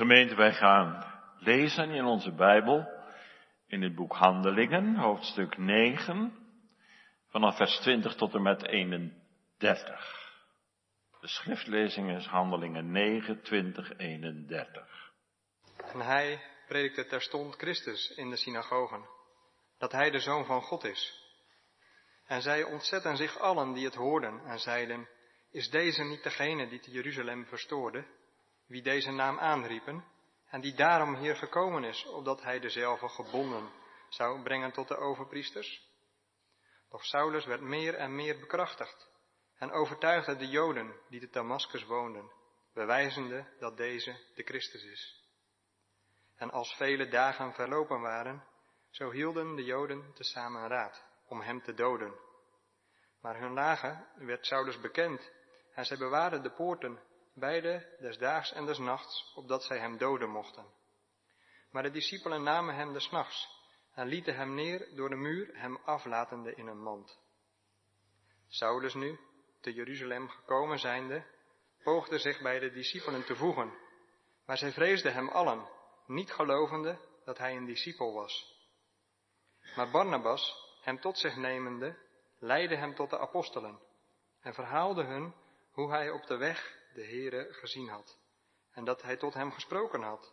Gemeente, 0.00 0.34
wij 0.34 0.52
gaan 0.52 1.04
lezen 1.38 1.90
in 1.90 2.04
onze 2.04 2.34
Bijbel, 2.34 2.88
in 3.66 3.82
het 3.82 3.94
boek 3.94 4.12
Handelingen, 4.12 4.96
hoofdstuk 4.96 5.58
9, 5.58 6.32
vanaf 7.28 7.56
vers 7.56 7.78
20 7.78 8.14
tot 8.14 8.34
en 8.34 8.42
met 8.42 8.66
31. 8.66 10.32
De 11.20 11.28
schriftlezing 11.28 12.16
is 12.16 12.26
Handelingen 12.26 12.90
9, 12.90 13.42
20, 13.42 13.96
31. 13.96 15.12
En 15.76 16.00
hij 16.00 16.42
predikte 16.68 17.06
terstond 17.06 17.54
Christus 17.56 18.10
in 18.10 18.30
de 18.30 18.36
synagogen, 18.36 19.04
dat 19.78 19.92
hij 19.92 20.10
de 20.10 20.20
Zoon 20.20 20.44
van 20.44 20.62
God 20.62 20.84
is. 20.84 21.24
En 22.26 22.42
zij 22.42 22.62
ontzetten 22.62 23.16
zich 23.16 23.38
allen 23.38 23.72
die 23.72 23.84
het 23.84 23.94
hoorden 23.94 24.40
en 24.44 24.58
zeiden, 24.58 25.08
is 25.50 25.70
deze 25.70 26.02
niet 26.02 26.22
degene 26.22 26.68
die 26.68 26.80
te 26.80 26.90
Jeruzalem 26.90 27.46
verstoorde, 27.46 28.04
wie 28.70 28.82
deze 28.82 29.10
naam 29.10 29.38
aanriepen, 29.38 30.04
en 30.46 30.60
die 30.60 30.74
daarom 30.74 31.14
hier 31.14 31.36
gekomen 31.36 31.84
is, 31.84 32.06
opdat 32.06 32.42
hij 32.42 32.60
dezelfde 32.60 33.08
gebonden 33.08 33.70
zou 34.08 34.42
brengen 34.42 34.72
tot 34.72 34.88
de 34.88 34.96
overpriesters? 34.96 35.88
Doch 36.90 37.04
Saulus 37.04 37.44
werd 37.44 37.60
meer 37.60 37.94
en 37.94 38.14
meer 38.14 38.38
bekrachtigd 38.38 39.10
en 39.56 39.70
overtuigde 39.70 40.36
de 40.36 40.48
Joden 40.48 41.00
die 41.08 41.20
te 41.20 41.30
Damascus 41.30 41.84
woonden, 41.84 42.32
bewijzende 42.74 43.56
dat 43.58 43.76
deze 43.76 44.16
de 44.34 44.42
Christus 44.42 44.82
is. 44.82 45.24
En 46.36 46.50
als 46.50 46.74
vele 46.74 47.08
dagen 47.08 47.52
verlopen 47.52 48.00
waren, 48.00 48.44
zo 48.90 49.10
hielden 49.10 49.56
de 49.56 49.64
Joden 49.64 50.12
tezamen 50.14 50.68
raad 50.68 51.04
om 51.26 51.40
hem 51.40 51.62
te 51.62 51.74
doden. 51.74 52.14
Maar 53.20 53.40
hun 53.40 53.52
lagen 53.52 54.06
werd 54.14 54.46
Saulus 54.46 54.80
bekend 54.80 55.30
en 55.74 55.84
zij 55.84 55.96
bewaarden 55.96 56.42
de 56.42 56.50
poorten, 56.50 56.98
beide 57.34 57.96
des 58.00 58.18
daags 58.18 58.52
en 58.52 58.66
des 58.66 58.78
nachts, 58.78 59.32
opdat 59.34 59.64
zij 59.64 59.78
hem 59.78 59.98
doden 59.98 60.30
mochten. 60.30 60.66
Maar 61.70 61.82
de 61.82 61.90
discipelen 61.90 62.42
namen 62.42 62.74
hem 62.74 62.92
des 62.92 63.10
nachts 63.10 63.58
en 63.92 64.06
lieten 64.06 64.36
hem 64.36 64.54
neer 64.54 64.94
door 64.94 65.08
de 65.08 65.16
muur, 65.16 65.50
hem 65.52 65.76
aflatende 65.76 66.54
in 66.54 66.66
een 66.66 66.82
mand. 66.82 67.18
Saulus 68.48 68.94
nu, 68.94 69.18
te 69.60 69.72
Jeruzalem 69.72 70.28
gekomen 70.28 70.78
zijnde, 70.78 71.24
poogde 71.82 72.18
zich 72.18 72.40
bij 72.40 72.58
de 72.58 72.70
discipelen 72.70 73.24
te 73.24 73.36
voegen, 73.36 73.72
maar 74.46 74.58
zij 74.58 74.72
vreesden 74.72 75.12
hem 75.12 75.28
allen, 75.28 75.68
niet 76.06 76.32
gelovende 76.32 76.98
dat 77.24 77.38
hij 77.38 77.56
een 77.56 77.66
discipel 77.66 78.14
was. 78.14 78.58
Maar 79.76 79.90
Barnabas, 79.90 80.68
hem 80.82 81.00
tot 81.00 81.18
zich 81.18 81.36
nemende, 81.36 81.98
leidde 82.38 82.76
hem 82.76 82.94
tot 82.94 83.10
de 83.10 83.18
apostelen 83.18 83.80
en 84.40 84.54
verhaalde 84.54 85.04
hun 85.04 85.34
hoe 85.70 85.90
hij 85.90 86.10
op 86.10 86.26
de 86.26 86.36
weg 86.36 86.79
de 86.94 87.04
Heere 87.04 87.52
gezien 87.52 87.88
had 87.88 88.18
en 88.72 88.84
dat 88.84 89.02
hij 89.02 89.16
tot 89.16 89.34
hem 89.34 89.52
gesproken 89.52 90.02
had 90.02 90.32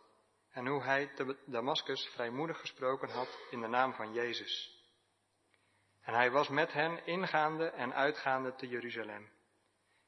en 0.50 0.66
hoe 0.66 0.82
hij 0.82 1.06
te 1.14 1.36
Damascus 1.46 2.08
vrijmoedig 2.12 2.60
gesproken 2.60 3.08
had 3.08 3.38
in 3.50 3.60
de 3.60 3.66
naam 3.66 3.94
van 3.94 4.12
Jezus. 4.12 4.76
En 6.00 6.14
hij 6.14 6.30
was 6.30 6.48
met 6.48 6.72
hen 6.72 7.06
ingaande 7.06 7.66
en 7.66 7.94
uitgaande 7.94 8.54
te 8.54 8.68
Jeruzalem. 8.68 9.30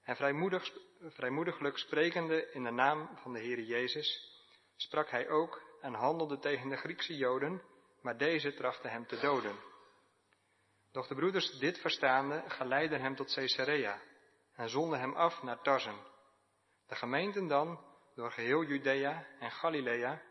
En 0.02 0.16
vrijmoedig, 0.16 0.72
vrijmoediglijk 1.00 1.78
sprekende 1.78 2.50
in 2.52 2.64
de 2.64 2.70
naam 2.70 3.16
van 3.16 3.32
de 3.32 3.38
Heere 3.38 3.66
Jezus, 3.66 4.34
sprak 4.76 5.10
hij 5.10 5.28
ook 5.28 5.62
en 5.80 5.94
handelde 5.94 6.38
tegen 6.38 6.68
de 6.68 6.76
Griekse 6.76 7.16
Joden, 7.16 7.62
maar 8.02 8.16
deze 8.16 8.54
trachten 8.54 8.90
hem 8.90 9.06
te 9.06 9.20
doden. 9.20 9.56
Doch 10.92 11.06
de 11.06 11.14
broeders 11.14 11.58
dit 11.58 11.78
verstaande 11.78 12.44
geleidden 12.46 13.00
hem 13.00 13.16
tot 13.16 13.34
Caesarea 13.34 14.00
en 14.54 14.68
zonden 14.68 15.00
hem 15.00 15.14
af 15.14 15.42
naar 15.42 15.62
Tarsen. 15.62 16.09
De 16.91 16.96
gemeenten 16.96 17.46
dan, 17.46 17.80
door 18.14 18.33
geheel 18.33 18.64
Judea 18.64 19.27
en 19.38 19.50
Galilea 19.50 20.22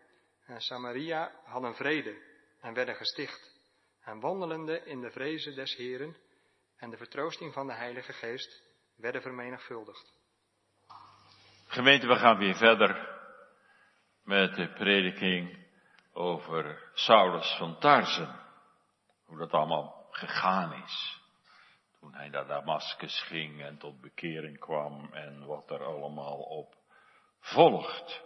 en 0.45 0.61
Samaria, 0.61 1.31
hadden 1.43 1.75
vrede 1.75 2.21
en 2.61 2.73
werden 2.73 2.95
gesticht, 2.95 3.59
en 4.02 4.19
wandelende 4.19 4.83
in 4.85 5.02
de 5.02 5.11
vrezen 5.11 5.55
des 5.55 5.75
Heren 5.75 6.17
en 6.77 6.89
de 6.89 6.97
vertroosting 6.97 7.53
van 7.53 7.67
de 7.67 7.73
Heilige 7.73 8.14
Geest 8.14 8.64
werden 8.95 9.21
vermenigvuldigd. 9.21 10.14
Gemeente, 11.67 12.08
we 12.08 12.15
gaan 12.15 12.37
weer 12.37 12.55
verder 12.55 13.20
met 14.23 14.55
de 14.55 14.73
prediking 14.73 15.67
over 16.14 16.91
Saulus 16.93 17.55
van 17.58 17.80
Tarsen. 17.80 18.39
Hoe 19.26 19.37
dat 19.37 19.52
allemaal 19.52 20.08
gegaan 20.11 20.73
is 20.73 21.18
toen 21.99 22.14
hij 22.14 22.30
naar 22.30 22.48
Damascus 22.48 23.21
ging 23.21 23.61
en 23.61 23.77
tot 23.77 24.02
bekering 24.02 24.60
kwam 24.60 25.14
en 25.14 25.45
wat 25.45 25.71
er 25.71 25.83
allemaal 25.83 26.37
op 26.37 26.76
volgt. 27.39 28.23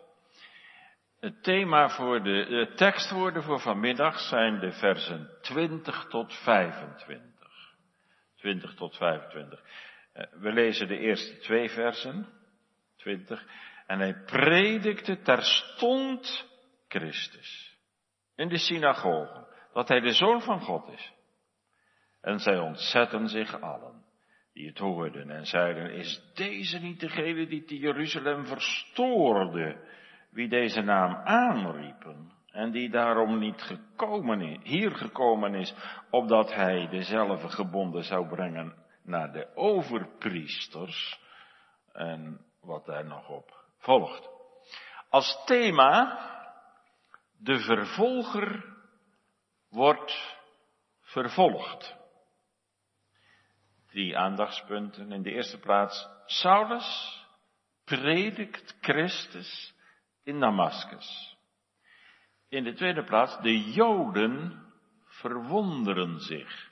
Het 1.20 1.44
thema 1.44 1.90
voor 1.90 2.24
de, 2.24 2.46
de 2.50 2.74
tekstwoorden 2.76 3.44
voor 3.44 3.60
vanmiddag 3.60 4.20
zijn 4.20 4.60
de 4.60 4.72
versen 4.72 5.38
20 5.42 6.06
tot 6.06 6.34
25. 6.34 7.32
20 8.36 8.74
tot 8.74 8.98
25. 8.98 9.64
Eh, 10.14 10.26
we 10.32 10.52
lezen 10.52 10.88
de 10.88 10.98
eerste 10.98 11.38
twee 11.38 11.70
versen, 11.70 12.28
20. 12.98 13.46
En 13.88 14.00
hij 14.00 14.14
predikte 14.14 15.22
terstond 15.22 16.50
Christus 16.88 17.78
in 18.36 18.50
de 18.50 18.58
synagoge, 18.58 19.48
dat 19.74 19.88
hij 19.88 20.00
de 20.00 20.14
zoon 20.14 20.42
van 20.42 20.62
God 20.62 20.88
is. 20.90 21.14
En 22.24 22.40
zij 22.40 22.60
ontzetten 22.60 23.28
zich 23.28 23.62
allen 23.62 24.04
die 24.54 24.68
het 24.68 24.78
hoorden 24.78 25.30
en 25.30 25.46
zeiden, 25.46 25.92
is 25.94 26.32
deze 26.34 26.80
niet 26.80 27.00
degene 27.00 27.48
die 27.48 27.64
te 27.64 27.78
Jeruzalem 27.78 28.46
verstoorde, 28.46 29.88
wie 30.30 30.50
deze 30.50 30.82
naam 30.82 31.16
aanriepen 31.16 32.32
en 32.52 32.72
die 32.72 32.90
daarom 32.90 33.40
niet 33.40 33.62
gekomen 33.62 34.42
is, 34.42 34.58
hier 34.64 34.92
gekomen 34.92 35.56
is, 35.56 35.74
opdat 36.10 36.54
hij 36.54 36.88
dezelfde 36.88 37.50
gebonden 37.50 38.04
zou 38.04 38.28
brengen 38.28 38.76
naar 39.04 39.32
de 39.32 39.56
overpriesters 39.56 41.20
en 41.92 42.46
wat 42.62 42.86
daar 42.86 43.06
nog 43.06 43.30
op 43.30 43.66
volgt. 43.78 44.30
Als 45.10 45.44
thema, 45.46 46.20
de 47.38 47.60
vervolger 47.60 48.76
wordt 49.70 50.38
vervolgd 51.02 52.02
drie 53.94 54.18
aandachtspunten. 54.18 55.12
In 55.12 55.22
de 55.22 55.32
eerste 55.32 55.60
plaats, 55.60 56.08
Saulus 56.26 57.22
predikt 57.86 58.78
Christus 58.82 59.74
in 60.24 60.40
Damascus. 60.40 61.38
In 62.50 62.64
de 62.64 62.74
tweede 62.74 63.04
plaats, 63.04 63.42
de 63.42 63.72
Joden 63.72 64.64
verwonderen 65.06 66.20
zich. 66.20 66.72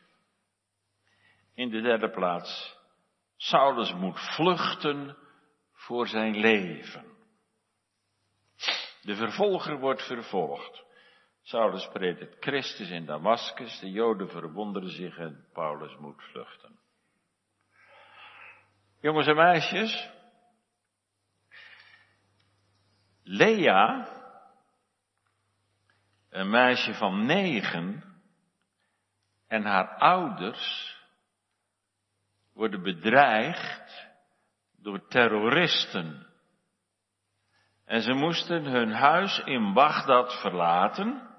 In 1.53 1.69
de 1.69 1.81
derde 1.81 2.09
plaats, 2.09 2.77
Saulus 3.37 3.93
moet 3.93 4.19
vluchten 4.35 5.17
voor 5.73 6.07
zijn 6.07 6.37
leven. 6.37 7.05
De 9.01 9.15
vervolger 9.15 9.79
wordt 9.79 10.01
vervolgd. 10.01 10.83
Saulus 11.41 11.87
predikt 11.87 12.35
Christus 12.39 12.89
in 12.89 13.05
Damascus, 13.05 13.79
de 13.79 13.91
Joden 13.91 14.29
verwonderen 14.29 14.89
zich 14.89 15.17
en 15.17 15.45
Paulus 15.53 15.97
moet 15.97 16.23
vluchten. 16.23 16.80
Jongens 19.01 19.27
en 19.27 19.35
meisjes. 19.35 20.09
Lea, 23.23 24.07
een 26.29 26.49
meisje 26.49 26.93
van 26.93 27.25
negen, 27.25 28.03
en 29.47 29.63
haar 29.63 29.97
ouders 29.97 30.95
worden 32.53 32.83
bedreigd 32.83 34.11
door 34.77 35.07
terroristen. 35.07 36.27
En 37.85 38.01
ze 38.01 38.13
moesten 38.13 38.63
hun 38.63 38.91
huis 38.91 39.39
in 39.39 39.73
Bagdad 39.73 40.41
verlaten. 40.41 41.29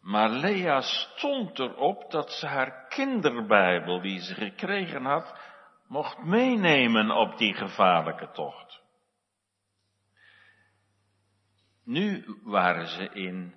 Maar 0.00 0.30
Lea 0.30 0.80
stond 0.80 1.58
erop 1.58 2.10
dat 2.10 2.30
ze 2.30 2.46
haar 2.46 2.86
kinderbijbel, 2.88 4.00
die 4.00 4.20
ze 4.20 4.34
gekregen 4.34 5.04
had, 5.04 5.45
mocht 5.88 6.24
meenemen 6.24 7.10
op 7.10 7.38
die 7.38 7.54
gevaarlijke 7.54 8.30
tocht. 8.30 8.80
Nu 11.84 12.24
waren 12.42 12.86
ze 12.86 13.08
in, 13.08 13.54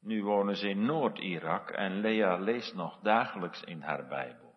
nu 0.00 0.24
wonen 0.24 0.56
ze 0.56 0.68
in 0.68 0.84
Noord-Irak 0.84 1.70
en 1.70 2.00
Lea 2.00 2.36
leest 2.36 2.74
nog 2.74 2.98
dagelijks 3.00 3.62
in 3.62 3.80
haar 3.80 4.08
Bijbel. 4.08 4.54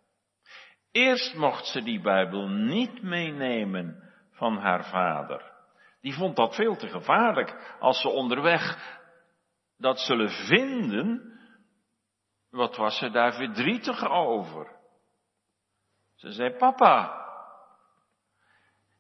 Eerst 0.91 1.35
mocht 1.35 1.65
ze 1.65 1.83
die 1.83 2.01
Bijbel 2.01 2.47
niet 2.47 3.01
meenemen 3.01 4.13
van 4.31 4.57
haar 4.57 4.85
vader. 4.85 5.53
Die 6.01 6.13
vond 6.13 6.35
dat 6.35 6.55
veel 6.55 6.75
te 6.75 6.87
gevaarlijk 6.87 7.75
als 7.79 8.01
ze 8.01 8.09
onderweg 8.09 8.93
dat 9.77 9.99
zullen 9.99 10.29
vinden. 10.29 11.39
Wat 12.49 12.75
was 12.75 12.97
ze 12.97 13.09
daar 13.09 13.33
verdrietig 13.33 14.09
over? 14.09 14.75
Ze 16.25 16.31
zei, 16.31 16.56
papa, 16.57 17.25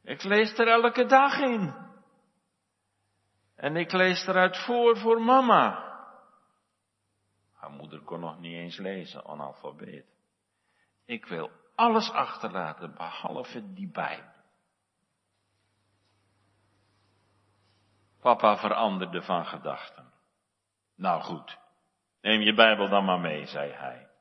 ik 0.03 0.23
lees 0.23 0.57
er 0.57 0.67
elke 0.67 1.05
dag 1.05 1.39
in. 1.39 1.73
En 3.55 3.75
ik 3.75 3.91
lees 3.91 4.27
eruit 4.27 4.57
voor 4.57 4.97
voor 4.97 5.21
mama. 5.21 5.93
Haar 7.53 7.69
moeder 7.69 8.01
kon 8.01 8.19
nog 8.19 8.39
niet 8.39 8.53
eens 8.53 8.77
lezen, 8.77 9.25
analfabeet. 9.25 10.05
Ik 11.05 11.25
wil 11.25 11.51
alles 11.75 12.11
achterlaten 12.11 12.95
behalve 12.95 13.73
die 13.73 13.91
Bijbel. 13.91 14.33
Papa 18.19 18.57
veranderde 18.57 19.21
van 19.21 19.45
gedachten. 19.45 20.13
Nou 20.95 21.21
goed, 21.21 21.57
neem 22.21 22.41
je 22.41 22.53
Bijbel 22.53 22.89
dan 22.89 23.05
maar 23.05 23.19
mee, 23.19 23.45
zei 23.45 23.71
hij. 23.71 24.14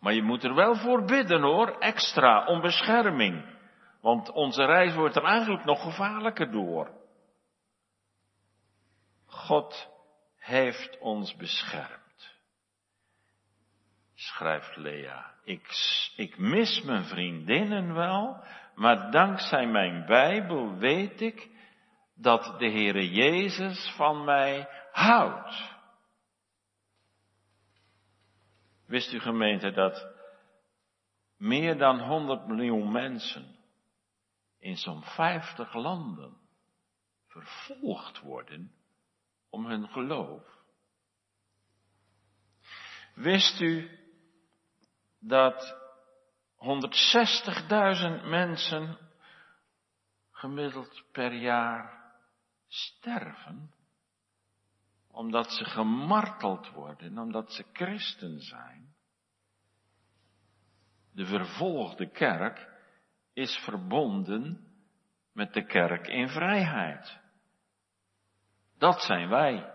Maar 0.00 0.12
je 0.12 0.22
moet 0.22 0.44
er 0.44 0.54
wel 0.54 0.74
voor 0.74 1.04
bidden 1.04 1.42
hoor, 1.42 1.78
extra, 1.78 2.46
om 2.46 2.60
bescherming. 2.60 3.58
Want 4.00 4.30
onze 4.30 4.64
reis 4.64 4.94
wordt 4.94 5.16
er 5.16 5.24
eigenlijk 5.24 5.64
nog 5.64 5.82
gevaarlijker 5.82 6.50
door. 6.50 6.90
God 9.26 9.88
heeft 10.36 10.98
ons 10.98 11.36
beschermd. 11.36 12.38
Schrijft 14.14 14.76
Lea. 14.76 15.34
Ik, 15.44 15.68
ik 16.16 16.38
mis 16.38 16.82
mijn 16.82 17.04
vriendinnen 17.04 17.94
wel, 17.94 18.44
maar 18.74 19.10
dankzij 19.10 19.66
mijn 19.66 20.06
Bijbel 20.06 20.76
weet 20.76 21.20
ik 21.20 21.48
dat 22.14 22.54
de 22.58 22.70
Heere 22.70 23.10
Jezus 23.10 23.92
van 23.96 24.24
mij 24.24 24.68
houdt. 24.92 25.69
Wist 28.90 29.12
u 29.12 29.20
gemeente 29.20 29.70
dat 29.70 30.06
meer 31.36 31.78
dan 31.78 32.00
100 32.00 32.46
miljoen 32.46 32.92
mensen 32.92 33.56
in 34.58 34.76
zo'n 34.76 35.02
50 35.02 35.74
landen 35.74 36.36
vervolgd 37.26 38.20
worden 38.20 38.74
om 39.50 39.66
hun 39.66 39.88
geloof? 39.88 40.42
Wist 43.14 43.60
u 43.60 43.98
dat 45.18 45.76
160.000 46.56 48.28
mensen 48.28 48.98
gemiddeld 50.30 51.02
per 51.12 51.32
jaar 51.32 52.12
sterven 52.68 53.74
omdat 55.12 55.50
ze 55.50 55.64
gemarteld 55.64 56.70
worden, 56.70 57.18
omdat 57.18 57.52
ze 57.52 57.64
christen 57.72 58.40
zijn. 58.40 58.94
De 61.12 61.26
vervolgde 61.26 62.10
kerk 62.10 62.68
is 63.32 63.56
verbonden 63.64 64.70
met 65.32 65.52
de 65.52 65.66
kerk 65.66 66.06
in 66.06 66.28
vrijheid. 66.28 67.18
Dat 68.78 69.00
zijn 69.00 69.28
wij. 69.28 69.72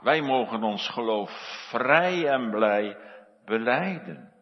Wij 0.00 0.22
mogen 0.22 0.62
ons 0.62 0.88
geloof 0.88 1.30
vrij 1.70 2.28
en 2.28 2.50
blij 2.50 2.96
beleiden. 3.44 4.32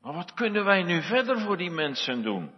Maar 0.00 0.14
wat 0.14 0.34
kunnen 0.34 0.64
wij 0.64 0.82
nu 0.82 1.02
verder 1.02 1.40
voor 1.40 1.56
die 1.56 1.70
mensen 1.70 2.22
doen? 2.22 2.54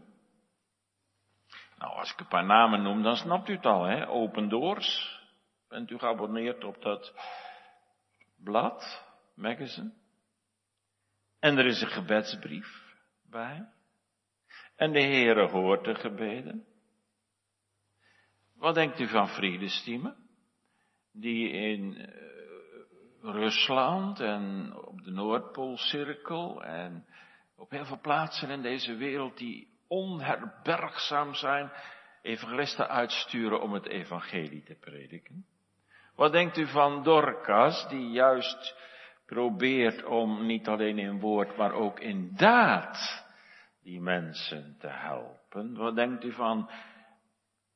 Nou, 1.79 1.93
als 1.99 2.13
ik 2.13 2.21
een 2.21 2.29
paar 2.29 2.45
namen 2.45 2.83
noem, 2.83 3.03
dan 3.03 3.17
snapt 3.17 3.49
u 3.49 3.55
het 3.55 3.67
al, 3.67 3.85
hè? 3.85 4.09
Open 4.09 4.49
Doors. 4.49 5.16
Bent 5.69 5.91
u 5.91 5.99
geabonneerd 5.99 6.65
op 6.65 6.83
dat 6.83 7.15
blad, 8.37 9.05
magazine? 9.35 9.93
En 11.39 11.59
er 11.59 11.67
is 11.67 11.81
een 11.81 11.89
gebedsbrief 11.89 12.95
bij. 13.31 13.69
En 14.77 14.93
de 14.93 15.03
Heere 15.03 15.49
hoort 15.49 15.85
de 15.85 15.95
gebeden. 15.95 16.67
Wat 18.55 18.75
denkt 18.75 19.01
u 19.01 19.09
van 19.09 19.29
Vriendestiemen? 19.29 20.17
Die 21.13 21.49
in 21.49 21.81
uh, 21.83 23.33
Rusland 23.33 24.21
en 24.21 24.75
op 24.77 25.03
de 25.03 25.11
Noordpoolcirkel 25.11 26.65
en 26.65 27.07
op 27.57 27.71
heel 27.71 27.85
veel 27.85 28.01
plaatsen 28.01 28.51
in 28.51 28.63
deze 28.63 28.95
wereld 28.95 29.39
die 29.39 29.69
onherbergzaam 29.87 31.35
zijn, 31.35 31.71
evangelisten 32.23 32.89
uitsturen 32.89 33.61
om 33.61 33.73
het 33.73 33.87
evangelie 33.87 34.63
te 34.63 34.75
prediken. 34.75 35.47
Wat 36.17 36.33
denkt 36.33 36.57
u 36.57 36.67
van 36.67 37.03
Dorcas, 37.03 37.89
die 37.89 38.11
juist 38.11 38.77
probeert 39.27 40.05
om 40.05 40.47
niet 40.47 40.69
alleen 40.69 40.99
in 40.99 41.21
woord, 41.21 41.57
maar 41.57 41.73
ook 41.73 42.01
in 42.01 42.37
daad 42.37 43.25
die 43.83 44.01
mensen 44.01 44.77
te 44.79 44.89
helpen? 44.89 45.77
Wat 45.77 45.95
denkt 45.95 46.25
u 46.25 46.33
van 46.33 46.71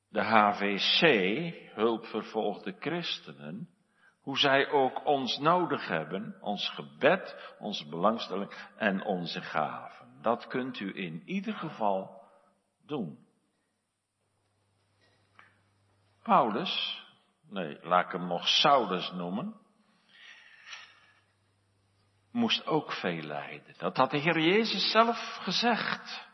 de 0.08 0.22
HVC, 0.22 1.02
hulpvervolgde 1.74 2.76
christenen, 2.78 3.68
hoe 4.20 4.38
zij 4.38 4.70
ook 4.70 5.06
ons 5.06 5.38
nodig 5.38 5.88
hebben, 5.88 6.36
ons 6.40 6.70
gebed, 6.70 7.54
onze 7.58 7.88
belangstelling 7.88 8.52
en 8.76 9.04
onze 9.04 9.40
gaven? 9.40 10.18
Dat 10.22 10.46
kunt 10.46 10.80
u 10.80 10.96
in 10.96 11.22
ieder 11.24 11.54
geval 11.54 12.22
doen. 12.86 13.18
Paulus 16.22 16.99
nee, 17.50 17.78
laat 17.82 18.12
hem 18.12 18.26
nog 18.26 18.48
Saulus 18.48 19.12
noemen, 19.12 19.54
moest 22.32 22.66
ook 22.66 22.92
veel 22.92 23.22
lijden. 23.22 23.74
Dat 23.78 23.96
had 23.96 24.10
de 24.10 24.18
Heer 24.18 24.40
Jezus 24.40 24.90
zelf 24.90 25.38
gezegd. 25.40 26.28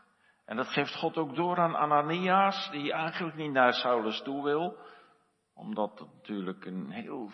En 0.45 0.55
dat 0.55 0.67
geeft 0.67 0.95
God 0.95 1.17
ook 1.17 1.35
door 1.35 1.57
aan 1.57 1.75
Ananias, 1.75 2.69
die 2.71 2.93
eigenlijk 2.93 3.35
niet 3.35 3.51
naar 3.51 3.73
Saulus 3.73 4.21
toe 4.21 4.43
wil, 4.43 4.77
omdat 5.53 5.99
het 5.99 6.13
natuurlijk 6.13 6.65
een 6.65 6.91
heel 6.91 7.31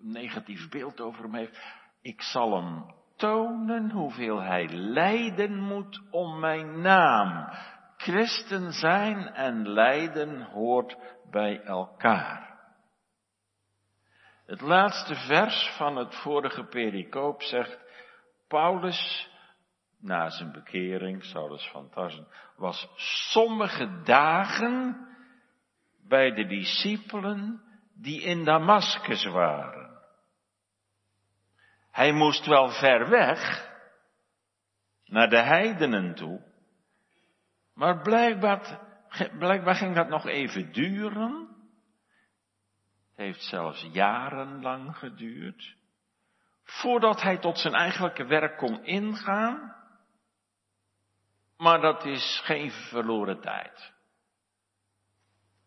negatief 0.00 0.68
beeld 0.68 1.00
over 1.00 1.22
hem 1.22 1.34
heeft. 1.34 1.60
Ik 2.02 2.22
zal 2.22 2.54
hem 2.56 2.94
tonen 3.16 3.90
hoeveel 3.90 4.40
hij 4.40 4.68
lijden 4.68 5.58
moet 5.58 6.02
om 6.10 6.40
mijn 6.40 6.80
naam. 6.80 7.48
Christen 7.96 8.72
zijn 8.72 9.26
en 9.26 9.68
lijden 9.68 10.42
hoort 10.42 10.96
bij 11.30 11.62
elkaar. 11.62 12.55
Het 14.46 14.60
laatste 14.60 15.14
vers 15.14 15.74
van 15.76 15.96
het 15.96 16.14
vorige 16.14 16.64
pericoop 16.64 17.42
zegt, 17.42 17.78
Paulus, 18.48 19.30
na 19.98 20.30
zijn 20.30 20.52
bekering, 20.52 21.24
Saulus 21.24 21.68
van 21.68 21.90
Tarsen, 21.90 22.28
was 22.56 22.88
sommige 23.30 24.02
dagen 24.02 25.06
bij 26.08 26.30
de 26.30 26.46
discipelen 26.46 27.62
die 27.94 28.22
in 28.22 28.44
Damascus 28.44 29.24
waren. 29.24 30.00
Hij 31.90 32.12
moest 32.12 32.46
wel 32.46 32.68
ver 32.68 33.08
weg, 33.08 33.70
naar 35.04 35.28
de 35.28 35.42
heidenen 35.42 36.14
toe, 36.14 36.40
maar 37.74 38.02
blijkbaar, 38.02 38.80
blijkbaar 39.38 39.74
ging 39.74 39.94
dat 39.94 40.08
nog 40.08 40.26
even 40.26 40.72
duren 40.72 41.55
heeft 43.16 43.42
zelfs 43.42 43.88
jarenlang 43.92 44.96
geduurd. 44.96 45.76
Voordat 46.62 47.22
hij 47.22 47.38
tot 47.38 47.58
zijn 47.58 47.74
eigenlijke 47.74 48.24
werk 48.24 48.56
kon 48.56 48.84
ingaan. 48.84 49.74
Maar 51.56 51.80
dat 51.80 52.04
is 52.04 52.40
geen 52.44 52.70
verloren 52.70 53.40
tijd. 53.40 53.94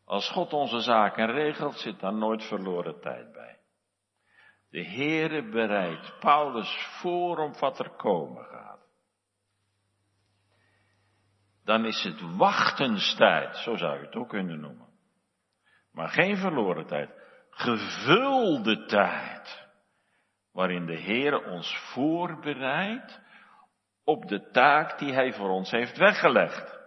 Als 0.05 0.29
God 0.29 0.53
onze 0.53 0.79
zaken 0.79 1.31
regelt, 1.31 1.79
zit 1.79 1.99
daar 1.99 2.13
nooit 2.13 2.43
verloren 2.43 3.01
tijd 3.01 3.31
bij. 3.31 3.59
De 4.69 4.83
Heere 4.83 5.49
bereidt 5.49 6.19
Paulus 6.19 6.87
voor 7.01 7.37
om 7.37 7.53
wat 7.59 7.79
er 7.79 7.89
komen 7.89 8.45
gaat. 8.45 8.87
Dan 11.63 11.85
is 11.85 12.03
het 12.03 12.35
wachtenstijd, 12.37 13.57
zo 13.57 13.75
zou 13.75 13.99
je 13.99 14.05
het 14.05 14.15
ook 14.15 14.29
kunnen 14.29 14.59
noemen. 14.59 14.87
Maar 15.91 16.09
geen 16.09 16.37
verloren 16.37 16.85
tijd 16.85 17.09
gevulde 17.59 18.85
tijd, 18.85 19.67
waarin 20.51 20.85
de 20.85 20.97
Heer 20.97 21.45
ons 21.45 21.77
voorbereidt 21.77 23.21
op 24.03 24.27
de 24.27 24.49
taak 24.51 24.99
die 24.99 25.13
Hij 25.13 25.33
voor 25.33 25.49
ons 25.49 25.71
heeft 25.71 25.97
weggelegd. 25.97 26.79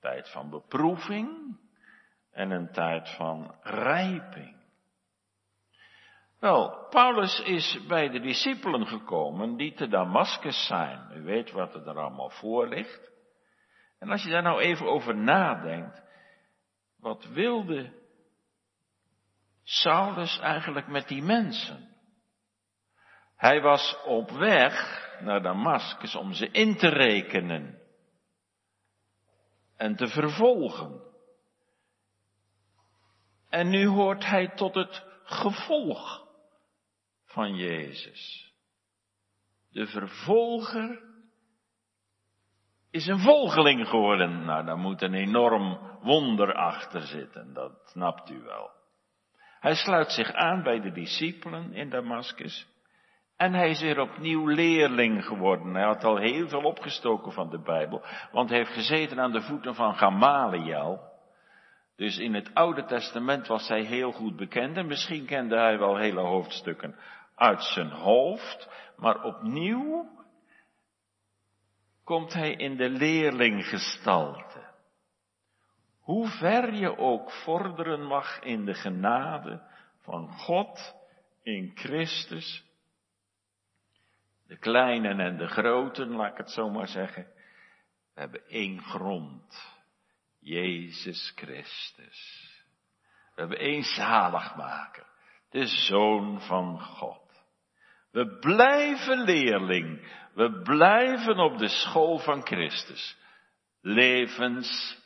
Tijd 0.00 0.30
van 0.30 0.50
beproeving 0.50 1.58
en 2.30 2.50
een 2.50 2.72
tijd 2.72 3.08
van 3.16 3.54
rijping. 3.62 4.56
Wel, 6.40 6.86
Paulus 6.90 7.40
is 7.40 7.86
bij 7.86 8.08
de 8.08 8.20
discipelen 8.20 8.86
gekomen 8.86 9.56
die 9.56 9.74
te 9.74 9.88
Damascus 9.88 10.66
zijn. 10.66 11.10
U 11.12 11.22
weet 11.22 11.50
wat 11.50 11.74
er 11.74 11.88
er 11.88 11.98
allemaal 11.98 12.30
voor 12.30 12.68
ligt. 12.68 13.12
En 13.98 14.10
als 14.10 14.22
je 14.22 14.30
daar 14.30 14.42
nou 14.42 14.60
even 14.60 14.86
over 14.86 15.16
nadenkt, 15.16 16.02
wat 16.98 17.24
wilde 17.24 18.05
Saulus 19.68 20.38
eigenlijk 20.38 20.86
met 20.86 21.08
die 21.08 21.22
mensen? 21.22 21.96
Hij 23.36 23.60
was 23.60 23.96
op 24.04 24.30
weg 24.30 25.04
naar 25.20 25.42
Damascus 25.42 26.14
om 26.14 26.32
ze 26.32 26.50
in 26.50 26.76
te 26.76 26.88
rekenen 26.88 27.78
en 29.76 29.96
te 29.96 30.06
vervolgen. 30.06 31.02
En 33.48 33.68
nu 33.68 33.86
hoort 33.86 34.24
hij 34.24 34.48
tot 34.48 34.74
het 34.74 35.04
gevolg 35.24 36.26
van 37.24 37.54
Jezus. 37.56 38.52
De 39.70 39.86
vervolger 39.86 41.02
is 42.90 43.06
een 43.06 43.20
volgeling 43.20 43.88
geworden. 43.88 44.44
Nou, 44.44 44.64
daar 44.64 44.78
moet 44.78 45.02
een 45.02 45.14
enorm 45.14 45.78
wonder 46.02 46.54
achter 46.54 47.00
zitten, 47.00 47.52
dat 47.52 47.72
snapt 47.84 48.30
u 48.30 48.42
wel. 48.42 48.75
Hij 49.60 49.74
sluit 49.74 50.10
zich 50.10 50.32
aan 50.32 50.62
bij 50.62 50.80
de 50.80 50.92
discipelen 50.92 51.72
in 51.72 51.90
Damascus. 51.90 52.66
En 53.36 53.52
hij 53.52 53.70
is 53.70 53.80
weer 53.80 54.00
opnieuw 54.00 54.46
leerling 54.46 55.24
geworden. 55.24 55.74
Hij 55.74 55.84
had 55.84 56.04
al 56.04 56.16
heel 56.16 56.48
veel 56.48 56.62
opgestoken 56.62 57.32
van 57.32 57.50
de 57.50 57.62
Bijbel, 57.62 58.02
want 58.32 58.48
hij 58.48 58.58
heeft 58.58 58.72
gezeten 58.72 59.20
aan 59.20 59.32
de 59.32 59.42
voeten 59.42 59.74
van 59.74 59.94
Gamaliel. 59.94 61.00
Dus 61.96 62.18
in 62.18 62.34
het 62.34 62.54
Oude 62.54 62.84
Testament 62.84 63.46
was 63.46 63.68
hij 63.68 63.82
heel 63.82 64.12
goed 64.12 64.36
bekend 64.36 64.76
en 64.76 64.86
misschien 64.86 65.26
kende 65.26 65.56
hij 65.56 65.78
wel 65.78 65.96
hele 65.96 66.20
hoofdstukken 66.20 66.96
uit 67.34 67.62
zijn 67.62 67.90
hoofd, 67.90 68.68
maar 68.96 69.22
opnieuw 69.22 70.08
komt 72.04 72.32
hij 72.32 72.52
in 72.52 72.76
de 72.76 72.88
leerlinggestalte. 72.88 74.74
Hoe 76.06 76.28
ver 76.28 76.74
je 76.74 76.98
ook 76.98 77.32
vorderen 77.32 78.02
mag 78.02 78.40
in 78.40 78.64
de 78.64 78.74
genade 78.74 79.62
van 80.00 80.32
God 80.32 80.94
in 81.42 81.72
Christus, 81.74 82.64
de 84.46 84.58
kleinen 84.58 85.20
en 85.20 85.36
de 85.36 85.46
groten, 85.46 86.08
laat 86.08 86.30
ik 86.30 86.36
het 86.36 86.50
zo 86.50 86.70
maar 86.70 86.88
zeggen, 86.88 87.26
we 88.14 88.20
hebben 88.20 88.48
één 88.48 88.80
grond. 88.80 89.74
Jezus 90.40 91.32
Christus. 91.34 92.50
We 93.34 93.40
hebben 93.40 93.58
één 93.58 93.82
zaligmaker, 93.82 95.06
de 95.50 95.66
Zoon 95.66 96.40
van 96.40 96.80
God. 96.80 97.44
We 98.10 98.38
blijven 98.38 99.20
leerling, 99.20 100.12
we 100.34 100.62
blijven 100.62 101.38
op 101.38 101.58
de 101.58 101.68
school 101.68 102.18
van 102.18 102.46
Christus, 102.46 103.16
levenslang. 103.80 105.04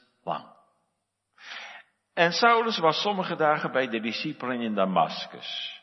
En 2.14 2.32
Saulus 2.32 2.78
was 2.78 3.00
sommige 3.00 3.36
dagen 3.36 3.72
bij 3.72 3.88
de 3.88 4.00
discipelen 4.00 4.60
in 4.60 4.74
Damascus. 4.74 5.80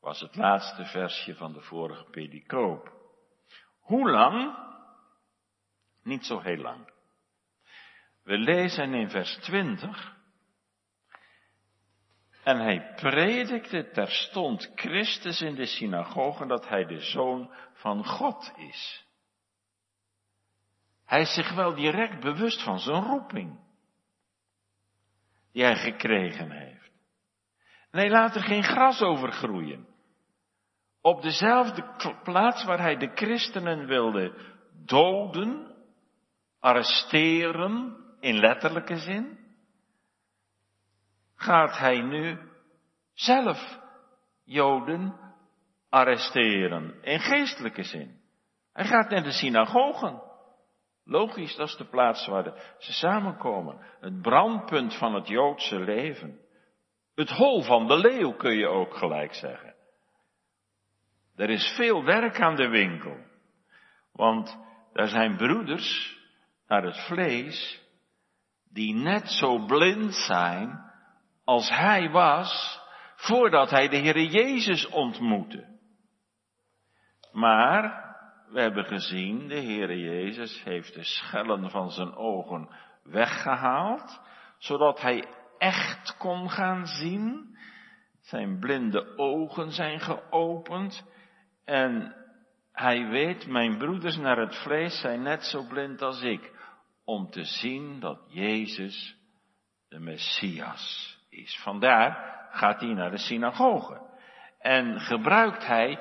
Was 0.00 0.20
het 0.20 0.36
laatste 0.36 0.84
versje 0.84 1.34
van 1.34 1.52
de 1.52 1.60
vorige 1.60 2.04
pedikoop. 2.04 2.92
Hoe 3.80 4.10
lang? 4.10 4.56
Niet 6.02 6.26
zo 6.26 6.40
heel 6.40 6.56
lang. 6.56 6.92
We 8.22 8.38
lezen 8.38 8.94
in 8.94 9.10
vers 9.10 9.36
20. 9.36 10.16
En 12.44 12.58
hij 12.58 12.94
predikte 12.94 13.90
terstond 13.90 14.72
Christus 14.74 15.40
in 15.40 15.54
de 15.54 15.66
synagogen 15.66 16.48
dat 16.48 16.68
hij 16.68 16.84
de 16.84 17.00
zoon 17.00 17.54
van 17.72 18.04
God 18.04 18.52
is. 18.56 19.06
Hij 21.04 21.20
is 21.20 21.34
zich 21.34 21.54
wel 21.54 21.74
direct 21.74 22.20
bewust 22.20 22.62
van 22.62 22.78
zijn 22.78 23.02
roeping. 23.02 23.67
Die 25.58 25.66
hij 25.66 25.76
gekregen 25.76 26.50
heeft. 26.50 26.90
Hij 27.90 28.10
laat 28.10 28.34
er 28.34 28.42
geen 28.42 28.62
gras 28.62 29.02
over 29.02 29.32
groeien. 29.32 29.86
Op 31.00 31.22
dezelfde 31.22 32.14
plaats 32.22 32.64
waar 32.64 32.78
hij 32.78 32.96
de 32.96 33.10
christenen 33.14 33.86
wilde 33.86 34.34
doden, 34.84 35.74
arresteren, 36.60 37.96
in 38.20 38.38
letterlijke 38.38 38.96
zin, 38.96 39.38
gaat 41.34 41.78
hij 41.78 42.00
nu 42.00 42.38
zelf 43.14 43.78
Joden 44.44 45.20
arresteren, 45.88 47.02
in 47.02 47.20
geestelijke 47.20 47.82
zin. 47.82 48.20
Hij 48.72 48.84
gaat 48.84 49.10
naar 49.10 49.22
de 49.22 49.32
synagogen. 49.32 50.22
Logisch, 51.10 51.56
dat 51.56 51.68
is 51.68 51.76
de 51.76 51.84
plaats 51.84 52.26
waar 52.26 52.74
ze 52.78 52.92
samenkomen. 52.92 53.78
Het 54.00 54.22
brandpunt 54.22 54.94
van 54.94 55.14
het 55.14 55.28
Joodse 55.28 55.80
leven. 55.80 56.40
Het 57.14 57.30
hol 57.30 57.62
van 57.62 57.86
de 57.86 57.96
leeuw 57.96 58.32
kun 58.32 58.56
je 58.56 58.66
ook 58.66 58.94
gelijk 58.94 59.34
zeggen. 59.34 59.74
Er 61.36 61.50
is 61.50 61.74
veel 61.76 62.04
werk 62.04 62.40
aan 62.40 62.56
de 62.56 62.68
winkel. 62.68 63.16
Want 64.12 64.58
daar 64.92 65.08
zijn 65.08 65.36
broeders 65.36 66.18
naar 66.66 66.82
het 66.82 67.06
vlees 67.06 67.82
die 68.72 68.94
net 68.94 69.30
zo 69.30 69.64
blind 69.66 70.14
zijn 70.14 70.80
als 71.44 71.68
hij 71.68 72.10
was 72.10 72.80
voordat 73.16 73.70
hij 73.70 73.88
de 73.88 73.96
Heer 73.96 74.20
Jezus 74.20 74.88
ontmoette. 74.88 75.78
Maar 77.32 78.07
we 78.50 78.60
hebben 78.60 78.84
gezien, 78.84 79.48
de 79.48 79.54
Heer 79.54 79.96
Jezus 79.96 80.62
heeft 80.64 80.94
de 80.94 81.04
schellen 81.04 81.70
van 81.70 81.90
zijn 81.90 82.14
ogen 82.14 82.68
weggehaald, 83.02 84.20
zodat 84.58 85.00
hij 85.00 85.24
echt 85.58 86.16
kon 86.16 86.50
gaan 86.50 86.86
zien. 86.86 87.56
Zijn 88.20 88.58
blinde 88.58 89.16
ogen 89.16 89.72
zijn 89.72 90.00
geopend 90.00 91.04
en 91.64 92.14
hij 92.72 93.06
weet, 93.06 93.46
mijn 93.46 93.78
broeders 93.78 94.16
naar 94.16 94.38
het 94.38 94.56
vlees 94.56 95.00
zijn 95.00 95.22
net 95.22 95.44
zo 95.44 95.66
blind 95.66 96.02
als 96.02 96.22
ik 96.22 96.52
om 97.04 97.30
te 97.30 97.44
zien 97.44 98.00
dat 98.00 98.20
Jezus 98.28 99.16
de 99.88 99.98
Messias 99.98 101.16
is. 101.30 101.60
Vandaar 101.62 102.36
gaat 102.50 102.80
hij 102.80 102.92
naar 102.92 103.10
de 103.10 103.18
synagoge 103.18 104.00
en 104.58 105.00
gebruikt 105.00 105.66
hij 105.66 105.98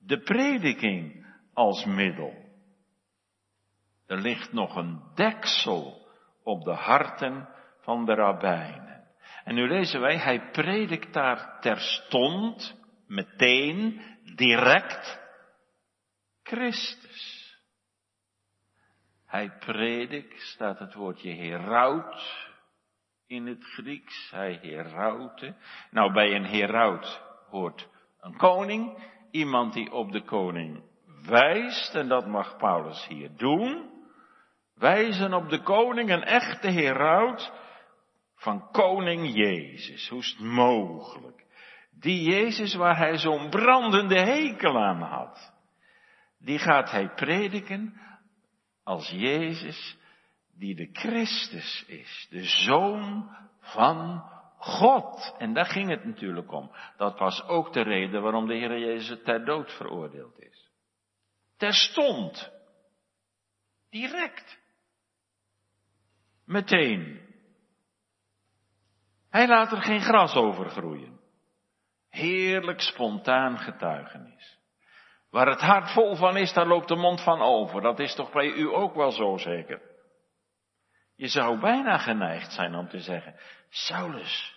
de 0.00 0.18
prediking 0.18 1.21
als 1.52 1.84
middel. 1.84 2.34
Er 4.06 4.20
ligt 4.20 4.52
nog 4.52 4.76
een 4.76 5.02
deksel 5.14 6.08
op 6.42 6.64
de 6.64 6.74
harten 6.74 7.48
van 7.80 8.04
de 8.04 8.14
rabbijnen. 8.14 9.06
En 9.44 9.54
nu 9.54 9.68
lezen 9.68 10.00
wij, 10.00 10.18
hij 10.18 10.50
predikt 10.50 11.12
daar 11.12 11.60
terstond, 11.60 12.80
meteen, 13.06 14.02
direct, 14.34 15.20
Christus. 16.42 17.40
Hij 19.26 19.50
predikt, 19.58 20.40
staat 20.40 20.78
het 20.78 20.94
woordje 20.94 21.34
heraut 21.34 22.50
in 23.26 23.46
het 23.46 23.64
Grieks. 23.64 24.30
Hij 24.30 24.58
heraute. 24.62 25.54
Nou, 25.90 26.12
bij 26.12 26.34
een 26.34 26.44
heraut 26.44 27.22
hoort 27.50 27.88
een 28.20 28.36
koning, 28.36 29.08
iemand 29.30 29.72
die 29.72 29.92
op 29.92 30.12
de 30.12 30.22
koning 30.22 30.82
wijst, 31.26 31.94
en 31.94 32.08
dat 32.08 32.26
mag 32.26 32.56
Paulus 32.56 33.06
hier 33.06 33.30
doen. 33.36 33.90
Wijzen 34.74 35.34
op 35.34 35.48
de 35.48 35.62
koning, 35.62 36.10
een 36.10 36.24
echte 36.24 36.68
heraut 36.68 37.52
van 38.34 38.70
koning 38.70 39.34
Jezus. 39.34 40.08
Hoe 40.08 40.18
is 40.18 40.30
het 40.38 40.46
mogelijk? 40.46 41.44
Die 42.00 42.22
Jezus 42.30 42.74
waar 42.74 42.96
hij 42.96 43.18
zo'n 43.18 43.50
brandende 43.50 44.18
hekel 44.18 44.78
aan 44.78 45.02
had. 45.02 45.52
Die 46.38 46.58
gaat 46.58 46.90
hij 46.90 47.08
prediken 47.08 48.00
als 48.84 49.10
Jezus 49.10 49.96
die 50.54 50.74
de 50.74 50.88
Christus 50.92 51.84
is, 51.86 52.26
de 52.30 52.44
Zoon 52.44 53.30
van 53.60 54.24
God. 54.56 55.34
En 55.38 55.52
daar 55.52 55.66
ging 55.66 55.88
het 55.88 56.04
natuurlijk 56.04 56.52
om. 56.52 56.70
Dat 56.96 57.18
was 57.18 57.42
ook 57.42 57.72
de 57.72 57.82
reden 57.82 58.22
waarom 58.22 58.46
de 58.46 58.54
Heer 58.54 58.78
Jezus 58.78 59.22
ter 59.24 59.44
dood 59.44 59.72
veroordeeld 59.72 60.40
is. 60.40 60.61
Terstond. 61.62 62.50
Direct. 63.90 64.58
Meteen. 66.44 67.20
Hij 69.30 69.48
laat 69.48 69.72
er 69.72 69.82
geen 69.82 70.00
gras 70.00 70.34
over 70.34 70.68
groeien. 70.68 71.20
Heerlijk 72.08 72.80
spontaan 72.80 73.58
getuigenis. 73.58 74.58
Waar 75.30 75.46
het 75.46 75.60
hart 75.60 75.90
vol 75.90 76.16
van 76.16 76.36
is, 76.36 76.52
daar 76.52 76.66
loopt 76.66 76.88
de 76.88 76.96
mond 76.96 77.22
van 77.22 77.40
over. 77.40 77.80
Dat 77.80 77.98
is 77.98 78.14
toch 78.14 78.32
bij 78.32 78.46
u 78.46 78.74
ook 78.74 78.94
wel 78.94 79.10
zo 79.10 79.36
zeker? 79.36 79.82
Je 81.16 81.28
zou 81.28 81.60
bijna 81.60 81.98
geneigd 81.98 82.52
zijn 82.52 82.74
om 82.74 82.88
te 82.88 83.00
zeggen, 83.00 83.34
Saulus, 83.68 84.54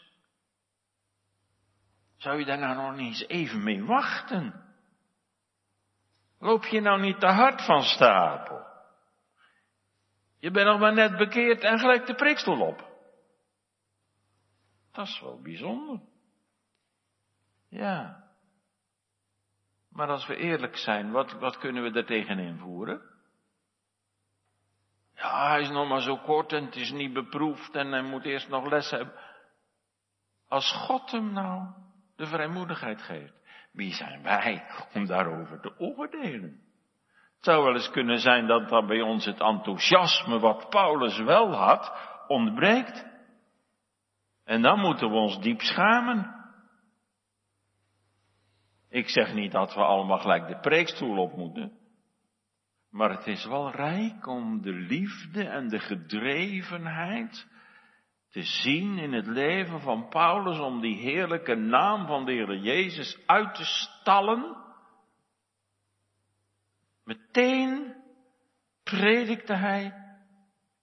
zou 2.18 2.40
je 2.40 2.46
daar 2.46 2.60
nou 2.60 2.76
nog 2.76 3.00
eens 3.00 3.28
even 3.28 3.64
mee 3.64 3.84
wachten? 3.84 4.65
Loop 6.46 6.66
je 6.66 6.82
nou 6.82 7.02
niet 7.02 7.20
te 7.20 7.28
hard 7.28 7.66
van 7.66 7.82
stapel? 7.82 8.66
Je 10.40 10.52
bent 10.52 10.68
nog 10.68 10.80
maar 10.80 10.94
net 10.94 11.18
bekeerd 11.18 11.64
en 11.64 11.80
gelijk 11.80 12.06
de 12.06 12.16
prikstoel 12.16 12.62
op. 12.62 12.94
Dat 14.92 15.08
is 15.08 15.20
wel 15.22 15.42
bijzonder. 15.42 16.00
Ja. 17.70 18.24
Maar 19.90 20.08
als 20.08 20.28
we 20.28 20.36
eerlijk 20.36 20.78
zijn, 20.78 21.12
wat, 21.12 21.32
wat 21.32 21.58
kunnen 21.58 21.84
we 21.84 22.00
er 22.00 22.06
tegen 22.06 22.40
invoeren? 22.40 23.02
Ja, 25.14 25.50
hij 25.50 25.62
is 25.62 25.70
nog 25.70 25.88
maar 25.88 26.02
zo 26.02 26.18
kort 26.18 26.54
en 26.54 26.66
het 26.66 26.76
is 26.76 26.92
niet 26.92 27.14
beproefd 27.14 27.76
en 27.76 27.92
hij 27.92 28.04
moet 28.04 28.26
eerst 28.26 28.48
nog 28.48 28.66
les 28.70 28.90
hebben. 28.90 29.20
Als 30.48 30.72
God 30.72 31.12
hem 31.12 31.34
nou 31.34 31.74
de 32.16 32.26
vrijmoedigheid 32.26 33.02
geeft, 33.02 33.45
wie 33.76 33.94
zijn 33.94 34.22
wij 34.22 34.64
om 34.94 35.06
daarover 35.06 35.60
te 35.62 35.80
oordelen? 35.80 36.64
Het 37.36 37.54
zou 37.54 37.64
wel 37.64 37.74
eens 37.74 37.92
kunnen 37.92 38.20
zijn 38.20 38.48
dat 38.48 38.70
dan 38.70 38.88
bij 38.88 39.02
ons 39.02 39.26
het 39.26 39.40
enthousiasme 39.40 40.40
wat 40.40 40.70
Paulus 40.70 41.20
wel 41.20 41.54
had, 41.54 41.94
ontbreekt. 42.28 43.06
En 44.44 44.62
dan 44.62 44.80
moeten 44.80 45.10
we 45.10 45.16
ons 45.16 45.40
diep 45.42 45.62
schamen. 45.62 46.36
Ik 48.90 49.10
zeg 49.10 49.34
niet 49.34 49.52
dat 49.52 49.74
we 49.74 49.82
allemaal 49.82 50.20
gelijk 50.20 50.48
de 50.48 50.60
preekstoel 50.60 51.18
op 51.18 51.36
moeten. 51.36 51.78
Maar 52.90 53.10
het 53.10 53.28
is 53.28 53.46
wel 53.46 53.72
rijk 53.72 54.28
om 54.28 54.62
de 54.62 54.74
liefde 54.74 55.48
en 55.48 55.68
de 55.68 55.80
gedrevenheid 55.80 57.48
te 58.36 58.44
zien 58.44 58.98
in 58.98 59.14
het 59.14 59.28
leven 59.28 59.82
van 59.82 60.10
Paulus 60.10 60.60
om 60.60 60.82
die 60.82 60.96
heerlijke 60.96 61.56
naam 61.56 62.08
van 62.08 62.26
de 62.26 62.32
Heer 62.32 62.58
Jezus 62.58 63.20
uit 63.26 63.56
te 63.56 63.64
stallen. 63.64 64.56
Meteen 67.04 67.96
predikte 68.84 69.54
hij 69.54 69.94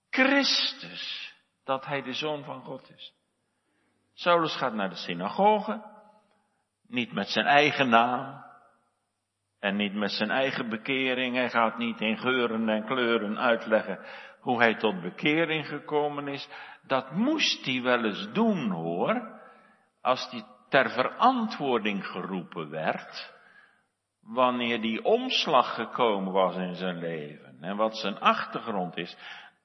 Christus, 0.09 1.33
dat 1.63 1.85
hij 1.85 2.01
de 2.01 2.13
Zoon 2.13 2.43
van 2.43 2.61
God 2.61 2.91
is. 2.95 3.13
Saulus 4.13 4.55
gaat 4.55 4.73
naar 4.73 4.89
de 4.89 4.95
synagoge, 4.95 5.83
niet 6.87 7.11
met 7.11 7.27
zijn 7.27 7.45
eigen 7.45 7.89
naam 7.89 8.43
en 9.59 9.75
niet 9.75 9.93
met 9.93 10.11
zijn 10.11 10.31
eigen 10.31 10.69
bekering. 10.69 11.35
Hij 11.35 11.49
gaat 11.49 11.77
niet 11.77 12.01
in 12.01 12.17
geuren 12.17 12.69
en 12.69 12.85
kleuren 12.85 13.39
uitleggen 13.39 14.05
hoe 14.43 14.57
hij 14.57 14.75
tot 14.75 15.01
bekering 15.01 15.67
gekomen 15.67 16.27
is. 16.27 16.49
Dat 16.87 17.11
moest 17.11 17.65
hij 17.65 17.81
wel 17.81 18.03
eens 18.03 18.31
doen 18.31 18.69
hoor, 18.69 19.41
als 20.01 20.31
hij 20.31 20.45
ter 20.69 20.89
verantwoording 20.89 22.05
geroepen 22.05 22.69
werd, 22.69 23.33
wanneer 24.21 24.81
die 24.81 25.03
omslag 25.03 25.75
gekomen 25.75 26.33
was 26.33 26.55
in 26.55 26.75
zijn 26.75 26.97
leven 26.97 27.57
en 27.61 27.75
wat 27.75 27.97
zijn 27.97 28.19
achtergrond 28.19 28.97
is, 28.97 29.17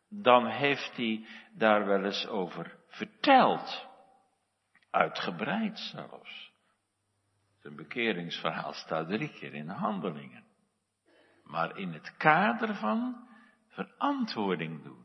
dan 0.09 0.47
heeft 0.47 0.97
hij 0.97 1.27
daar 1.53 1.87
wel 1.87 2.05
eens 2.05 2.27
over 2.27 2.77
verteld. 2.89 3.87
Uitgebreid 4.91 5.79
zelfs. 5.79 6.53
Zijn 7.61 7.77
bekeringsverhaal 7.77 8.73
staat 8.73 9.09
drie 9.09 9.33
keer 9.33 9.55
in 9.55 9.67
de 9.67 9.73
handelingen. 9.73 10.45
Maar 11.45 11.79
in 11.79 11.93
het 11.93 12.17
kader 12.17 12.75
van 12.75 13.28
verantwoording 13.85 14.83
doen. 14.83 15.05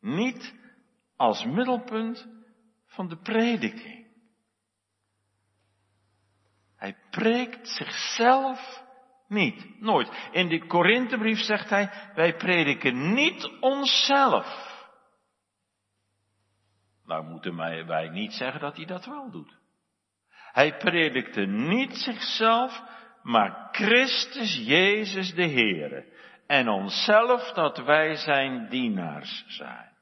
Niet 0.00 0.54
als 1.16 1.44
middelpunt 1.44 2.28
van 2.86 3.08
de 3.08 3.16
prediking. 3.16 4.06
Hij 6.76 6.96
preekt 7.10 7.68
zichzelf 7.68 8.84
niet, 9.28 9.80
nooit. 9.80 10.28
In 10.32 10.48
de 10.48 10.66
Korinthebrief 10.66 11.38
zegt 11.38 11.70
hij, 11.70 11.90
wij 12.14 12.36
prediken 12.36 13.14
niet 13.14 13.50
onszelf. 13.60 14.74
Nou 17.04 17.24
moeten 17.24 17.56
wij 17.86 18.08
niet 18.08 18.32
zeggen 18.32 18.60
dat 18.60 18.76
hij 18.76 18.84
dat 18.84 19.06
wel 19.06 19.30
doet. 19.30 19.56
Hij 20.52 20.76
predikte 20.76 21.40
niet 21.40 21.96
zichzelf, 21.96 22.82
maar 23.22 23.68
Christus 23.72 24.56
Jezus 24.56 25.34
de 25.34 25.48
Heere. 25.48 26.14
En 26.46 26.68
onszelf 26.68 27.52
dat 27.52 27.78
wij 27.78 28.14
zijn 28.14 28.68
dienaars 28.68 29.44
zijn. 29.46 29.94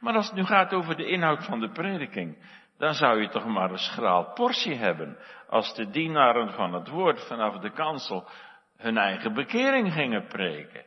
Maar 0.00 0.14
als 0.14 0.26
het 0.26 0.34
nu 0.34 0.44
gaat 0.44 0.72
over 0.72 0.96
de 0.96 1.06
inhoud 1.06 1.44
van 1.44 1.60
de 1.60 1.70
prediking, 1.70 2.44
dan 2.78 2.94
zou 2.94 3.20
je 3.20 3.28
toch 3.28 3.46
maar 3.46 3.70
een 3.70 3.78
schraal 3.78 4.32
portie 4.32 4.74
hebben. 4.74 5.18
Als 5.48 5.74
de 5.74 5.90
dienaren 5.90 6.52
van 6.52 6.72
het 6.72 6.88
woord 6.88 7.26
vanaf 7.26 7.58
de 7.58 7.70
kansel 7.70 8.28
hun 8.76 8.96
eigen 8.96 9.34
bekering 9.34 9.92
gingen 9.92 10.26
preken. 10.26 10.84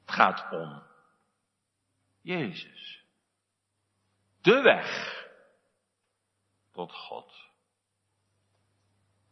Het 0.00 0.10
gaat 0.14 0.52
om 0.52 0.82
Jezus. 2.22 3.04
De 4.40 4.60
weg 4.62 5.18
tot 6.72 6.92
God. 6.92 7.49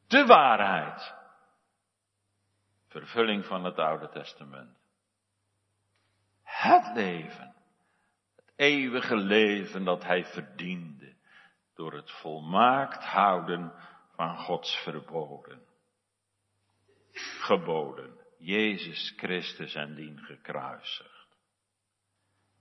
De 0.09 0.27
waarheid. 0.27 1.15
Vervulling 2.89 3.45
van 3.45 3.65
het 3.65 3.79
Oude 3.79 4.09
Testament. 4.09 4.79
Het 6.43 6.95
leven. 6.95 7.55
Het 8.37 8.53
eeuwige 8.57 9.17
leven 9.17 9.85
dat 9.85 10.05
hij 10.05 10.25
verdiende. 10.25 11.17
Door 11.75 11.93
het 11.93 12.11
volmaakt 12.11 13.05
houden 13.05 13.73
van 14.15 14.37
Gods 14.37 14.83
verboden. 14.83 15.63
Geboden. 17.41 18.17
Jezus 18.39 19.13
Christus 19.17 19.75
en 19.75 19.95
dien 19.95 20.19
gekruisigd. 20.19 21.37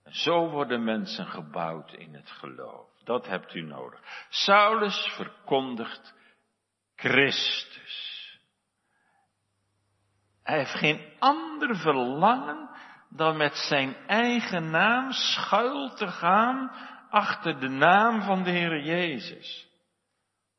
En 0.02 0.12
zo 0.12 0.50
worden 0.50 0.84
mensen 0.84 1.26
gebouwd 1.26 1.92
in 1.92 2.14
het 2.14 2.30
geloof. 2.30 3.00
Dat 3.04 3.26
hebt 3.26 3.54
u 3.54 3.62
nodig. 3.62 4.26
Saulus 4.28 5.12
verkondigt 5.16 6.16
Christus. 6.98 8.38
Hij 10.42 10.58
heeft 10.58 10.74
geen 10.74 11.00
ander 11.18 11.76
verlangen 11.76 12.70
dan 13.10 13.36
met 13.36 13.56
zijn 13.56 13.96
eigen 14.06 14.70
naam 14.70 15.12
schuil 15.12 15.94
te 15.94 16.08
gaan 16.08 16.70
achter 17.10 17.60
de 17.60 17.68
naam 17.68 18.22
van 18.22 18.42
de 18.42 18.50
Heer 18.50 18.80
Jezus. 18.80 19.68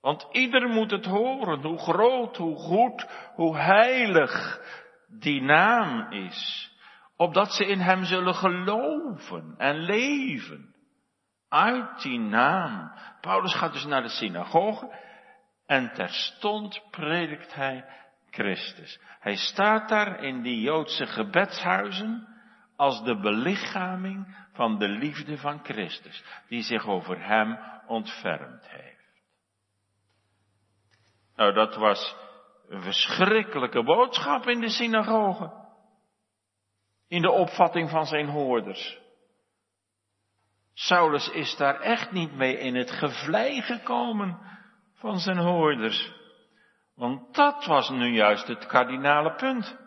Want 0.01 0.27
ieder 0.31 0.69
moet 0.69 0.91
het 0.91 1.05
horen, 1.05 1.61
hoe 1.61 1.77
groot, 1.77 2.37
hoe 2.37 2.57
goed, 2.57 3.07
hoe 3.35 3.57
heilig 3.57 4.61
die 5.07 5.41
naam 5.41 6.11
is. 6.11 6.71
Opdat 7.15 7.53
ze 7.53 7.65
in 7.65 7.79
hem 7.79 8.03
zullen 8.03 8.35
geloven 8.35 9.55
en 9.57 9.75
leven. 9.75 10.75
Uit 11.49 12.01
die 12.01 12.19
naam. 12.19 12.91
Paulus 13.21 13.55
gaat 13.55 13.73
dus 13.73 13.85
naar 13.85 14.01
de 14.01 14.09
synagoge 14.09 15.07
en 15.69 15.93
terstond 15.93 16.81
predikt 16.91 17.53
hij 17.53 17.85
Christus. 18.29 18.99
Hij 19.19 19.35
staat 19.35 19.89
daar 19.89 20.23
in 20.23 20.41
die 20.41 20.61
Joodse 20.61 21.05
gebedshuizen 21.05 22.27
als 22.75 23.03
de 23.03 23.19
belichaming 23.19 24.35
van 24.53 24.77
de 24.77 24.87
liefde 24.87 25.37
van 25.37 25.59
Christus, 25.63 26.23
die 26.47 26.61
zich 26.61 26.87
over 26.87 27.25
hem 27.25 27.59
ontfermd 27.87 28.69
heeft. 28.69 29.21
Nou, 31.35 31.53
dat 31.53 31.75
was 31.75 32.15
een 32.69 32.81
verschrikkelijke 32.81 33.83
boodschap 33.83 34.47
in 34.47 34.59
de 34.59 34.69
synagoge. 34.69 35.51
In 37.07 37.21
de 37.21 37.31
opvatting 37.31 37.89
van 37.89 38.05
zijn 38.05 38.27
hoorders. 38.27 38.97
Saulus 40.73 41.29
is 41.29 41.55
daar 41.55 41.79
echt 41.79 42.11
niet 42.11 42.35
mee 42.35 42.57
in 42.57 42.75
het 42.75 42.91
gevlei 42.91 43.61
gekomen 43.61 44.49
van 44.99 45.19
zijn 45.19 45.37
hoorders. 45.37 46.11
Want 46.95 47.35
dat 47.35 47.65
was 47.65 47.89
nu 47.89 48.13
juist 48.13 48.47
het 48.47 48.65
kardinale 48.65 49.35
punt. 49.35 49.77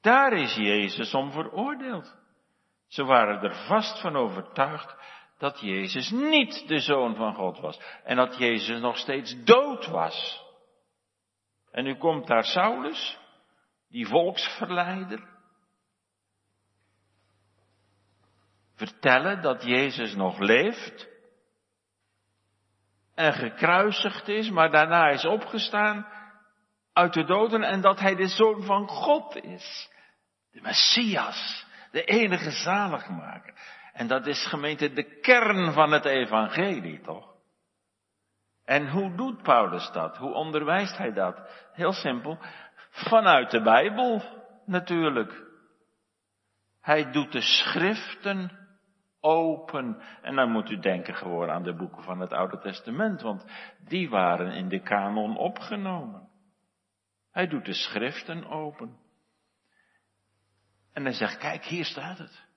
Daar 0.00 0.32
is 0.32 0.54
Jezus 0.54 1.14
om 1.14 1.32
veroordeeld. 1.32 2.16
Ze 2.86 3.04
waren 3.04 3.42
er 3.42 3.54
vast 3.66 4.00
van 4.00 4.16
overtuigd 4.16 4.96
dat 5.38 5.60
Jezus 5.60 6.10
niet 6.10 6.68
de 6.68 6.78
zoon 6.78 7.14
van 7.14 7.34
God 7.34 7.60
was 7.60 7.80
en 8.04 8.16
dat 8.16 8.38
Jezus 8.38 8.80
nog 8.80 8.96
steeds 8.96 9.44
dood 9.44 9.86
was. 9.86 10.44
En 11.70 11.84
nu 11.84 11.96
komt 11.96 12.26
daar 12.26 12.44
Saulus, 12.44 13.18
die 13.88 14.06
volksverleider, 14.06 15.28
vertellen 18.74 19.42
dat 19.42 19.62
Jezus 19.62 20.14
nog 20.14 20.38
leeft 20.38 21.11
en 23.14 23.32
gekruisigd 23.32 24.28
is, 24.28 24.50
maar 24.50 24.70
daarna 24.70 25.08
is 25.08 25.24
opgestaan 25.24 26.06
uit 26.92 27.12
de 27.12 27.24
doden 27.24 27.62
en 27.62 27.80
dat 27.80 28.00
hij 28.00 28.14
de 28.14 28.28
zoon 28.28 28.62
van 28.62 28.88
God 28.88 29.36
is. 29.36 29.90
De 30.50 30.60
Messias, 30.60 31.66
de 31.90 32.04
enige 32.04 32.50
zaligmaker. 32.50 33.54
En 33.92 34.06
dat 34.06 34.26
is 34.26 34.46
gemeente 34.46 34.92
de 34.92 35.20
kern 35.20 35.72
van 35.72 35.92
het 35.92 36.04
evangelie, 36.04 37.00
toch? 37.00 37.30
En 38.64 38.90
hoe 38.90 39.16
doet 39.16 39.42
Paulus 39.42 39.90
dat? 39.92 40.16
Hoe 40.16 40.34
onderwijst 40.34 40.96
hij 40.96 41.12
dat? 41.12 41.40
Heel 41.72 41.92
simpel. 41.92 42.38
Vanuit 42.90 43.50
de 43.50 43.62
Bijbel, 43.62 44.22
natuurlijk. 44.66 45.50
Hij 46.80 47.10
doet 47.10 47.32
de 47.32 47.40
schriften 47.40 48.61
open. 49.22 50.02
En 50.22 50.36
dan 50.36 50.50
moet 50.50 50.70
u 50.70 50.78
denken 50.78 51.14
gewoon 51.14 51.50
aan 51.50 51.62
de 51.62 51.74
boeken 51.74 52.02
van 52.02 52.20
het 52.20 52.32
Oude 52.32 52.58
Testament, 52.58 53.22
want 53.22 53.44
die 53.88 54.08
waren 54.08 54.52
in 54.52 54.68
de 54.68 54.80
kanon 54.80 55.36
opgenomen. 55.36 56.28
Hij 57.30 57.46
doet 57.46 57.64
de 57.64 57.74
schriften 57.74 58.44
open. 58.46 58.96
En 60.92 61.02
hij 61.02 61.12
zegt, 61.12 61.38
kijk, 61.38 61.64
hier 61.64 61.84
staat 61.84 62.18
het. 62.18 62.50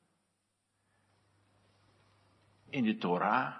in 2.75 2.83
de 2.83 2.97
Torah, 2.97 3.55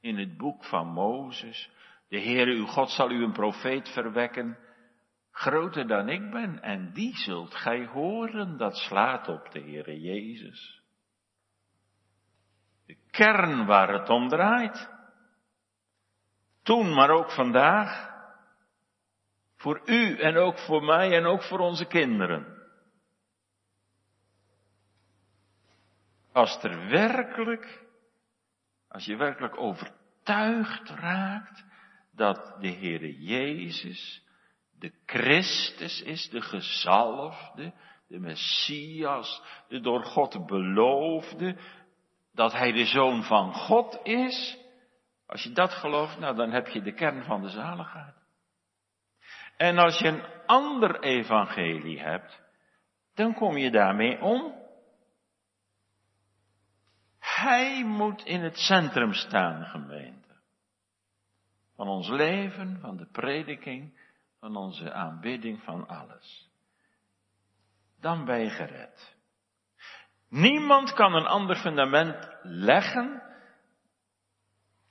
in 0.00 0.18
het 0.18 0.36
boek 0.36 0.64
van 0.64 0.86
Mozes. 0.86 1.70
De 2.08 2.20
Heere 2.20 2.50
uw 2.50 2.66
God 2.66 2.90
zal 2.90 3.10
u 3.10 3.22
een 3.22 3.32
profeet 3.32 3.88
verwekken, 3.88 4.58
groter 5.30 5.86
dan 5.86 6.08
ik 6.08 6.30
ben, 6.30 6.62
en 6.62 6.92
die 6.92 7.16
zult 7.16 7.54
gij 7.54 7.86
horen, 7.86 8.56
dat 8.56 8.76
slaat 8.76 9.28
op 9.28 9.50
de 9.50 9.60
Heere 9.60 10.00
Jezus. 10.00 10.82
Kern 13.16 13.66
waar 13.66 13.88
het 13.88 14.08
om 14.08 14.28
draait. 14.28 14.90
Toen, 16.62 16.94
maar 16.94 17.10
ook 17.10 17.30
vandaag. 17.30 18.14
Voor 19.56 19.80
u 19.84 20.18
en 20.18 20.36
ook 20.36 20.58
voor 20.58 20.82
mij 20.82 21.16
en 21.16 21.26
ook 21.26 21.42
voor 21.42 21.58
onze 21.58 21.86
kinderen. 21.86 22.54
Als 26.32 26.62
er 26.62 26.88
werkelijk, 26.88 27.84
als 28.88 29.04
je 29.04 29.16
werkelijk 29.16 29.58
overtuigd 29.58 30.90
raakt 30.90 31.64
dat 32.12 32.56
de 32.60 32.70
Heere 32.70 33.20
Jezus 33.20 34.26
de 34.78 34.92
Christus 35.06 36.02
is, 36.02 36.28
de 36.30 36.40
gezalfde, 36.40 37.72
de 38.08 38.18
Messias, 38.18 39.42
de 39.68 39.80
door 39.80 40.04
God 40.04 40.46
beloofde, 40.46 41.56
dat 42.36 42.52
Hij 42.52 42.72
de 42.72 42.84
Zoon 42.84 43.22
van 43.22 43.52
God 43.54 44.00
is, 44.02 44.58
als 45.26 45.42
je 45.42 45.52
dat 45.52 45.72
gelooft, 45.72 46.18
nou 46.18 46.36
dan 46.36 46.50
heb 46.50 46.66
je 46.66 46.82
de 46.82 46.92
kern 46.92 47.24
van 47.24 47.42
de 47.42 47.48
zaligheid. 47.48 48.14
En 49.56 49.78
als 49.78 49.98
je 49.98 50.08
een 50.08 50.24
ander 50.46 51.00
evangelie 51.00 52.00
hebt, 52.00 52.42
dan 53.14 53.34
kom 53.34 53.56
je 53.56 53.70
daarmee 53.70 54.20
om. 54.20 54.54
Hij 57.18 57.84
moet 57.84 58.24
in 58.24 58.40
het 58.40 58.56
centrum 58.56 59.12
staan, 59.12 59.64
gemeente. 59.64 60.34
Van 61.74 61.88
ons 61.88 62.08
leven, 62.08 62.80
van 62.80 62.96
de 62.96 63.06
prediking, 63.06 64.00
van 64.40 64.56
onze 64.56 64.92
aanbidding, 64.92 65.62
van 65.62 65.88
alles. 65.88 66.50
Dan 68.00 68.24
ben 68.24 68.40
je 68.40 68.50
gered. 68.50 69.15
Niemand 70.28 70.92
kan 70.92 71.14
een 71.14 71.26
ander 71.26 71.56
fundament 71.56 72.28
leggen 72.42 73.22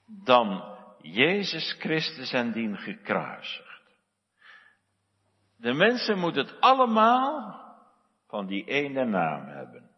dan 0.06 0.78
Jezus 1.02 1.76
Christus 1.80 2.34
en 2.34 2.52
dien 2.52 2.78
gekruisigd. 2.78 3.66
De 5.58 5.74
mensen 5.74 6.18
moeten 6.18 6.46
het 6.46 6.60
allemaal 6.62 7.64
van 8.28 8.48
die 8.48 8.66
ene 8.66 9.06
naam 9.06 9.48
hebben. 9.48 9.92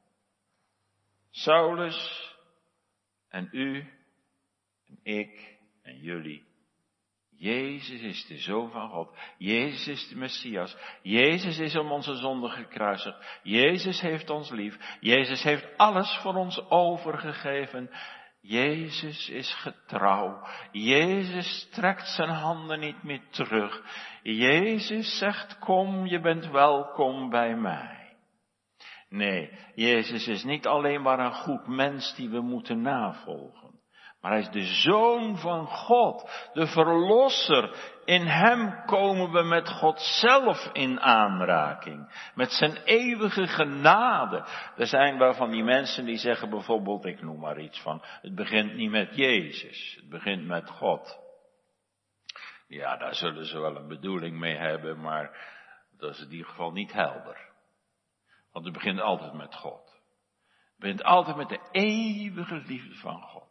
Saulus 1.29 2.35
en 3.29 3.49
u 3.51 3.79
en 4.85 4.99
ik 5.03 5.59
en 5.81 5.97
jullie. 5.97 6.46
Jezus 7.37 8.01
is 8.01 8.25
de 8.25 8.37
Zoon 8.37 8.71
van 8.71 8.89
God. 8.89 9.17
Jezus 9.37 9.87
is 9.87 10.07
de 10.07 10.15
Messias. 10.15 10.77
Jezus 11.01 11.59
is 11.59 11.75
om 11.75 11.91
onze 11.91 12.15
zonde 12.15 12.49
gekruisigd. 12.49 13.39
Jezus 13.43 14.01
heeft 14.01 14.29
ons 14.29 14.49
lief. 14.49 14.97
Jezus 14.99 15.43
heeft 15.43 15.77
alles 15.77 16.17
voor 16.21 16.35
ons 16.35 16.69
overgegeven. 16.69 17.89
Jezus 18.41 19.29
is 19.29 19.53
getrouw. 19.53 20.47
Jezus 20.71 21.69
trekt 21.71 22.07
zijn 22.07 22.29
handen 22.29 22.79
niet 22.79 23.03
meer 23.03 23.21
terug. 23.29 23.83
Jezus 24.23 25.17
zegt, 25.17 25.59
kom, 25.59 26.05
je 26.05 26.19
bent 26.19 26.51
welkom 26.51 27.29
bij 27.29 27.55
mij. 27.55 28.15
Nee, 29.09 29.51
Jezus 29.75 30.27
is 30.27 30.43
niet 30.43 30.67
alleen 30.67 31.01
maar 31.01 31.19
een 31.19 31.33
goed 31.33 31.67
mens 31.67 32.15
die 32.15 32.29
we 32.29 32.41
moeten 32.41 32.81
navolgen. 32.81 33.76
Hij 34.27 34.39
is 34.39 34.49
de 34.49 34.65
zoon 34.65 35.37
van 35.37 35.67
God, 35.67 36.49
de 36.53 36.67
verlosser. 36.67 37.95
In 38.05 38.27
hem 38.27 38.85
komen 38.85 39.31
we 39.31 39.43
met 39.43 39.69
God 39.69 40.01
zelf 40.01 40.69
in 40.73 40.99
aanraking. 40.99 42.29
Met 42.35 42.51
zijn 42.51 42.75
eeuwige 42.83 43.47
genade. 43.47 44.45
Er 44.75 44.87
zijn 44.87 45.17
wel 45.17 45.33
van 45.33 45.51
die 45.51 45.63
mensen 45.63 46.05
die 46.05 46.17
zeggen 46.17 46.49
bijvoorbeeld, 46.49 47.05
ik 47.05 47.21
noem 47.21 47.39
maar 47.39 47.59
iets 47.59 47.81
van, 47.81 48.01
het 48.21 48.35
begint 48.35 48.73
niet 48.73 48.91
met 48.91 49.15
Jezus, 49.15 49.95
het 49.99 50.09
begint 50.09 50.45
met 50.45 50.69
God. 50.69 51.19
Ja, 52.67 52.97
daar 52.97 53.15
zullen 53.15 53.45
ze 53.45 53.59
wel 53.59 53.75
een 53.75 53.87
bedoeling 53.87 54.39
mee 54.39 54.57
hebben, 54.57 55.01
maar 55.01 55.37
dat 55.97 56.13
is 56.13 56.21
in 56.21 56.31
ieder 56.31 56.47
geval 56.47 56.71
niet 56.71 56.93
helder. 56.93 57.37
Want 58.51 58.65
het 58.65 58.73
begint 58.73 58.99
altijd 58.99 59.33
met 59.33 59.55
God. 59.55 59.85
Het 60.69 60.79
begint 60.79 61.03
altijd 61.03 61.37
met 61.37 61.49
de 61.49 61.69
eeuwige 61.71 62.63
liefde 62.65 62.95
van 62.95 63.21
God 63.21 63.46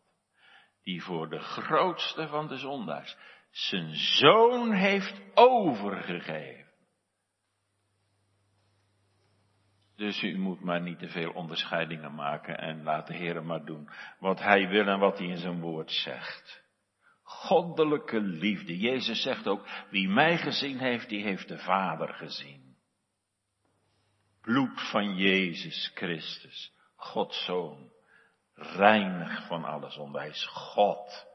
die 0.86 1.02
voor 1.02 1.28
de 1.28 1.38
grootste 1.38 2.28
van 2.28 2.48
de 2.48 2.56
zondaars 2.56 3.16
zijn 3.50 3.94
zoon 3.94 4.72
heeft 4.72 5.20
overgegeven. 5.34 6.74
Dus 9.96 10.22
u 10.22 10.38
moet 10.38 10.60
maar 10.60 10.80
niet 10.80 10.98
te 10.98 11.08
veel 11.08 11.30
onderscheidingen 11.30 12.14
maken 12.14 12.58
en 12.58 12.82
laat 12.82 13.06
de 13.06 13.14
Heer 13.14 13.44
maar 13.44 13.64
doen 13.64 13.88
wat 14.18 14.38
Hij 14.38 14.68
wil 14.68 14.86
en 14.86 14.98
wat 14.98 15.18
Hij 15.18 15.26
in 15.26 15.36
zijn 15.36 15.60
woord 15.60 15.90
zegt. 15.90 16.64
Goddelijke 17.22 18.20
liefde. 18.20 18.78
Jezus 18.78 19.22
zegt 19.22 19.46
ook, 19.46 19.66
wie 19.90 20.08
mij 20.08 20.38
gezien 20.38 20.78
heeft, 20.78 21.08
die 21.08 21.22
heeft 21.22 21.48
de 21.48 21.58
Vader 21.58 22.14
gezien. 22.14 22.76
Bloed 24.40 24.90
van 24.90 25.16
Jezus 25.16 25.90
Christus, 25.94 26.72
Gods 26.96 27.44
Zoon 27.44 27.94
reinig 28.56 29.46
van 29.46 29.64
alle 29.64 29.90
zonde. 29.90 30.18
Hij 30.18 30.28
is 30.28 30.46
God. 30.46 31.26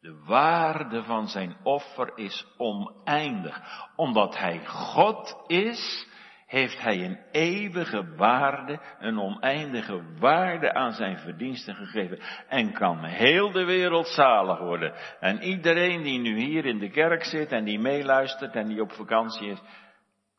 De 0.00 0.22
waarde 0.24 1.02
van 1.02 1.28
zijn 1.28 1.56
offer 1.62 2.12
is 2.16 2.46
oneindig. 2.56 3.60
Omdat 3.96 4.38
hij 4.38 4.66
God 4.66 5.44
is, 5.46 6.06
heeft 6.46 6.80
hij 6.80 7.04
een 7.04 7.18
eeuwige 7.30 8.14
waarde, 8.16 8.80
een 8.98 9.18
oneindige 9.18 10.18
waarde 10.18 10.74
aan 10.74 10.92
zijn 10.92 11.18
verdiensten 11.18 11.74
gegeven. 11.74 12.20
En 12.48 12.72
kan 12.72 13.04
heel 13.04 13.50
de 13.52 13.64
wereld 13.64 14.06
zalig 14.06 14.58
worden. 14.58 14.94
En 15.20 15.42
iedereen 15.42 16.02
die 16.02 16.18
nu 16.18 16.38
hier 16.38 16.64
in 16.64 16.78
de 16.78 16.90
kerk 16.90 17.24
zit 17.24 17.52
en 17.52 17.64
die 17.64 17.78
meeluistert 17.78 18.54
en 18.54 18.66
die 18.66 18.82
op 18.82 18.92
vakantie 18.92 19.50
is, 19.50 19.60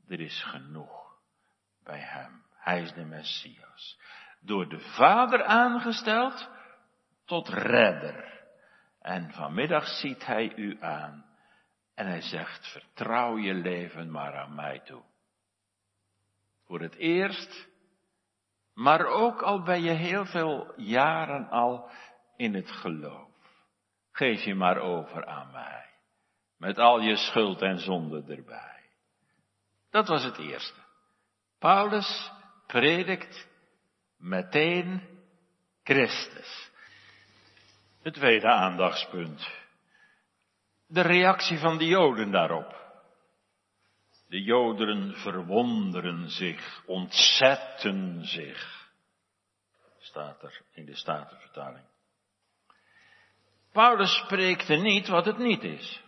er 0.08 0.20
is 0.20 0.44
genoeg 0.44 1.16
bij 1.84 2.00
hem. 2.00 2.44
Hij 2.58 2.82
is 2.82 2.94
de 2.94 3.06
Messias 3.06 4.00
door 4.42 4.70
de 4.70 4.80
Vader 4.80 5.44
aangesteld 5.44 6.50
tot 7.26 7.50
redder. 7.50 8.44
En 9.00 9.32
vanmiddag 9.32 9.88
ziet 9.88 10.26
hij 10.26 10.56
u 10.56 10.78
aan 10.82 11.26
en 11.96 12.08
hij 12.08 12.22
zegt, 12.22 12.68
vertrouw 12.72 13.38
je 13.38 13.54
leven 13.54 14.12
maar 14.12 14.36
aan 14.36 14.56
mij 14.56 14.80
toe. 14.80 15.04
Voor 16.66 16.82
het 16.82 16.96
eerst, 16.96 17.68
maar 18.74 19.06
ook 19.06 19.42
al 19.42 19.64
ben 19.64 19.82
je 19.82 19.92
heel 19.92 20.26
veel 20.26 20.74
jaren 20.76 21.50
al 21.50 21.90
in 22.36 22.54
het 22.54 22.72
geloof. 22.72 23.30
Geef 24.12 24.44
je 24.44 24.56
maar 24.56 24.78
over 24.78 25.26
aan 25.26 25.52
mij. 25.52 25.86
Met 26.58 26.78
al 26.78 27.00
je 27.00 27.16
schuld 27.16 27.62
en 27.62 27.80
zonde 27.80 28.36
erbij. 28.36 28.90
Dat 29.90 30.08
was 30.08 30.24
het 30.24 30.38
eerste. 30.38 30.80
Paulus 31.60 32.32
predikt 32.68 33.50
meteen 34.22 35.02
Christus. 35.84 36.72
Het 38.02 38.14
tweede 38.14 38.48
aandachtspunt. 38.48 39.50
De 40.88 41.02
reactie 41.02 41.58
van 41.58 41.78
de 41.78 41.86
Joden 41.86 42.32
daarop. 42.32 42.80
De 44.28 44.42
Joden 44.42 45.14
verwonderen 45.14 46.30
zich, 46.30 46.84
ontzetten 46.86 48.26
zich. 48.26 48.90
Staat 50.00 50.44
er 50.44 50.62
in 50.72 50.86
de 50.86 50.96
Statenvertaling. 50.96 51.86
Paulus 53.72 54.18
spreekt 54.18 54.70
er 54.70 54.82
niet 54.82 55.08
wat 55.08 55.26
het 55.26 55.38
niet 55.38 55.64
is. 55.64 56.04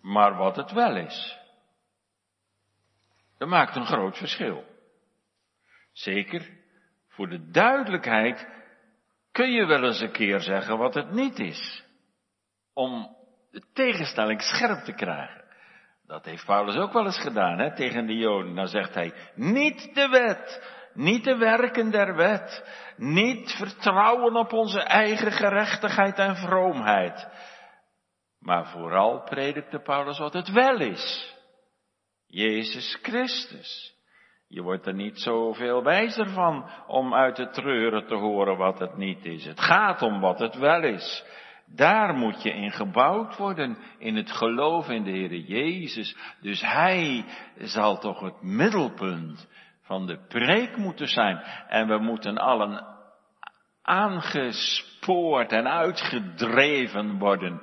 Maar 0.00 0.36
wat 0.36 0.56
het 0.56 0.72
wel 0.72 0.96
is. 0.96 1.36
Dat 3.38 3.48
maakt 3.48 3.76
een 3.76 3.86
groot 3.86 4.16
verschil. 4.16 4.75
Zeker, 5.96 6.50
voor 7.08 7.28
de 7.28 7.50
duidelijkheid 7.50 8.48
kun 9.32 9.50
je 9.50 9.66
wel 9.66 9.84
eens 9.84 10.00
een 10.00 10.12
keer 10.12 10.40
zeggen 10.40 10.78
wat 10.78 10.94
het 10.94 11.10
niet 11.10 11.38
is. 11.38 11.84
Om 12.74 13.16
de 13.50 13.62
tegenstelling 13.72 14.42
scherp 14.42 14.84
te 14.84 14.92
krijgen. 14.92 15.44
Dat 16.06 16.24
heeft 16.24 16.44
Paulus 16.44 16.76
ook 16.76 16.92
wel 16.92 17.04
eens 17.04 17.20
gedaan, 17.20 17.58
hè, 17.58 17.74
tegen 17.74 18.06
de 18.06 18.16
Joden. 18.16 18.54
Dan 18.54 18.66
zegt 18.66 18.94
hij, 18.94 19.12
niet 19.34 19.94
de 19.94 20.08
wet, 20.08 20.72
niet 20.94 21.24
de 21.24 21.36
werken 21.36 21.90
der 21.90 22.16
wet, 22.16 22.64
niet 22.96 23.50
vertrouwen 23.50 24.36
op 24.36 24.52
onze 24.52 24.80
eigen 24.80 25.32
gerechtigheid 25.32 26.18
en 26.18 26.36
vroomheid. 26.36 27.28
Maar 28.38 28.66
vooral 28.66 29.22
predikte 29.22 29.78
Paulus 29.78 30.18
wat 30.18 30.32
het 30.32 30.50
wel 30.50 30.80
is. 30.80 31.34
Jezus 32.26 32.98
Christus. 33.02 33.95
Je 34.48 34.62
wordt 34.62 34.86
er 34.86 34.94
niet 34.94 35.20
zoveel 35.20 35.82
wijzer 35.82 36.28
van 36.28 36.70
om 36.86 37.14
uit 37.14 37.36
de 37.36 37.48
treuren 37.48 38.06
te 38.06 38.14
horen 38.14 38.56
wat 38.56 38.78
het 38.78 38.96
niet 38.96 39.24
is. 39.24 39.44
Het 39.44 39.60
gaat 39.60 40.02
om 40.02 40.20
wat 40.20 40.38
het 40.38 40.54
wel 40.54 40.82
is. 40.82 41.24
Daar 41.74 42.14
moet 42.14 42.42
je 42.42 42.52
in 42.52 42.70
gebouwd 42.70 43.36
worden, 43.36 43.78
in 43.98 44.16
het 44.16 44.30
geloof 44.30 44.88
in 44.88 45.04
de 45.04 45.10
Heer 45.10 45.34
Jezus. 45.34 46.16
Dus 46.40 46.60
Hij 46.60 47.24
zal 47.56 47.98
toch 47.98 48.20
het 48.20 48.42
middelpunt 48.42 49.48
van 49.82 50.06
de 50.06 50.18
preek 50.28 50.76
moeten 50.76 51.08
zijn. 51.08 51.36
En 51.68 51.88
we 51.88 51.98
moeten 51.98 52.38
allen 52.38 52.84
aangespoord 53.82 55.52
en 55.52 55.68
uitgedreven 55.68 57.18
worden 57.18 57.60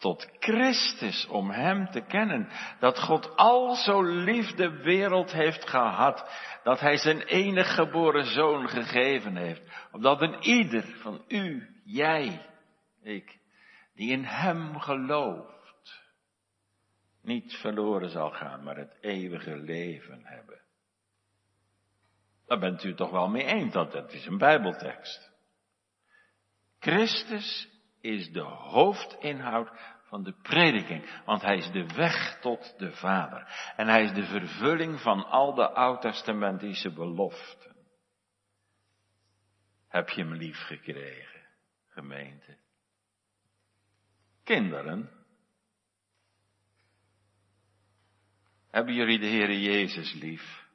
tot 0.00 0.28
Christus 0.38 1.26
om 1.26 1.50
Hem 1.50 1.90
te 1.90 2.00
kennen. 2.00 2.48
Dat 2.78 2.98
God 2.98 3.36
al 3.36 3.74
zo 3.74 4.02
lief 4.02 4.54
de 4.54 4.70
wereld 4.70 5.32
heeft 5.32 5.68
gehad, 5.68 6.30
dat 6.62 6.80
Hij 6.80 6.96
zijn 6.96 7.22
enige 7.22 7.74
geboren 7.74 8.24
zoon 8.24 8.68
gegeven 8.68 9.36
heeft. 9.36 9.62
Opdat 9.92 10.22
een 10.22 10.42
ieder 10.42 10.84
van 11.02 11.24
u, 11.28 11.68
jij, 11.84 12.46
ik, 13.02 13.38
die 13.94 14.10
in 14.10 14.24
Hem 14.24 14.78
gelooft, 14.78 16.02
niet 17.22 17.54
verloren 17.54 18.10
zal 18.10 18.30
gaan, 18.30 18.62
maar 18.62 18.76
het 18.76 18.96
eeuwige 19.00 19.56
leven 19.56 20.20
hebben. 20.24 20.60
Daar 22.46 22.58
bent 22.58 22.84
u 22.84 22.94
toch 22.94 23.10
wel 23.10 23.28
mee 23.28 23.44
eens, 23.44 23.72
dat, 23.72 23.92
dat 23.92 24.12
is 24.12 24.26
een 24.26 24.38
bijbeltekst. 24.38 25.30
Christus 26.78 27.69
is 28.00 28.32
de 28.32 28.40
hoofdinhoud 28.42 29.70
van 30.10 30.22
de 30.22 30.32
prediking, 30.42 31.22
want 31.24 31.42
hij 31.42 31.56
is 31.56 31.70
de 31.70 31.86
weg 31.86 32.40
tot 32.40 32.74
de 32.78 32.92
Vader. 32.92 33.72
En 33.76 33.88
hij 33.88 34.02
is 34.04 34.12
de 34.12 34.24
vervulling 34.24 35.00
van 35.00 35.24
al 35.24 35.54
de 35.54 35.68
oud-testamentische 35.68 36.92
beloften. 36.92 37.76
Heb 39.88 40.08
je 40.08 40.22
hem 40.22 40.34
lief 40.34 40.58
gekregen, 40.58 41.40
gemeente? 41.88 42.58
Kinderen, 44.44 45.10
hebben 48.70 48.94
jullie 48.94 49.18
de 49.18 49.26
Heere 49.26 49.60
Jezus 49.60 50.12
lief? 50.12 50.68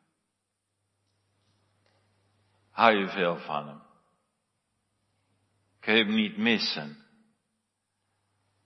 Hou 2.71 2.95
je 2.95 3.07
veel 3.07 3.37
van 3.37 3.67
hem? 3.67 3.81
Kun 5.79 5.95
je 5.95 6.03
hem 6.03 6.13
niet 6.13 6.37
missen? 6.37 7.04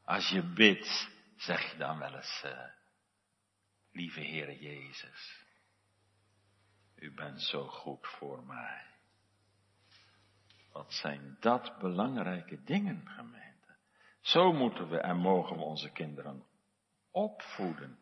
Als 0.09 0.29
je 0.29 0.43
bidt, 0.43 1.09
zeg 1.35 1.71
je 1.71 1.77
dan 1.77 1.99
wel 1.99 2.15
eens, 2.15 2.43
uh, 2.45 2.51
lieve 3.91 4.19
Heere 4.19 4.59
Jezus, 4.59 5.45
u 6.95 7.13
bent 7.13 7.41
zo 7.41 7.67
goed 7.67 8.07
voor 8.07 8.43
mij. 8.45 8.85
Wat 10.71 10.93
zijn 10.93 11.37
dat 11.39 11.77
belangrijke 11.79 12.63
dingen, 12.63 13.07
gemeente. 13.07 13.75
Zo 14.21 14.53
moeten 14.53 14.89
we 14.89 14.97
en 14.97 15.17
mogen 15.17 15.55
we 15.55 15.61
onze 15.61 15.89
kinderen 15.89 16.43
opvoeden. 17.11 17.99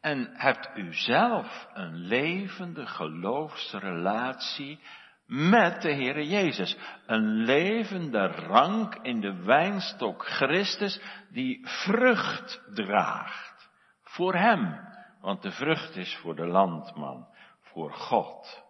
En 0.00 0.36
hebt 0.36 0.76
u 0.76 0.94
zelf 0.94 1.68
een 1.72 1.94
levende 1.94 2.86
geloofsrelatie 2.86 4.80
met 5.26 5.82
de 5.82 5.92
Heere 5.92 6.26
Jezus. 6.26 6.76
Een 7.06 7.26
levende 7.26 8.26
rank 8.26 8.94
in 8.94 9.20
de 9.20 9.42
wijnstok 9.42 10.26
Christus 10.26 11.00
die 11.30 11.68
vrucht 11.68 12.62
draagt. 12.74 13.70
Voor 14.02 14.34
Hem. 14.34 14.94
Want 15.20 15.42
de 15.42 15.50
vrucht 15.50 15.96
is 15.96 16.16
voor 16.16 16.34
de 16.34 16.46
landman, 16.46 17.28
voor 17.60 17.92
God. 17.92 18.64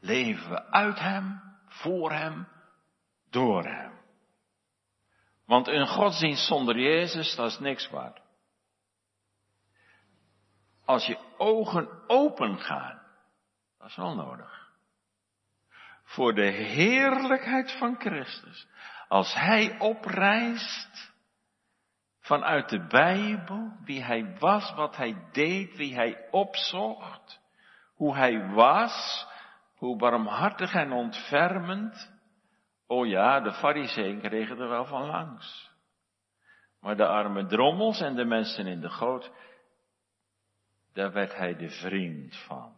Leven 0.00 0.50
we 0.50 0.70
uit 0.70 0.98
Hem, 0.98 1.40
voor 1.66 2.12
Hem, 2.12 2.48
door 3.30 3.64
Hem. 3.64 3.92
Want 5.46 5.68
een 5.68 5.86
godsdienst 5.86 6.46
zonder 6.46 6.78
Jezus, 6.78 7.34
dat 7.36 7.50
is 7.50 7.58
niks 7.58 7.90
waard. 7.90 8.22
Als 10.84 11.06
je 11.06 11.18
ogen 11.36 11.88
open 12.06 12.58
gaan, 12.58 13.03
dat 13.84 13.92
is 13.92 13.98
wel 13.98 14.14
nodig. 14.14 14.68
Voor 16.04 16.34
de 16.34 16.50
heerlijkheid 16.50 17.72
van 17.78 17.96
Christus. 18.00 18.68
Als 19.08 19.34
Hij 19.34 19.78
oprijst 19.78 21.12
vanuit 22.20 22.68
de 22.68 22.86
Bijbel, 22.86 23.72
wie 23.84 24.02
Hij 24.02 24.36
was, 24.38 24.74
wat 24.74 24.96
Hij 24.96 25.28
deed, 25.32 25.76
wie 25.76 25.94
Hij 25.94 26.28
opzocht, 26.30 27.40
hoe 27.94 28.14
Hij 28.14 28.48
was, 28.48 29.26
hoe 29.74 29.96
barmhartig 29.96 30.74
en 30.74 30.92
ontfermend. 30.92 32.12
Oh 32.86 33.06
ja, 33.06 33.40
de 33.40 33.52
fariseeën 33.52 34.20
kregen 34.20 34.58
er 34.58 34.68
wel 34.68 34.84
van 34.84 35.06
langs. 35.06 35.70
Maar 36.80 36.96
de 36.96 37.06
arme 37.06 37.46
drommels 37.46 38.00
en 38.00 38.14
de 38.14 38.24
mensen 38.24 38.66
in 38.66 38.80
de 38.80 38.90
goot, 38.90 39.32
daar 40.92 41.12
werd 41.12 41.36
hij 41.36 41.56
de 41.56 41.70
vriend 41.70 42.36
van. 42.36 42.73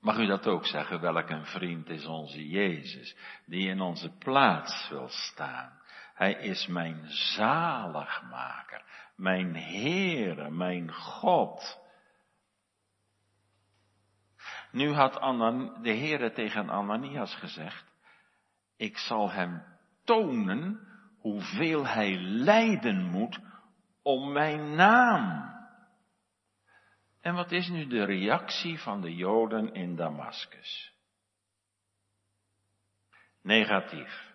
Mag 0.00 0.18
u 0.18 0.26
dat 0.26 0.46
ook 0.46 0.66
zeggen? 0.66 1.00
Welk 1.00 1.30
een 1.30 1.46
vriend 1.46 1.88
is 1.88 2.06
onze 2.06 2.48
Jezus, 2.48 3.16
die 3.46 3.68
in 3.68 3.80
onze 3.80 4.16
plaats 4.18 4.88
wil 4.88 5.08
staan. 5.08 5.78
Hij 6.14 6.32
is 6.32 6.66
mijn 6.66 7.08
zaligmaker, 7.08 8.82
mijn 9.16 9.56
Heere, 9.56 10.50
mijn 10.50 10.92
God. 10.92 11.78
Nu 14.72 14.92
had 14.92 15.14
de 15.82 15.90
Heere 15.90 16.32
tegen 16.32 16.70
Ananias 16.70 17.34
gezegd, 17.34 17.84
ik 18.76 18.98
zal 18.98 19.30
hem 19.30 19.62
tonen 20.04 20.88
hoeveel 21.18 21.86
hij 21.86 22.16
lijden 22.20 23.04
moet 23.04 23.40
om 24.02 24.32
mijn 24.32 24.74
naam. 24.74 25.50
En 27.20 27.34
wat 27.34 27.52
is 27.52 27.68
nu 27.68 27.86
de 27.86 28.04
reactie 28.04 28.78
van 28.78 29.00
de 29.00 29.14
Joden 29.14 29.72
in 29.74 29.96
Damascus? 29.96 30.92
Negatief. 33.42 34.32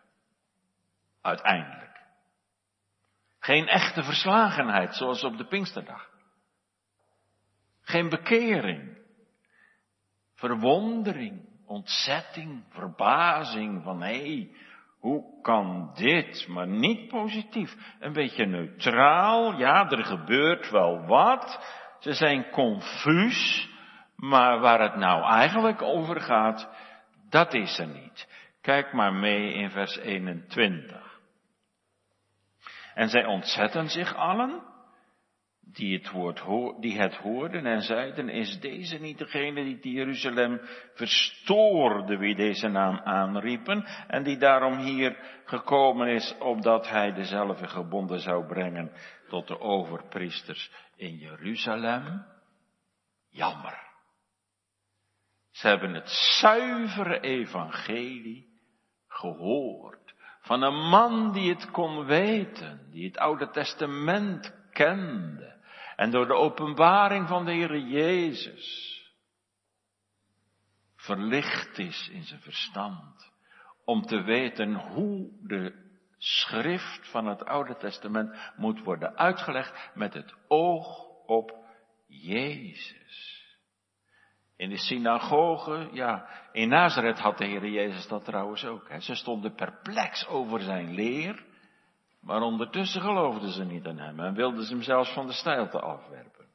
Uiteindelijk. 1.22 2.04
Geen 3.40 3.68
echte 3.68 4.04
verslagenheid 4.04 4.96
zoals 4.96 5.24
op 5.24 5.38
de 5.38 5.46
Pinksterdag. 5.46 6.10
Geen 7.82 8.10
bekering. 8.10 8.98
Verwondering, 10.34 11.50
ontzetting, 11.66 12.64
verbazing 12.70 13.84
van 13.84 14.02
hé, 14.02 14.18
hey, 14.18 14.56
hoe 15.00 15.42
kan 15.42 15.92
dit? 15.94 16.48
Maar 16.48 16.68
niet 16.68 17.08
positief. 17.08 17.76
Een 18.00 18.14
beetje 18.14 18.46
neutraal. 18.46 19.58
Ja, 19.58 19.90
er 19.90 20.06
gebeurt 20.06 20.70
wel 20.70 21.06
wat. 21.06 21.60
Ze 22.00 22.14
zijn 22.14 22.50
confuus, 22.50 23.70
maar 24.16 24.60
waar 24.60 24.82
het 24.82 24.96
nou 24.96 25.24
eigenlijk 25.24 25.82
over 25.82 26.22
gaat, 26.22 26.70
dat 27.30 27.54
is 27.54 27.80
er 27.80 27.88
niet. 27.88 28.28
Kijk 28.62 28.94
maar 28.94 29.14
mee 29.14 29.54
in 29.54 29.70
vers 29.70 29.98
21. 29.98 31.20
En 32.94 33.10
zij 33.10 33.26
ontzetten 33.26 33.90
zich 33.90 34.16
allen, 34.16 34.62
die 35.74 35.98
het, 35.98 36.12
woord, 36.12 36.44
die 36.80 37.00
het 37.00 37.16
hoorden 37.16 37.66
en 37.66 37.82
zeiden, 37.82 38.30
is 38.30 38.60
deze 38.60 38.98
niet 38.98 39.18
degene 39.18 39.80
die 39.80 39.94
Jeruzalem 39.94 40.62
verstoorde 40.94 42.18
wie 42.18 42.36
deze 42.36 42.68
naam 42.68 43.00
aanriepen 43.04 43.86
en 44.08 44.24
die 44.24 44.38
daarom 44.38 44.78
hier 44.78 45.18
gekomen 45.46 46.08
is 46.08 46.36
opdat 46.40 46.90
hij 46.90 47.14
dezelfde 47.14 47.68
gebonden 47.68 48.20
zou 48.20 48.46
brengen 48.46 48.92
tot 49.28 49.48
de 49.48 49.60
overpriesters 49.60 50.72
in 50.96 51.18
Jeruzalem? 51.18 52.26
Jammer. 53.30 53.84
Ze 55.52 55.68
hebben 55.68 55.94
het 55.94 56.10
zuivere 56.40 57.20
evangelie 57.20 58.60
gehoord 59.08 60.14
van 60.40 60.62
een 60.62 60.90
man 60.90 61.34
die 61.34 61.50
het 61.50 61.72
kon 61.72 62.06
weten, 62.06 62.88
die 62.92 63.06
het 63.06 63.18
Oude 63.18 63.50
Testament 63.50 64.70
kende 64.72 65.64
en 65.96 66.12
door 66.12 66.28
de 66.28 66.34
openbaring 66.34 67.28
van 67.28 67.46
de 67.46 67.52
Heer 67.52 67.78
Jezus 67.78 68.94
verlicht 70.96 71.78
is 71.78 72.10
in 72.10 72.24
zijn 72.24 72.42
verstand 72.42 73.34
om 73.86 74.02
te 74.02 74.22
weten 74.22 74.74
hoe 74.74 75.48
de 75.48 75.85
schrift 76.26 77.10
van 77.12 77.28
het 77.28 77.46
Oude 77.46 77.78
Testament 77.78 78.36
moet 78.56 78.84
worden 78.84 79.18
uitgelegd 79.18 79.92
met 79.94 80.14
het 80.14 80.34
oog 80.48 81.06
op 81.26 81.54
Jezus. 82.08 83.44
In 84.58 84.70
de 84.70 84.78
synagoge, 84.78 85.90
ja, 85.92 86.28
in 86.52 86.70
Nazareth 86.70 87.20
had 87.20 87.38
de 87.38 87.46
Heer 87.46 87.68
Jezus 87.68 88.08
dat 88.08 88.26
trouwens 88.26 88.66
ook. 88.66 88.90
Hè. 88.90 89.00
Ze 89.00 89.16
stonden 89.16 89.56
perplex 89.56 90.28
over 90.28 90.62
zijn 90.62 90.94
leer. 90.94 91.44
Maar 92.22 92.42
ondertussen 92.42 93.02
geloofden 93.02 93.52
ze 93.52 93.64
niet 93.64 93.88
aan 93.88 94.00
hem 94.00 94.20
en 94.20 94.34
wilden 94.34 94.64
ze 94.64 94.74
hem 94.74 94.82
zelfs 94.82 95.14
van 95.14 95.28
de 95.28 95.34
steilte 95.34 95.80
afwerpen. 95.80 96.46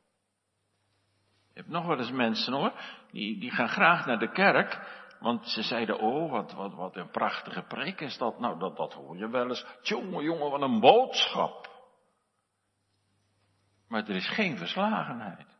Je 1.52 1.60
hebt 1.60 1.68
nog 1.68 1.86
wel 1.86 1.98
eens 1.98 2.10
mensen 2.10 2.52
hoor, 2.52 2.72
die, 3.10 3.38
die 3.38 3.50
gaan 3.50 3.68
graag 3.68 4.06
naar 4.06 4.18
de 4.18 4.30
kerk, 4.30 4.80
want 5.20 5.48
ze 5.48 5.62
zeiden, 5.62 5.98
oh, 5.98 6.30
wat, 6.30 6.52
wat, 6.52 6.74
wat 6.74 6.96
een 6.96 7.10
prachtige 7.10 7.62
preek 7.62 8.00
is 8.00 8.18
dat. 8.18 8.38
Nou, 8.38 8.58
dat, 8.58 8.76
dat 8.76 8.92
hoor 8.92 9.16
je 9.16 9.28
wel 9.28 9.48
eens. 9.48 9.66
Jongen, 9.82 10.22
jongen, 10.22 10.50
wat 10.50 10.62
een 10.62 10.80
boodschap. 10.80 11.68
Maar 13.88 14.02
er 14.02 14.16
is 14.16 14.28
geen 14.28 14.58
verslagenheid. 14.58 15.58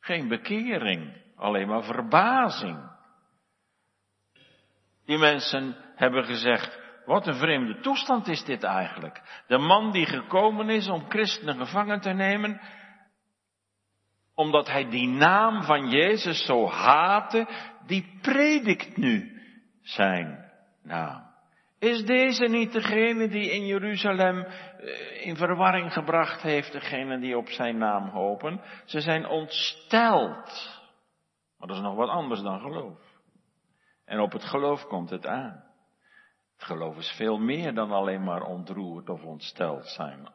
Geen 0.00 0.28
bekering. 0.28 1.22
Alleen 1.36 1.68
maar 1.68 1.82
verbazing. 1.82 2.90
Die 5.04 5.18
mensen 5.18 5.76
hebben 5.94 6.24
gezegd, 6.24 6.80
wat 7.04 7.26
een 7.26 7.34
vreemde 7.34 7.80
toestand 7.80 8.28
is 8.28 8.44
dit 8.44 8.62
eigenlijk. 8.62 9.42
De 9.46 9.58
man 9.58 9.92
die 9.92 10.06
gekomen 10.06 10.68
is 10.68 10.88
om 10.88 11.10
christenen 11.10 11.56
gevangen 11.56 12.00
te 12.00 12.10
nemen, 12.10 12.60
omdat 14.42 14.68
hij 14.68 14.88
die 14.88 15.08
naam 15.08 15.62
van 15.62 15.88
Jezus 15.88 16.44
zo 16.44 16.68
haatte, 16.68 17.46
die 17.86 18.18
predikt 18.22 18.96
nu 18.96 19.40
zijn 19.82 20.50
naam. 20.82 21.30
Is 21.78 22.04
deze 22.04 22.44
niet 22.44 22.72
degene 22.72 23.28
die 23.28 23.50
in 23.50 23.66
Jeruzalem 23.66 24.44
eh, 24.44 25.26
in 25.26 25.36
verwarring 25.36 25.92
gebracht 25.92 26.42
heeft, 26.42 26.72
degene 26.72 27.18
die 27.18 27.36
op 27.36 27.48
zijn 27.48 27.78
naam 27.78 28.08
hopen? 28.08 28.60
Ze 28.84 29.00
zijn 29.00 29.26
ontsteld. 29.26 30.80
Maar 31.58 31.68
dat 31.68 31.76
is 31.76 31.82
nog 31.82 31.94
wat 31.94 32.08
anders 32.08 32.40
dan 32.42 32.60
geloof. 32.60 32.98
En 34.04 34.20
op 34.20 34.32
het 34.32 34.44
geloof 34.44 34.86
komt 34.86 35.10
het 35.10 35.26
aan. 35.26 35.64
Het 36.56 36.64
geloof 36.64 36.96
is 36.96 37.14
veel 37.16 37.38
meer 37.38 37.74
dan 37.74 37.90
alleen 37.90 38.24
maar 38.24 38.42
ontroerd 38.42 39.08
of 39.08 39.22
ontsteld 39.22 39.86
zijn 39.86 40.28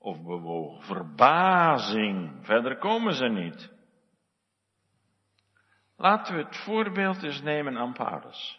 of 0.00 0.22
bewogen. 0.22 0.82
Verbazing. 0.82 2.46
Verder 2.46 2.78
komen 2.78 3.14
ze 3.14 3.28
niet. 3.28 3.70
Laten 5.96 6.34
we 6.36 6.42
het 6.42 6.56
voorbeeld 6.56 7.22
eens 7.22 7.42
nemen 7.42 7.78
aan 7.78 7.92
Paulus. 7.92 8.58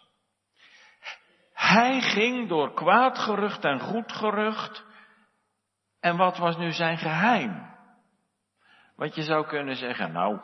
Hij 1.52 2.00
ging 2.00 2.48
door 2.48 2.74
kwaad 2.74 3.18
gerucht 3.18 3.64
en 3.64 3.80
goed 3.80 4.12
gerucht. 4.12 4.84
En 6.00 6.16
wat 6.16 6.38
was 6.38 6.56
nu 6.56 6.72
zijn 6.72 6.98
geheim? 6.98 7.70
Want 8.96 9.14
je 9.14 9.22
zou 9.22 9.46
kunnen 9.46 9.76
zeggen, 9.76 10.12
nou, 10.12 10.40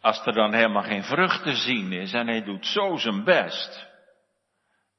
als 0.00 0.26
er 0.26 0.32
dan 0.32 0.54
helemaal 0.54 0.82
geen 0.82 1.04
vrucht 1.04 1.42
te 1.42 1.54
zien 1.54 1.92
is 1.92 2.12
en 2.12 2.26
hij 2.26 2.44
doet 2.44 2.66
zo 2.66 2.96
zijn 2.96 3.24
best. 3.24 3.85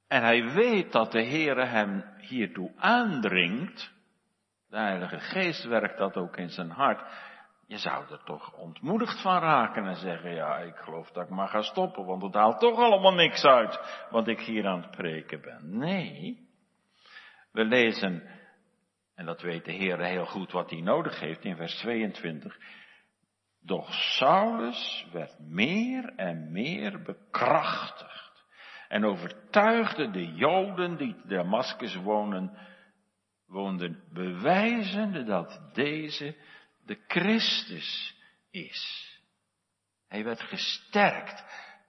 En 0.08 0.22
hij 0.24 0.52
weet 0.52 0.91
dat 0.91 1.12
de 1.12 1.24
Heere 1.24 1.65
hem 1.65 2.04
hiertoe 2.17 2.72
aandringt. 2.78 3.93
De 4.70 4.78
Heilige 4.78 5.20
Geest 5.20 5.63
werkt 5.63 5.98
dat 5.98 6.15
ook 6.15 6.38
in 6.38 6.50
zijn 6.50 6.70
hart. 6.70 7.02
Je 7.67 7.78
zou 7.78 8.12
er 8.12 8.24
toch 8.24 8.54
ontmoedigd 8.54 9.22
van 9.22 9.39
raken 9.39 9.86
en 9.86 9.96
zeggen, 9.96 10.34
ja, 10.34 10.58
ik 10.58 10.76
geloof 10.76 11.12
dat 11.12 11.24
ik 11.24 11.30
maar 11.30 11.48
ga 11.48 11.62
stoppen, 11.62 12.06
want 12.06 12.22
het 12.22 12.34
haalt 12.34 12.60
toch 12.60 12.80
allemaal 12.80 13.13
niks 13.13 13.43
uit 13.43 14.06
wat 14.10 14.28
ik 14.28 14.39
hier 14.39 14.67
aan 14.67 14.82
het 14.82 14.91
preken 14.91 15.41
ben. 15.41 15.78
Nee, 15.78 16.48
we 17.52 17.63
lezen, 17.63 18.24
en 19.15 19.26
dat 19.26 19.41
weet 19.41 19.65
de 19.65 19.72
Heer 19.72 20.00
heel 20.00 20.26
goed 20.26 20.52
wat 20.52 20.70
hij 20.70 20.82
nodig 20.82 21.20
heeft 21.20 21.43
in 21.43 21.56
vers 21.56 21.76
22, 21.76 22.58
doch 23.62 23.93
Saulus 23.93 25.08
werd 25.12 25.39
meer 25.39 26.13
en 26.15 26.52
meer 26.52 27.02
bekrachtigd 27.02 28.17
en 28.88 29.06
overtuigde 29.06 30.12
de 30.12 30.34
Joden 30.34 30.97
die 30.97 31.15
te 31.15 31.28
Damascus 31.28 31.95
wonen, 31.95 32.58
woonden, 33.47 34.04
bewijzende 34.13 35.23
dat 35.23 35.62
deze 35.73 36.38
de 36.86 37.04
Christus 37.08 38.15
is. 38.52 39.06
Hij 40.08 40.23
werd 40.23 40.41
gesterkt. 40.41 41.43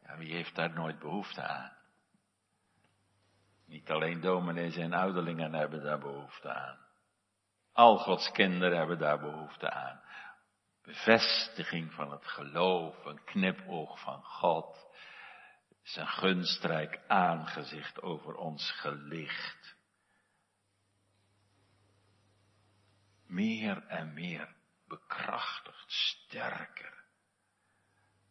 Ja, 0.07 0.17
wie 0.17 0.33
heeft 0.33 0.55
daar 0.55 0.73
nooit 0.73 0.99
behoefte 0.99 1.43
aan? 1.43 1.77
Niet 3.67 3.91
alleen 3.91 4.21
dominees 4.21 4.77
en 4.77 4.93
ouderlingen 4.93 5.55
hebben 5.55 5.83
daar 5.83 5.99
behoefte 5.99 6.55
aan. 6.55 6.79
Al 7.73 7.99
Gods 7.99 8.31
kinderen 8.31 8.79
hebben 8.79 8.99
daar 8.99 9.19
behoefte 9.19 9.71
aan. 9.71 10.01
Bevestiging 10.83 11.93
van 11.93 12.11
het 12.11 12.27
geloof, 12.27 13.05
een 13.05 13.25
knipoog 13.25 14.01
van 14.01 14.23
God. 14.23 14.88
Zijn 15.89 16.07
gunstrijk 16.07 17.01
aangezicht 17.07 18.03
over 18.03 18.35
ons 18.35 18.71
gelicht. 18.71 19.77
Meer 23.27 23.85
en 23.87 24.15
meer 24.15 24.49
bekrachtigd, 24.89 25.91
sterker. 25.91 27.05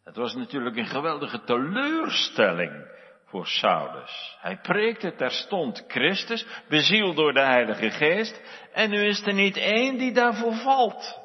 Het 0.04 0.15
was 0.15 0.36
natuurlijk 0.36 0.76
een 0.76 0.88
geweldige 0.88 1.43
teleurstelling 1.43 2.88
voor 3.26 3.48
Saulus. 3.48 4.38
Hij 4.39 4.58
preekte 4.58 5.15
terstond 5.15 5.84
Christus, 5.88 6.46
bezield 6.70 7.15
door 7.15 7.34
de 7.34 7.46
Heilige 7.46 7.89
Geest, 7.89 8.41
en 8.74 8.89
nu 8.89 9.04
is 9.04 9.22
er 9.22 9.34
niet 9.34 9.58
één 9.58 9.98
die 9.98 10.13
daarvoor 10.13 10.56
valt. 10.56 11.20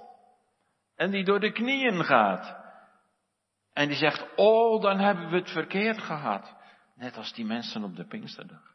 En 0.97 1.11
die 1.11 1.25
door 1.25 1.41
de 1.41 1.53
knieën 1.53 2.05
gaat. 2.05 2.62
En 3.73 3.89
die 3.89 3.97
zegt, 3.97 4.27
oh, 4.37 4.83
dan 4.83 4.99
hebben 4.99 5.31
we 5.31 5.37
het 5.37 5.51
verkeerd 5.51 6.03
gehad. 6.03 6.55
Net 6.95 7.17
als 7.17 7.33
die 7.33 7.45
mensen 7.45 7.85
op 7.85 7.97
de 7.97 8.07
Pinksterdag. 8.07 8.75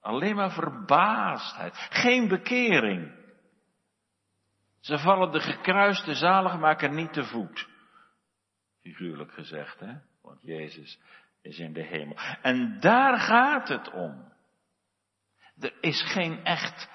Alleen 0.00 0.36
maar 0.36 0.50
verbaasdheid. 0.50 1.76
Geen 1.90 2.28
bekering. 2.28 3.16
Ze 4.80 4.98
vallen 4.98 5.32
de 5.32 5.40
gekruiste 5.40 6.14
zaligmaker 6.14 6.90
niet 6.90 7.12
te 7.12 7.24
voet. 7.24 7.68
Figuurlijk 8.80 9.32
gezegd, 9.32 9.80
hè? 9.80 9.94
Want 10.22 10.42
Jezus 10.42 11.00
is 11.42 11.58
in 11.58 11.72
de 11.72 11.82
hemel. 11.82 12.16
En 12.42 12.80
daar 12.80 13.18
gaat 13.18 13.68
het 13.68 13.90
om. 13.90 14.32
Er 15.60 15.74
is 15.80 16.02
geen 16.12 16.44
echt 16.44 16.90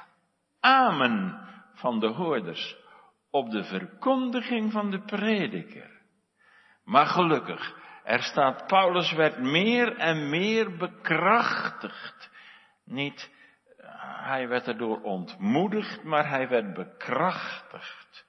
amen 0.59 1.47
van 1.73 1.99
de 1.99 2.07
hoorders 2.07 2.77
op 3.29 3.49
de 3.49 3.63
verkondiging 3.63 4.71
van 4.71 4.91
de 4.91 5.01
prediker. 5.01 5.92
Maar 6.85 7.05
gelukkig, 7.05 7.75
er 8.03 8.23
staat, 8.23 8.67
Paulus 8.67 9.11
werd 9.13 9.39
meer 9.39 9.97
en 9.97 10.29
meer 10.29 10.77
bekrachtigd. 10.77 12.31
Niet 12.85 13.31
hij 14.23 14.47
werd 14.47 14.67
erdoor 14.67 15.01
ontmoedigd, 15.01 16.03
maar 16.03 16.29
hij 16.29 16.47
werd 16.47 16.73
bekrachtigd. 16.73 18.25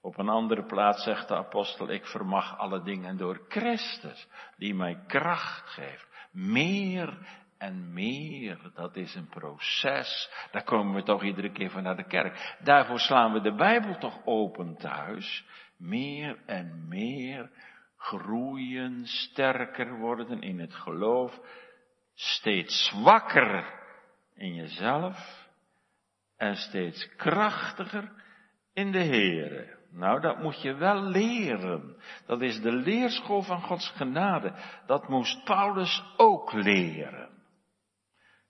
Op 0.00 0.18
een 0.18 0.28
andere 0.28 0.64
plaats 0.64 1.02
zegt 1.02 1.28
de 1.28 1.36
apostel, 1.36 1.90
ik 1.90 2.06
vermag 2.06 2.58
alle 2.58 2.82
dingen 2.82 3.16
door 3.16 3.40
Christus, 3.48 4.28
die 4.56 4.74
mij 4.74 5.02
kracht 5.06 5.68
geeft. 5.68 6.08
Meer 6.32 7.18
en 7.58 7.92
meer, 7.92 8.58
dat 8.74 8.96
is 8.96 9.14
een 9.14 9.28
proces. 9.28 10.30
Daar 10.50 10.64
komen 10.64 10.94
we 10.94 11.02
toch 11.02 11.22
iedere 11.22 11.52
keer 11.52 11.70
van 11.70 11.82
naar 11.82 11.96
de 11.96 12.06
kerk. 12.06 12.56
Daarvoor 12.58 12.98
slaan 12.98 13.32
we 13.32 13.40
de 13.40 13.54
Bijbel 13.54 13.98
toch 13.98 14.20
open 14.24 14.76
thuis. 14.76 15.46
Meer 15.76 16.38
en 16.46 16.88
meer 16.88 17.50
groeien, 18.02 19.06
sterker 19.06 19.98
worden 19.98 20.40
in 20.40 20.60
het 20.60 20.74
geloof, 20.74 21.40
steeds 22.14 22.86
zwakker 22.86 23.80
in 24.34 24.54
jezelf 24.54 25.48
en 26.36 26.56
steeds 26.56 27.16
krachtiger 27.16 28.12
in 28.72 28.92
de 28.92 29.04
Heere. 29.04 29.80
Nou, 29.90 30.20
dat 30.20 30.38
moet 30.38 30.62
je 30.62 30.74
wel 30.74 31.02
leren. 31.02 31.96
Dat 32.26 32.40
is 32.40 32.60
de 32.60 32.72
leerschool 32.72 33.42
van 33.42 33.60
Gods 33.60 33.88
genade. 33.88 34.54
Dat 34.86 35.08
moest 35.08 35.44
Paulus 35.44 36.04
ook 36.16 36.52
leren. 36.52 37.30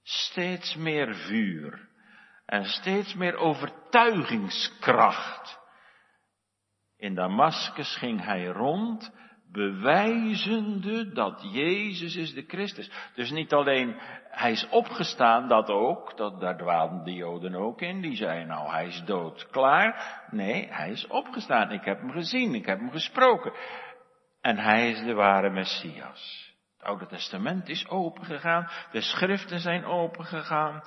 Steeds 0.03 0.77
meer 0.77 1.15
vuur 1.15 1.89
en 2.47 2.65
steeds 2.65 3.15
meer 3.15 3.37
overtuigingskracht. 3.37 5.61
In 6.97 7.15
Damascus 7.15 7.97
ging 7.97 8.25
hij 8.25 8.47
rond 8.47 9.13
bewijzende 9.53 11.13
dat 11.13 11.49
Jezus 11.53 12.17
is 12.17 12.35
de 12.35 12.45
Christus. 12.47 12.91
Dus 13.15 13.31
niet 13.31 13.53
alleen 13.53 13.97
hij 14.31 14.51
is 14.51 14.69
opgestaan, 14.69 15.49
dat 15.49 15.71
ook, 15.71 16.17
dat, 16.17 16.41
daar 16.41 16.57
dwaalden 16.57 17.05
de 17.05 17.13
Joden 17.13 17.55
ook 17.55 17.81
in, 17.81 18.01
die 18.01 18.17
zeiden 18.17 18.49
nou 18.49 18.71
hij 18.71 18.87
is 18.87 19.03
dood, 19.05 19.49
klaar. 19.51 20.21
Nee, 20.31 20.69
hij 20.71 20.91
is 20.91 21.07
opgestaan, 21.07 21.73
ik 21.73 21.85
heb 21.85 22.01
hem 22.01 22.11
gezien, 22.11 22.55
ik 22.55 22.67
heb 22.67 22.79
hem 22.79 22.91
gesproken. 22.91 23.53
En 24.41 24.59
hij 24.59 24.91
is 24.91 25.05
de 25.05 25.15
ware 25.15 25.51
Messias. 25.51 26.53
Het 26.79 26.87
Oude 26.87 27.07
Testament 27.07 27.69
is 27.69 27.89
opengegaan, 27.89 28.69
de 28.93 29.01
schriften 29.01 29.61
zijn 29.61 29.85
opengegaan. 29.85 30.83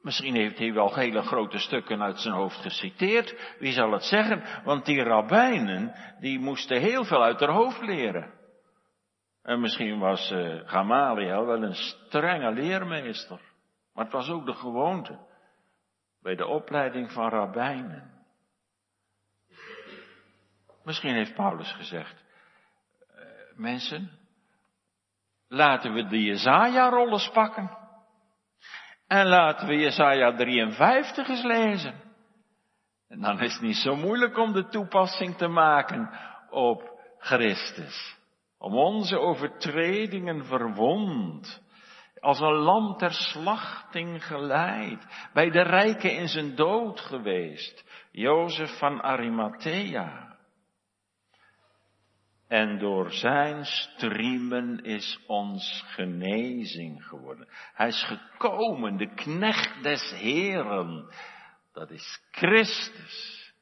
Misschien 0.00 0.34
heeft 0.34 0.58
hij 0.58 0.72
wel 0.72 0.94
hele 0.94 1.22
grote 1.22 1.58
stukken 1.58 2.02
uit 2.02 2.20
zijn 2.20 2.34
hoofd 2.34 2.56
geciteerd. 2.56 3.54
Wie 3.58 3.72
zal 3.72 3.92
het 3.92 4.04
zeggen? 4.04 4.62
Want 4.64 4.84
die 4.84 5.02
rabbijnen, 5.02 5.94
die 6.20 6.38
moesten 6.38 6.80
heel 6.80 7.04
veel 7.04 7.22
uit 7.22 7.40
haar 7.40 7.52
hoofd 7.52 7.80
leren. 7.80 8.32
En 9.42 9.60
misschien 9.60 9.98
was 9.98 10.30
uh, 10.30 10.60
Gamaliel 10.64 11.46
wel 11.46 11.62
een 11.62 11.74
strenge 11.74 12.52
leermeester. 12.52 13.40
Maar 13.94 14.04
het 14.04 14.12
was 14.12 14.28
ook 14.30 14.46
de 14.46 14.54
gewoonte 14.54 15.18
bij 16.22 16.34
de 16.34 16.46
opleiding 16.46 17.12
van 17.12 17.28
rabbijnen. 17.28 18.18
Misschien 20.84 21.14
heeft 21.14 21.34
Paulus 21.34 21.72
gezegd, 21.72 22.24
eh, 23.14 23.24
mensen, 23.56 24.10
laten 25.48 25.92
we 25.92 26.06
de 26.06 26.22
Jezaja-rollen 26.22 27.32
pakken. 27.32 27.87
En 29.08 29.26
laten 29.26 29.66
we 29.66 29.76
Jezaja 29.76 30.34
53 30.34 31.28
eens 31.28 31.42
lezen. 31.42 31.94
En 33.08 33.20
dan 33.20 33.40
is 33.40 33.52
het 33.52 33.62
niet 33.62 33.76
zo 33.76 33.96
moeilijk 33.96 34.38
om 34.38 34.52
de 34.52 34.68
toepassing 34.68 35.36
te 35.36 35.48
maken 35.48 36.10
op 36.50 36.90
Christus. 37.18 38.16
Om 38.58 38.74
onze 38.74 39.18
overtredingen 39.18 40.44
verwond. 40.44 41.62
Als 42.20 42.40
een 42.40 42.54
lam 42.54 42.96
ter 42.96 43.12
slachting 43.12 44.26
geleid. 44.26 45.06
Bij 45.32 45.50
de 45.50 45.62
rijken 45.62 46.12
in 46.16 46.28
zijn 46.28 46.54
dood 46.54 47.00
geweest. 47.00 47.84
Jozef 48.10 48.78
van 48.78 49.02
Arimathea. 49.02 50.27
En 52.48 52.78
door 52.78 53.12
zijn 53.12 53.64
striemen 53.64 54.84
is 54.84 55.24
ons 55.26 55.84
genezing 55.86 57.04
geworden. 57.04 57.48
Hij 57.74 57.86
is 57.88 58.04
gekomen, 58.04 58.96
de 58.96 59.14
knecht 59.14 59.82
des 59.82 60.10
Heren. 60.10 61.14
Dat 61.72 61.90
is 61.90 62.22
Christus. 62.30 63.52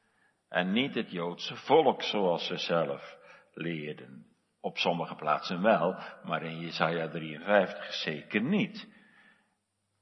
En 0.49 0.71
niet 0.71 0.95
het 0.95 1.11
Joodse 1.11 1.55
volk 1.55 2.01
zoals 2.01 2.45
ze 2.45 2.57
zelf 2.57 3.17
leerden. 3.53 4.25
Op 4.61 4.77
sommige 4.77 5.15
plaatsen 5.15 5.61
wel, 5.61 5.95
maar 6.23 6.43
in 6.43 6.59
Jesaja 6.59 7.09
53 7.09 7.93
zeker 7.93 8.41
niet. 8.41 8.87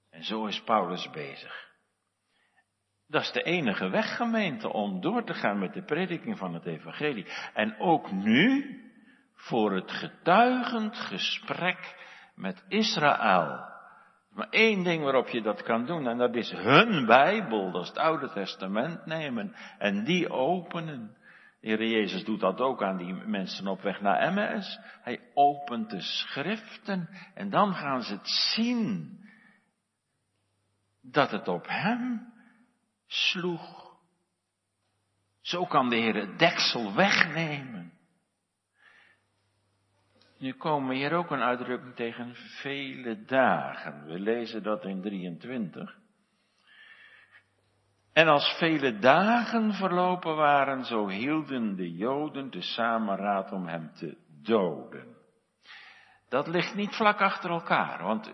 En 0.09 0.23
zo 0.23 0.45
is 0.45 0.63
Paulus 0.63 1.09
bezig. 1.09 1.64
Dat 3.07 3.21
is 3.21 3.31
de 3.31 3.43
enige 3.43 3.89
weg, 3.89 4.15
gemeente, 4.15 4.73
om 4.73 5.01
door 5.01 5.23
te 5.23 5.33
gaan 5.33 5.59
met 5.59 5.73
de 5.73 5.83
prediking 5.83 6.37
van 6.37 6.53
het 6.53 6.65
evangelie. 6.65 7.25
En 7.53 7.79
ook 7.79 8.11
nu, 8.11 8.65
voor 9.35 9.73
het 9.75 9.91
getuigend 9.91 10.97
gesprek 10.97 11.95
met 12.35 12.65
Israël. 12.67 13.73
Maar 14.29 14.49
één 14.49 14.83
ding 14.83 15.03
waarop 15.03 15.27
je 15.27 15.41
dat 15.41 15.63
kan 15.63 15.85
doen, 15.85 16.07
en 16.07 16.17
dat 16.17 16.35
is 16.35 16.51
hun 16.51 17.05
Bijbel, 17.05 17.71
dat 17.71 17.81
is 17.81 17.87
het 17.87 17.97
Oude 17.97 18.29
Testament 18.29 19.05
nemen 19.05 19.55
en 19.77 20.03
die 20.03 20.29
openen. 20.29 21.17
De 21.61 21.67
Heer 21.67 21.87
Jezus 21.87 22.23
doet 22.23 22.39
dat 22.39 22.59
ook 22.59 22.83
aan 22.83 22.97
die 22.97 23.13
mensen 23.13 23.67
op 23.67 23.81
weg 23.81 24.01
naar 24.01 24.19
Emmaus. 24.19 24.79
Hij 25.01 25.19
opent 25.33 25.89
de 25.89 26.01
schriften 26.01 27.09
en 27.33 27.49
dan 27.49 27.73
gaan 27.73 28.01
ze 28.01 28.13
het 28.13 28.29
zien 28.29 29.19
dat 31.01 31.31
het 31.31 31.47
op 31.47 31.67
hem 31.67 32.33
sloeg. 33.15 33.93
Zo 35.41 35.65
kan 35.65 35.89
de 35.89 35.95
Heer 35.95 36.15
het 36.15 36.39
deksel 36.39 36.95
wegnemen. 36.95 37.93
Nu 40.37 40.53
komen 40.53 40.89
we 40.89 40.95
hier 40.95 41.13
ook 41.13 41.31
een 41.31 41.41
uitdrukking 41.41 41.95
tegen 41.95 42.35
vele 42.35 43.23
dagen. 43.23 44.05
We 44.05 44.19
lezen 44.19 44.63
dat 44.63 44.85
in 44.85 45.01
23. 45.01 45.97
En 48.13 48.27
als 48.27 48.55
vele 48.57 48.99
dagen 48.99 49.73
verlopen 49.73 50.35
waren, 50.35 50.83
zo 50.83 51.07
hielden 51.07 51.75
de 51.75 51.91
Joden 51.91 52.49
tezamen 52.49 53.17
raad 53.17 53.51
om 53.51 53.67
hem 53.67 53.91
te 53.93 54.17
doden. 54.43 55.15
Dat 56.29 56.47
ligt 56.47 56.75
niet 56.75 56.95
vlak 56.95 57.21
achter 57.21 57.49
elkaar, 57.49 58.03
want 58.03 58.31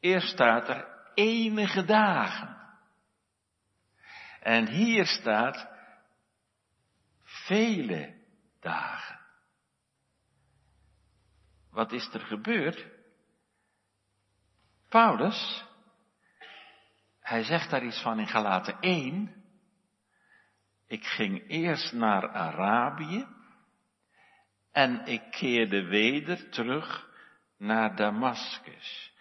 eerst 0.00 0.28
staat 0.28 0.68
er 0.68 0.86
enige 1.14 1.84
dagen. 1.84 2.55
En 4.46 4.66
hier 4.66 5.06
staat 5.06 5.68
vele 7.22 8.14
dagen. 8.60 9.20
Wat 11.70 11.92
is 11.92 12.14
er 12.14 12.20
gebeurd? 12.20 12.86
Paulus, 14.88 15.64
hij 17.20 17.42
zegt 17.42 17.70
daar 17.70 17.84
iets 17.84 18.02
van 18.02 18.18
in 18.18 18.26
Galaten 18.26 18.80
1. 18.80 19.44
Ik 20.86 21.04
ging 21.04 21.48
eerst 21.48 21.92
naar 21.92 22.28
Arabië 22.28 23.26
en 24.72 25.06
ik 25.06 25.30
keerde 25.30 25.84
weder 25.84 26.50
terug 26.50 27.08
naar 27.58 27.96
Damascus. 27.96 29.12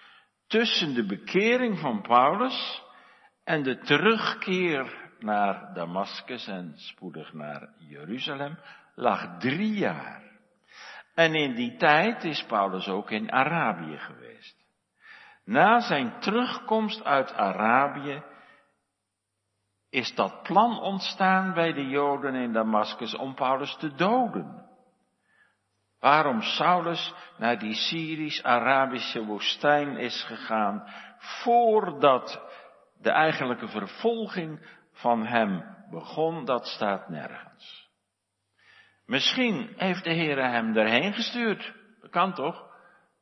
Tussen 0.47 0.93
de 0.93 1.05
bekering 1.05 1.80
van 1.80 2.01
Paulus 2.01 2.84
en 3.43 3.63
de 3.63 3.78
terugkeer 3.80 5.03
naar 5.26 5.73
Damascus 5.73 6.47
en 6.47 6.73
spoedig 6.76 7.34
naar 7.34 7.69
Jeruzalem 7.78 8.57
lag 8.95 9.38
drie 9.38 9.73
jaar. 9.73 10.23
En 11.15 11.34
in 11.34 11.55
die 11.55 11.76
tijd 11.76 12.23
is 12.23 12.45
Paulus 12.45 12.88
ook 12.88 13.11
in 13.11 13.32
Arabië 13.32 13.97
geweest. 13.97 14.63
Na 15.45 15.80
zijn 15.80 16.19
terugkomst 16.19 17.03
uit 17.03 17.34
Arabië 17.34 18.23
is 19.89 20.15
dat 20.15 20.43
plan 20.43 20.80
ontstaan 20.80 21.53
bij 21.53 21.73
de 21.73 21.88
Joden 21.88 22.36
in 22.36 22.53
Damascus 22.53 23.15
om 23.15 23.36
Paulus 23.36 23.76
te 23.76 23.95
doden. 23.95 24.65
Waarom 25.99 26.41
Saulus 26.41 27.13
naar 27.38 27.59
die 27.59 27.73
Syrisch-Arabische 27.73 29.26
woestijn 29.26 29.97
is 29.97 30.23
gegaan 30.23 30.84
voordat 31.17 32.41
de 33.01 33.09
eigenlijke 33.09 33.67
vervolging 33.67 34.59
van 34.96 35.26
hem 35.26 35.64
begon, 35.89 36.46
dat 36.46 36.66
staat 36.66 37.10
nergens. 37.10 37.89
Misschien 39.06 39.74
heeft 39.76 40.04
de 40.04 40.14
Heer 40.14 40.52
hem 40.52 40.78
erheen 40.78 41.14
gestuurd. 41.14 41.74
Dat 42.02 42.12
kan 42.12 42.34
toch? 42.34 42.74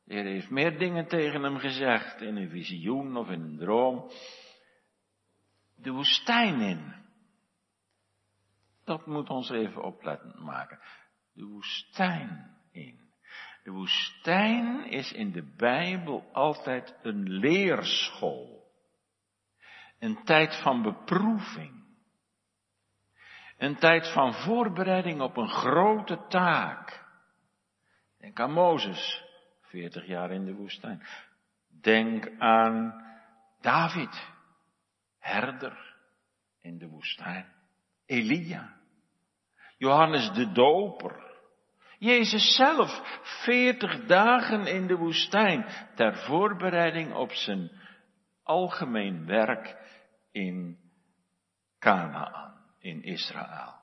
De 0.04 0.14
Heer 0.14 0.24
heeft 0.24 0.50
meer 0.50 0.78
dingen 0.78 1.06
tegen 1.06 1.42
hem 1.42 1.58
gezegd, 1.58 2.20
in 2.20 2.36
een 2.36 2.50
visioen 2.50 3.16
of 3.16 3.28
in 3.28 3.40
een 3.40 3.58
droom. 3.58 4.10
De 5.76 5.90
woestijn 5.90 6.60
in. 6.60 6.94
Dat 8.84 9.06
moet 9.06 9.28
ons 9.28 9.50
even 9.50 9.82
opletten 9.82 10.44
maken. 10.44 10.78
De 11.32 11.44
woestijn 11.44 12.56
in. 12.72 13.04
De 13.62 13.70
woestijn 13.70 14.84
is 14.90 15.12
in 15.12 15.32
de 15.32 15.54
Bijbel 15.56 16.28
altijd 16.32 16.98
een 17.02 17.28
leerschool. 17.28 18.53
Een 20.04 20.24
tijd 20.24 20.60
van 20.62 20.82
beproeving. 20.82 21.84
Een 23.58 23.76
tijd 23.76 24.12
van 24.12 24.34
voorbereiding 24.34 25.20
op 25.20 25.36
een 25.36 25.48
grote 25.48 26.26
taak. 26.28 27.04
Denk 28.18 28.40
aan 28.40 28.52
Mozes, 28.52 29.24
40 29.60 30.06
jaar 30.06 30.30
in 30.30 30.44
de 30.44 30.54
woestijn. 30.54 31.06
Denk 31.80 32.38
aan 32.38 33.04
David, 33.60 34.32
herder 35.18 35.94
in 36.60 36.78
de 36.78 36.88
woestijn. 36.88 37.52
Elia, 38.06 38.76
Johannes 39.76 40.32
de 40.32 40.52
Doper. 40.52 41.32
Jezus 41.98 42.56
zelf, 42.56 43.20
40 43.22 44.04
dagen 44.06 44.66
in 44.66 44.86
de 44.86 44.96
woestijn 44.96 45.66
ter 45.94 46.16
voorbereiding 46.16 47.14
op 47.14 47.32
zijn 47.32 47.82
algemeen 48.44 49.26
werk 49.26 49.76
in 50.32 50.78
Canaan 51.78 52.54
in 52.78 53.02
Israël. 53.02 53.74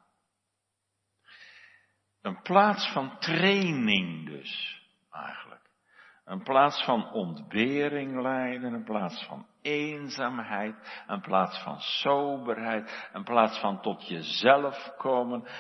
Een 2.22 2.42
plaats 2.42 2.92
van 2.92 3.18
training 3.20 4.26
dus, 4.26 4.82
eigenlijk. 5.12 5.70
Een 6.26 6.44
plaats 6.44 6.84
van 6.84 7.12
ontbering 7.12 8.22
lijden, 8.22 8.74
een 8.74 8.84
plaats 8.84 9.26
van 9.26 9.48
eenzaamheid, 9.62 11.04
een 11.08 11.22
plaats 11.22 11.64
van 11.64 11.80
soberheid, 11.80 13.10
een 13.14 13.24
plaats 13.24 13.60
van 13.60 13.82
tot 13.82 14.08
jezelf 14.08 14.94
komen, 14.98 15.44
eh, 15.44 15.52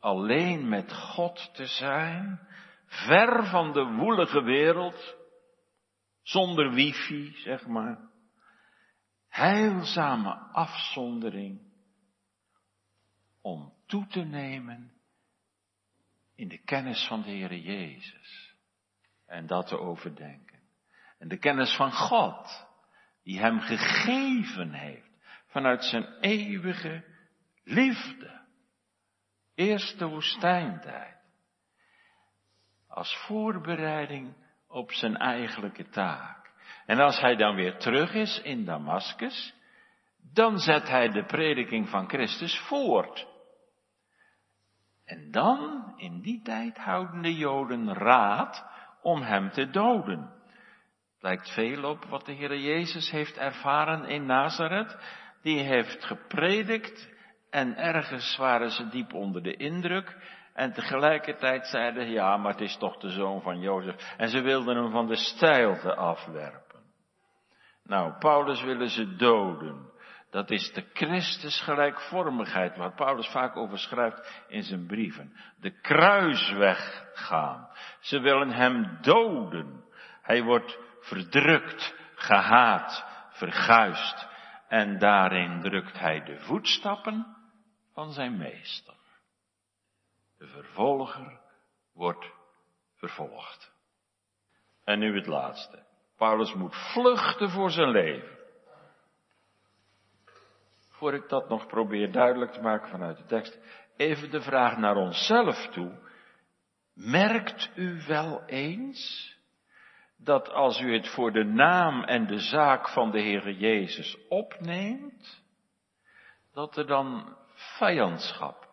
alleen 0.00 0.68
met 0.68 0.92
God 0.92 1.54
te 1.54 1.66
zijn, 1.66 2.40
ver 2.86 3.46
van 3.46 3.72
de 3.72 3.84
woelige 3.84 4.42
wereld, 4.42 5.16
zonder 6.30 6.72
wifi, 6.72 7.32
zeg 7.36 7.66
maar. 7.66 8.08
Heilzame 9.28 10.34
afzondering 10.52 11.60
om 13.40 13.72
toe 13.86 14.06
te 14.06 14.20
nemen 14.20 14.92
in 16.34 16.48
de 16.48 16.58
kennis 16.58 17.06
van 17.06 17.22
de 17.22 17.30
Heer 17.30 17.54
Jezus. 17.54 18.54
En 19.26 19.46
dat 19.46 19.66
te 19.66 19.78
overdenken. 19.78 20.60
En 21.18 21.28
de 21.28 21.38
kennis 21.38 21.76
van 21.76 21.92
God, 21.92 22.66
die 23.22 23.38
hem 23.38 23.60
gegeven 23.60 24.72
heeft 24.72 25.10
vanuit 25.46 25.84
zijn 25.84 26.04
eeuwige 26.20 27.04
liefde. 27.64 28.40
Eerste 29.54 30.06
woestijntijd. 30.06 31.18
Als 32.88 33.16
voorbereiding 33.26 34.39
op 34.70 34.92
zijn 34.92 35.16
eigenlijke 35.16 35.88
taak. 35.88 36.50
En 36.86 36.98
als 36.98 37.20
hij 37.20 37.36
dan 37.36 37.54
weer 37.54 37.76
terug 37.76 38.14
is 38.14 38.40
in 38.42 38.64
Damaskus, 38.64 39.54
dan 40.32 40.58
zet 40.58 40.88
hij 40.88 41.08
de 41.08 41.24
prediking 41.24 41.88
van 41.88 42.08
Christus 42.08 42.58
voort. 42.58 43.26
En 45.04 45.30
dan, 45.30 45.92
in 45.96 46.20
die 46.20 46.42
tijd, 46.42 46.78
houden 46.78 47.22
de 47.22 47.34
Joden 47.34 47.94
raad 47.94 48.64
om 49.02 49.22
hem 49.22 49.50
te 49.50 49.70
doden. 49.70 50.20
Het 51.12 51.22
lijkt 51.22 51.50
veel 51.50 51.84
op 51.84 52.04
wat 52.04 52.26
de 52.26 52.32
Heer 52.32 52.58
Jezus 52.58 53.10
heeft 53.10 53.36
ervaren 53.36 54.04
in 54.04 54.26
Nazareth. 54.26 54.98
Die 55.42 55.58
heeft 55.58 56.04
gepredikt 56.04 57.08
en 57.50 57.76
ergens 57.76 58.36
waren 58.36 58.70
ze 58.70 58.88
diep 58.88 59.14
onder 59.14 59.42
de 59.42 59.56
indruk. 59.56 60.16
En 60.60 60.72
tegelijkertijd 60.72 61.66
zeiden, 61.66 62.10
ja, 62.10 62.36
maar 62.36 62.52
het 62.52 62.60
is 62.60 62.76
toch 62.76 62.96
de 62.96 63.10
zoon 63.10 63.42
van 63.42 63.60
Jozef. 63.60 64.14
En 64.16 64.28
ze 64.28 64.40
wilden 64.40 64.76
hem 64.76 64.90
van 64.90 65.06
de 65.06 65.16
steilte 65.16 65.94
afwerpen. 65.94 66.80
Nou, 67.84 68.18
Paulus 68.18 68.62
willen 68.62 68.88
ze 68.88 69.16
doden. 69.16 69.90
Dat 70.30 70.50
is 70.50 70.72
de 70.72 70.84
Christusgelijkvormigheid, 70.92 72.76
waar 72.76 72.94
Paulus 72.94 73.28
vaak 73.28 73.56
over 73.56 73.78
schrijft 73.78 74.44
in 74.48 74.62
zijn 74.62 74.86
brieven. 74.86 75.36
De 75.60 75.80
kruisweg 75.80 77.04
gaan. 77.14 77.68
Ze 78.00 78.18
willen 78.18 78.50
hem 78.50 78.98
doden. 79.00 79.84
Hij 80.22 80.42
wordt 80.42 80.78
verdrukt, 81.00 81.94
gehaat, 82.14 83.04
verguist. 83.30 84.28
En 84.68 84.98
daarin 84.98 85.60
drukt 85.60 85.98
hij 85.98 86.24
de 86.24 86.38
voetstappen 86.38 87.36
van 87.92 88.12
zijn 88.12 88.36
meester. 88.36 88.98
De 90.40 90.46
vervolger 90.46 91.40
wordt 91.92 92.32
vervolgd. 92.94 93.72
En 94.84 94.98
nu 94.98 95.14
het 95.14 95.26
laatste. 95.26 95.82
Paulus 96.16 96.54
moet 96.54 96.76
vluchten 96.92 97.50
voor 97.50 97.70
zijn 97.70 97.90
leven. 97.90 98.38
Voor 100.88 101.14
ik 101.14 101.28
dat 101.28 101.48
nog 101.48 101.66
probeer 101.66 102.12
duidelijk 102.12 102.52
te 102.52 102.60
maken 102.60 102.88
vanuit 102.88 103.16
de 103.16 103.24
tekst, 103.24 103.58
even 103.96 104.30
de 104.30 104.40
vraag 104.40 104.76
naar 104.76 104.96
onszelf 104.96 105.66
toe. 105.66 105.98
Merkt 106.94 107.70
u 107.74 108.02
wel 108.06 108.44
eens 108.46 109.34
dat 110.16 110.50
als 110.50 110.80
u 110.80 110.94
het 110.94 111.08
voor 111.08 111.32
de 111.32 111.44
naam 111.44 112.04
en 112.04 112.26
de 112.26 112.38
zaak 112.38 112.88
van 112.88 113.10
de 113.10 113.20
Heere 113.20 113.56
Jezus 113.56 114.18
opneemt, 114.28 115.42
dat 116.52 116.76
er 116.76 116.86
dan 116.86 117.36
vijandschap 117.54 118.69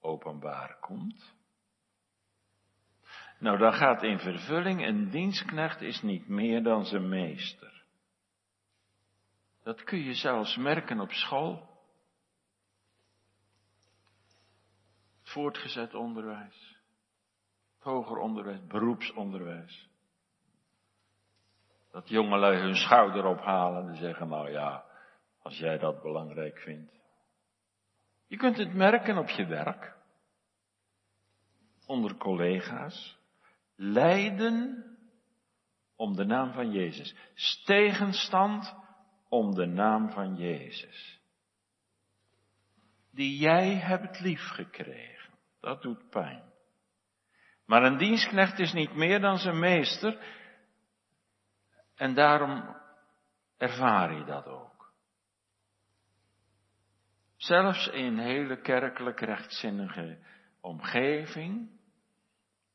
openbaar 0.00 0.76
komt? 0.80 1.34
Nou, 3.38 3.58
dan 3.58 3.72
gaat 3.72 4.02
in 4.02 4.18
vervulling, 4.18 4.86
een 4.86 5.10
dienstknecht 5.10 5.80
is 5.80 6.02
niet 6.02 6.28
meer 6.28 6.62
dan 6.62 6.84
zijn 6.84 7.08
meester. 7.08 7.84
Dat 9.62 9.84
kun 9.84 9.98
je 9.98 10.14
zelfs 10.14 10.56
merken 10.56 11.00
op 11.00 11.10
school. 11.10 11.68
Voortgezet 15.22 15.94
onderwijs, 15.94 16.76
hoger 17.78 18.16
onderwijs, 18.16 18.66
beroepsonderwijs. 18.66 19.88
Dat 21.90 22.08
jongelui 22.08 22.56
hun 22.56 22.74
schouder 22.74 23.24
ophalen 23.24 23.88
en 23.88 23.96
zeggen, 23.96 24.28
nou 24.28 24.50
ja, 24.50 24.84
als 25.42 25.58
jij 25.58 25.78
dat 25.78 26.02
belangrijk 26.02 26.58
vindt. 26.58 26.99
Je 28.30 28.36
kunt 28.36 28.56
het 28.56 28.74
merken 28.74 29.18
op 29.18 29.28
je 29.28 29.46
werk, 29.46 29.96
onder 31.86 32.16
collega's, 32.16 33.18
lijden 33.76 34.84
om 35.96 36.16
de 36.16 36.24
naam 36.24 36.52
van 36.52 36.70
Jezus, 36.70 37.14
tegenstand 37.64 38.74
om 39.28 39.54
de 39.54 39.66
naam 39.66 40.10
van 40.10 40.36
Jezus. 40.36 41.20
Die 43.10 43.38
jij 43.38 43.74
hebt 43.74 44.20
liefgekregen. 44.20 45.34
Dat 45.60 45.82
doet 45.82 46.10
pijn. 46.10 46.42
Maar 47.66 47.82
een 47.82 47.98
dienstknecht 47.98 48.58
is 48.58 48.72
niet 48.72 48.94
meer 48.94 49.20
dan 49.20 49.38
zijn 49.38 49.58
meester. 49.58 50.18
En 51.94 52.14
daarom 52.14 52.76
ervaar 53.56 54.14
je 54.14 54.24
dat 54.24 54.46
ook. 54.46 54.69
Zelfs 57.40 57.86
in 57.88 58.18
hele 58.18 58.60
kerkelijk 58.60 59.20
rechtzinnige 59.20 60.18
omgeving, 60.60 61.70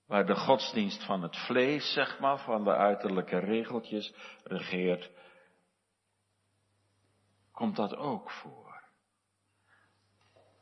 waar 0.07 0.25
de 0.25 0.35
godsdienst 0.35 1.05
van 1.05 1.21
het 1.21 1.37
vlees, 1.37 1.93
zeg 1.93 2.19
maar, 2.19 2.37
van 2.37 2.63
de 2.63 2.75
uiterlijke 2.75 3.39
regeltjes 3.39 4.13
regeert, 4.43 5.11
komt 7.51 7.75
dat 7.75 7.95
ook 7.95 8.31
voor. 8.31 8.83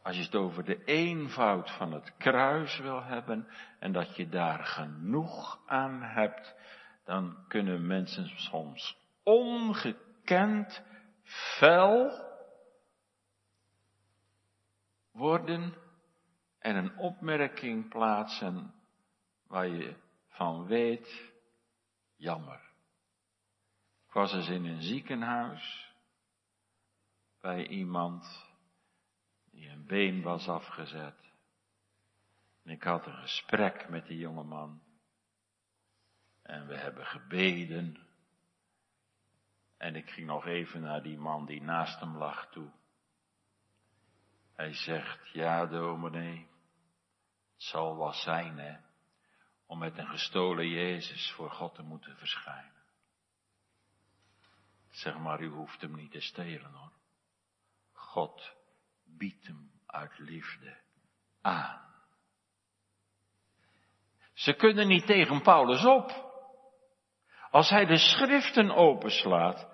Als 0.01 0.15
je 0.15 0.21
het 0.21 0.35
over 0.35 0.63
de 0.63 0.83
eenvoud 0.83 1.71
van 1.71 1.93
het 1.93 2.17
kruis 2.17 2.79
wil 2.79 3.03
hebben 3.03 3.47
en 3.79 3.91
dat 3.91 4.15
je 4.15 4.29
daar 4.29 4.65
genoeg 4.65 5.61
aan 5.65 6.01
hebt, 6.01 6.55
dan 7.05 7.45
kunnen 7.47 7.87
mensen 7.87 8.27
soms 8.27 8.97
ongekend 9.23 10.83
fel 11.23 12.31
worden 15.13 15.73
en 16.59 16.75
een 16.75 16.97
opmerking 16.97 17.89
plaatsen 17.89 18.73
waar 19.47 19.67
je 19.67 19.95
van 20.27 20.65
weet, 20.65 21.31
jammer. 22.15 22.71
Ik 24.07 24.13
was 24.13 24.33
eens 24.33 24.49
in 24.49 24.65
een 24.65 24.81
ziekenhuis 24.81 25.93
bij 27.39 27.67
iemand 27.67 28.51
die 29.51 29.69
een 29.69 29.85
been 29.85 30.21
was 30.21 30.47
afgezet. 30.47 31.31
En 32.63 32.71
ik 32.71 32.83
had 32.83 33.05
een 33.05 33.17
gesprek 33.17 33.89
met 33.89 34.05
die 34.05 34.17
jonge 34.17 34.43
man. 34.43 34.81
En 36.41 36.67
we 36.67 36.77
hebben 36.77 37.05
gebeden. 37.05 38.07
En 39.77 39.95
ik 39.95 40.09
ging 40.09 40.27
nog 40.27 40.45
even 40.45 40.81
naar 40.81 41.03
die 41.03 41.17
man 41.17 41.45
die 41.45 41.61
naast 41.61 41.99
hem 41.99 42.17
lag 42.17 42.51
toe. 42.51 42.71
Hij 44.55 44.73
zegt, 44.73 45.29
ja 45.31 45.65
dominee, 45.65 46.47
het 47.53 47.63
zal 47.63 47.97
wel 47.97 48.13
zijn 48.13 48.57
hè, 48.57 48.77
om 49.65 49.79
met 49.79 49.97
een 49.97 50.07
gestolen 50.07 50.67
Jezus 50.67 51.31
voor 51.31 51.51
God 51.51 51.75
te 51.75 51.81
moeten 51.81 52.17
verschijnen. 52.17 52.83
Zeg 54.89 55.17
maar, 55.17 55.41
u 55.41 55.47
hoeft 55.47 55.81
hem 55.81 55.95
niet 55.95 56.11
te 56.11 56.21
stelen 56.21 56.71
hoor. 56.71 56.91
God 57.91 58.55
biedt 59.03 59.47
hem 59.47 59.71
uit 59.85 60.19
liefde 60.19 60.77
aan. 61.41 61.81
Ze 64.33 64.53
kunnen 64.53 64.87
niet 64.87 65.05
tegen 65.05 65.41
Paulus 65.41 65.85
op. 65.85 66.31
Als 67.51 67.69
hij 67.69 67.85
de 67.85 67.97
schriften 67.97 68.71
openslaat 68.71 69.72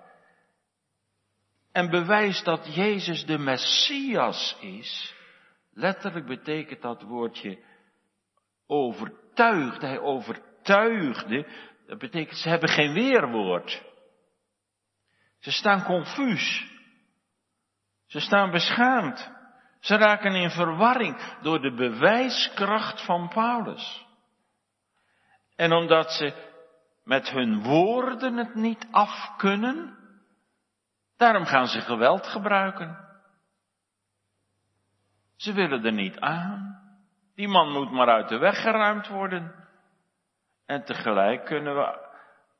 en 1.72 1.90
bewijst 1.90 2.44
dat 2.44 2.74
Jezus 2.74 3.24
de 3.24 3.38
Messias 3.38 4.56
is, 4.60 5.14
letterlijk 5.72 6.26
betekent 6.26 6.82
dat 6.82 7.02
woordje 7.02 7.58
overtuigd, 8.66 9.80
hij 9.80 9.98
overtuigde, 9.98 11.46
dat 11.86 11.98
betekent 11.98 12.38
ze 12.38 12.48
hebben 12.48 12.68
geen 12.68 12.92
weerwoord. 12.92 13.82
Ze 15.38 15.50
staan 15.50 15.84
confuus. 15.84 16.68
Ze 18.06 18.20
staan 18.20 18.50
beschaamd. 18.50 19.30
Ze 19.80 19.96
raken 19.96 20.34
in 20.34 20.50
verwarring 20.50 21.38
door 21.42 21.60
de 21.60 21.74
bewijskracht 21.74 23.04
van 23.04 23.28
Paulus. 23.28 24.06
En 25.56 25.72
omdat 25.72 26.12
ze 26.12 26.48
met 27.04 27.28
hun 27.30 27.62
woorden 27.62 28.36
het 28.36 28.54
niet 28.54 28.86
af 28.90 29.36
kunnen, 29.36 29.99
daarom 31.20 31.44
gaan 31.44 31.66
ze 31.66 31.80
geweld 31.80 32.26
gebruiken. 32.26 33.08
Ze 35.36 35.52
willen 35.52 35.84
er 35.84 35.92
niet 35.92 36.20
aan. 36.20 36.80
Die 37.34 37.48
man 37.48 37.72
moet 37.72 37.90
maar 37.90 38.08
uit 38.08 38.28
de 38.28 38.38
weg 38.38 38.62
geruimd 38.62 39.08
worden. 39.08 39.54
En 40.66 40.84
tegelijk 40.84 41.44
kunnen 41.44 41.74
we 41.74 42.08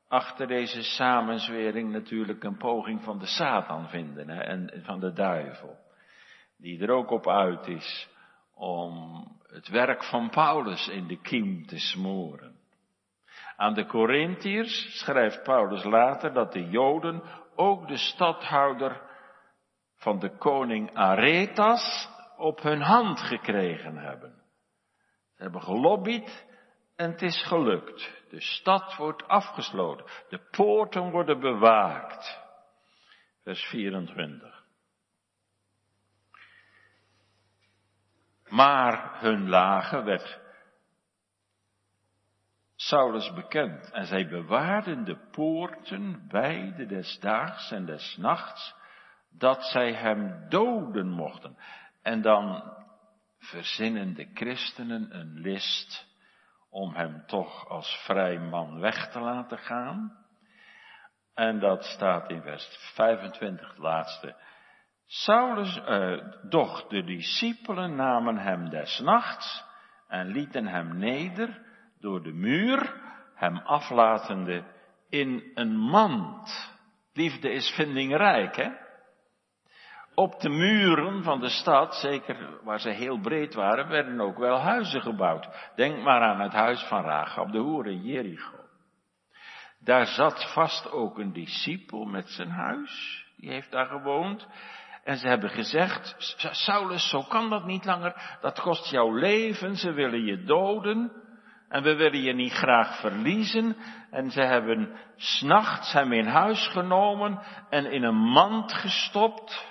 achter 0.09 0.47
deze 0.47 0.83
samenzwering 0.83 1.93
natuurlijk 1.93 2.45
een 2.45 2.57
poging 2.57 3.03
van 3.03 3.19
de 3.19 3.27
Satan 3.27 3.89
vinden 3.89 4.29
hè, 4.29 4.41
en 4.41 4.83
van 4.85 5.01
de 5.01 5.13
duivel. 5.13 5.79
Die 6.57 6.83
er 6.83 6.91
ook 6.91 7.11
op 7.11 7.29
uit 7.29 7.67
is 7.67 8.09
om 8.55 9.25
het 9.47 9.69
werk 9.69 10.05
van 10.05 10.31
Paulus 10.31 10.89
in 10.89 11.07
de 11.07 11.21
kiem 11.21 11.67
te 11.67 11.79
smoren. 11.79 12.59
Aan 13.57 13.75
de 13.75 13.87
Corinthiërs 13.87 14.99
schrijft 14.99 15.43
Paulus 15.43 15.85
later 15.85 16.33
dat 16.33 16.53
de 16.53 16.69
Joden 16.69 17.23
ook 17.61 17.89
de 17.89 17.97
stadhouder 17.97 19.03
van 19.97 20.19
de 20.19 20.37
koning 20.37 20.95
Aretas 20.95 22.09
op 22.37 22.63
hun 22.63 22.81
hand 22.81 23.21
gekregen 23.21 23.97
hebben. 23.97 24.43
Ze 25.35 25.43
hebben 25.43 25.63
gelobbyd 25.63 26.49
En 26.97 27.11
het 27.11 27.23
is 27.23 27.47
gelukt. 27.47 28.25
De 28.29 28.41
stad 28.41 28.97
wordt 28.97 29.29
afgesloten. 29.29 30.07
De 30.29 30.39
poorten 30.51 31.11
worden 31.11 31.41
bewaakt. 31.41 32.41
Vers 33.43 33.65
24. 33.65 34.65
Maar 38.49 39.21
hun 39.21 39.49
lagen 39.49 40.05
werd 40.05 40.41
Saulus 42.81 43.33
bekend. 43.33 43.91
En 43.91 44.07
zij 44.07 44.29
bewaarden 44.29 45.05
de 45.05 45.17
poorten 45.31 46.29
beide 46.29 46.87
des 46.87 47.19
daags 47.19 47.71
en 47.71 47.85
des 47.85 48.17
nachts, 48.17 48.75
dat 49.31 49.65
zij 49.65 49.93
hem 49.93 50.49
doden 50.49 51.09
mochten. 51.09 51.57
En 52.03 52.23
dan 52.23 52.73
verzinnen 53.39 54.15
de 54.15 54.31
christenen 54.35 55.17
een 55.19 55.41
list 55.41 56.07
om 56.71 56.95
hem 56.95 57.27
toch 57.27 57.69
als 57.69 58.03
vrij 58.05 58.39
man 58.39 58.81
weg 58.81 59.11
te 59.11 59.21
laten 59.21 59.59
gaan. 59.59 60.17
En 61.35 61.59
dat 61.59 61.85
staat 61.85 62.31
in 62.31 62.43
vers 62.43 62.93
25, 62.95 63.69
het 63.69 63.79
laatste. 63.79 64.37
Saulus, 65.07 65.77
uh, 65.77 66.25
doch 66.49 66.87
de 66.87 67.05
discipelen 67.05 67.95
namen 67.95 68.39
hem 68.39 68.69
des 68.69 68.99
nachts 68.99 69.65
en 70.09 70.27
lieten 70.27 70.67
hem 70.67 70.99
neder 70.99 71.69
door 72.01 72.23
de 72.23 72.33
muur, 72.33 72.95
hem 73.35 73.57
aflatende 73.57 74.65
in 75.09 75.51
een 75.55 75.77
mand. 75.77 76.73
Liefde 77.13 77.53
is 77.53 77.71
vindingrijk, 77.71 78.57
hè? 78.57 78.71
Op 80.15 80.41
de 80.41 80.49
muren 80.49 81.23
van 81.23 81.41
de 81.41 81.49
stad, 81.49 81.95
zeker 81.95 82.65
waar 82.65 82.81
ze 82.81 82.91
heel 82.91 83.21
breed 83.21 83.55
waren, 83.55 83.89
werden 83.89 84.21
ook 84.21 84.39
wel 84.39 84.59
huizen 84.59 85.03
gebouwd. 85.03 85.49
Denk 85.77 86.03
maar 86.03 86.21
aan 86.21 86.41
het 86.41 86.53
huis 86.53 86.83
van 86.83 87.03
Rahab 87.03 87.53
de 87.53 87.59
Hoer 87.59 87.87
in 87.87 88.03
Jericho. 88.03 88.59
Daar 89.79 90.07
zat 90.07 90.53
vast 90.53 90.91
ook 90.91 91.19
een 91.19 91.33
discipel 91.33 92.05
met 92.05 92.29
zijn 92.29 92.51
huis. 92.51 93.25
Die 93.37 93.51
heeft 93.51 93.71
daar 93.71 93.87
gewoond. 93.87 94.47
En 95.05 95.17
ze 95.17 95.29
hebben 95.29 95.51
gezegd, 95.51 96.15
Saulus, 96.51 97.09
zo 97.09 97.23
kan 97.23 97.51
dat 97.51 97.65
niet 97.65 97.85
langer. 97.85 98.39
Dat 98.41 98.61
kost 98.61 98.91
jouw 98.91 99.15
leven. 99.15 99.77
Ze 99.77 99.93
willen 99.93 100.25
je 100.25 100.45
doden. 100.45 101.20
En 101.71 101.83
we 101.83 101.95
willen 101.97 102.21
je 102.21 102.33
niet 102.33 102.53
graag 102.53 103.01
verliezen. 103.01 103.77
En 104.11 104.31
ze 104.31 104.41
hebben 104.41 104.99
s'nachts 105.17 105.93
hem 105.93 106.13
in 106.13 106.27
huis 106.27 106.69
genomen 106.69 107.43
en 107.69 107.93
in 107.93 108.03
een 108.03 108.21
mand 108.33 108.73
gestopt. 108.73 109.69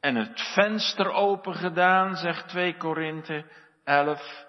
En 0.00 0.14
het 0.14 0.52
venster 0.54 1.10
open 1.10 1.54
gedaan, 1.54 2.16
zegt 2.16 2.48
2 2.48 2.76
Korinthe 2.76 3.44
11. 3.84 4.46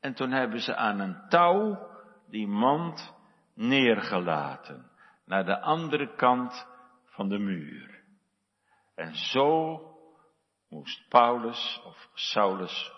En 0.00 0.14
toen 0.14 0.30
hebben 0.30 0.60
ze 0.60 0.76
aan 0.76 1.00
een 1.00 1.28
touw 1.28 1.88
die 2.28 2.46
mand 2.46 3.14
neergelaten. 3.54 4.90
Naar 5.26 5.44
de 5.44 5.60
andere 5.60 6.14
kant 6.14 6.66
van 7.04 7.28
de 7.28 7.38
muur. 7.38 8.02
En 8.94 9.14
zo 9.14 9.80
moest 10.68 11.08
Paulus 11.08 11.80
of 11.84 12.08
Saulus 12.14 12.92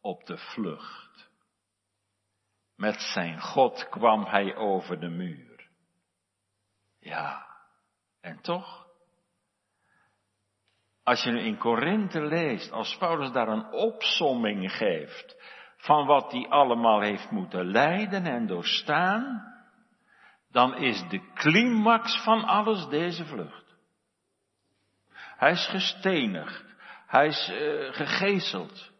op 0.00 0.26
de 0.26 0.36
vlucht. 0.36 1.07
Met 2.78 3.00
zijn 3.00 3.40
God 3.40 3.88
kwam 3.88 4.24
hij 4.24 4.56
over 4.56 5.00
de 5.00 5.08
muur. 5.08 5.68
Ja, 7.00 7.46
en 8.20 8.40
toch? 8.40 8.86
Als 11.02 11.22
je 11.22 11.30
nu 11.30 11.40
in 11.40 11.58
Korinthe 11.58 12.20
leest, 12.20 12.72
als 12.72 12.96
Paulus 12.96 13.32
daar 13.32 13.48
een 13.48 13.72
opsomming 13.72 14.72
geeft 14.72 15.36
van 15.76 16.06
wat 16.06 16.32
hij 16.32 16.48
allemaal 16.48 17.00
heeft 17.00 17.30
moeten 17.30 17.70
lijden 17.70 18.26
en 18.26 18.46
doorstaan, 18.46 19.54
dan 20.50 20.76
is 20.76 21.08
de 21.08 21.32
climax 21.34 22.22
van 22.22 22.44
alles 22.44 22.86
deze 22.86 23.24
vlucht. 23.24 23.76
Hij 25.14 25.50
is 25.50 25.66
gestenigd, 25.66 26.64
hij 27.06 27.26
is 27.26 27.48
uh, 27.48 27.92
gegezeld, 27.92 28.92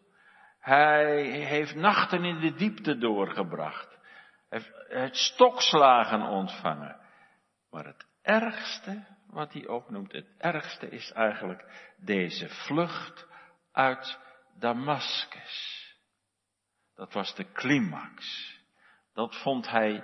hij 0.69 1.21
heeft 1.29 1.75
nachten 1.75 2.23
in 2.23 2.39
de 2.39 2.53
diepte 2.53 2.97
doorgebracht. 2.97 3.97
Hij 4.49 4.63
heeft 4.87 5.15
stokslagen 5.15 6.21
ontvangen. 6.21 6.99
Maar 7.69 7.85
het 7.85 8.07
ergste 8.21 9.05
wat 9.27 9.53
hij 9.53 9.67
opnoemt, 9.67 10.11
het 10.11 10.33
ergste 10.37 10.89
is 10.89 11.11
eigenlijk 11.11 11.91
deze 11.97 12.49
vlucht 12.49 13.27
uit 13.71 14.19
Damascus. 14.59 15.87
Dat 16.95 17.13
was 17.13 17.35
de 17.35 17.51
climax. 17.51 18.53
Dat 19.13 19.41
vond 19.41 19.69
hij 19.69 20.03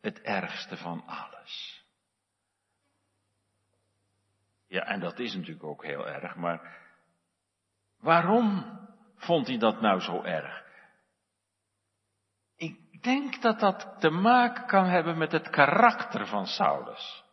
het 0.00 0.20
ergste 0.20 0.76
van 0.76 1.06
alles. 1.06 1.84
Ja, 4.66 4.82
en 4.82 5.00
dat 5.00 5.18
is 5.18 5.34
natuurlijk 5.34 5.64
ook 5.64 5.84
heel 5.84 6.08
erg, 6.08 6.34
maar 6.34 6.76
waarom 8.00 8.77
vond 9.18 9.46
hij 9.46 9.58
dat 9.58 9.80
nou 9.80 10.00
zo 10.00 10.22
erg? 10.22 10.66
Ik 12.56 13.02
denk 13.02 13.42
dat 13.42 13.60
dat 13.60 13.96
te 13.98 14.10
maken 14.10 14.66
kan 14.66 14.84
hebben 14.84 15.18
met 15.18 15.32
het 15.32 15.50
karakter 15.50 16.26
van 16.26 16.46
Saulus. 16.46 17.24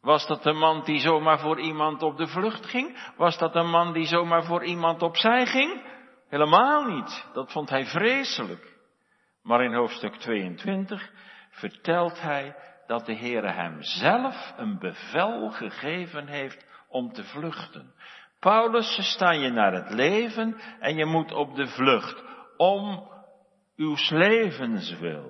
Was 0.00 0.26
dat 0.26 0.46
een 0.46 0.58
man 0.58 0.84
die 0.84 1.00
zomaar 1.00 1.38
voor 1.38 1.60
iemand 1.60 2.02
op 2.02 2.16
de 2.16 2.26
vlucht 2.26 2.66
ging? 2.66 3.12
Was 3.16 3.38
dat 3.38 3.54
een 3.54 3.70
man 3.70 3.92
die 3.92 4.06
zomaar 4.06 4.44
voor 4.44 4.64
iemand 4.64 5.02
opzij 5.02 5.46
ging? 5.46 5.82
Helemaal 6.28 6.84
niet. 6.84 7.26
Dat 7.32 7.52
vond 7.52 7.70
hij 7.70 7.86
vreselijk. 7.86 8.78
Maar 9.42 9.64
in 9.64 9.74
hoofdstuk 9.74 10.14
22 10.14 11.10
vertelt 11.50 12.20
hij 12.20 12.56
dat 12.86 13.06
de 13.06 13.16
Heere 13.16 13.50
hem 13.50 13.82
zelf 13.82 14.54
een 14.56 14.78
bevel 14.78 15.50
gegeven 15.50 16.26
heeft 16.26 16.66
om 16.88 17.12
te 17.12 17.24
vluchten. 17.24 17.94
Paulus, 18.40 18.94
ze 18.94 19.02
staan 19.02 19.40
je 19.40 19.50
naar 19.50 19.72
het 19.72 19.90
leven 19.90 20.60
en 20.80 20.96
je 20.96 21.04
moet 21.04 21.32
op 21.32 21.54
de 21.54 21.66
vlucht 21.66 22.22
om 22.56 23.08
uw 23.76 23.96
levens 24.08 24.98
wil. 24.98 25.24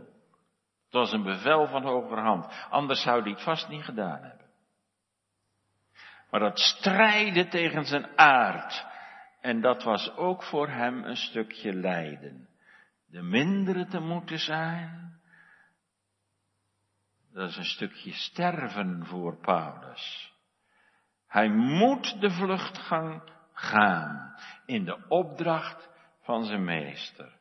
Het 0.85 0.93
was 0.93 1.13
een 1.13 1.23
bevel 1.23 1.67
van 1.67 1.83
hogerhand, 1.83 2.67
anders 2.71 3.03
zou 3.03 3.23
hij 3.23 3.31
het 3.31 3.43
vast 3.43 3.69
niet 3.69 3.85
gedaan 3.85 4.23
hebben. 4.23 4.47
Maar 6.31 6.41
dat 6.41 6.59
strijden 6.59 7.49
tegen 7.49 7.85
zijn 7.85 8.19
aard, 8.19 8.87
en 9.41 9.61
dat 9.61 9.83
was 9.83 10.17
ook 10.17 10.43
voor 10.43 10.69
hem 10.69 11.05
een 11.05 11.17
stukje 11.17 11.73
lijden. 11.73 12.49
De 13.07 13.23
mindere 13.23 13.87
te 13.87 14.01
moeten 14.01 14.39
zijn, 14.39 15.21
dat 17.33 17.49
is 17.49 17.57
een 17.57 17.65
stukje 17.65 18.13
sterven 18.13 19.07
voor 19.07 19.41
Paulus. 19.41 20.33
Hij 21.31 21.49
moet 21.49 22.21
de 22.21 22.31
vluchtgang 22.31 23.23
gaan 23.53 24.35
in 24.67 24.85
de 24.85 24.99
opdracht 25.09 25.91
van 26.23 26.45
zijn 26.45 26.65
meester. 26.65 27.33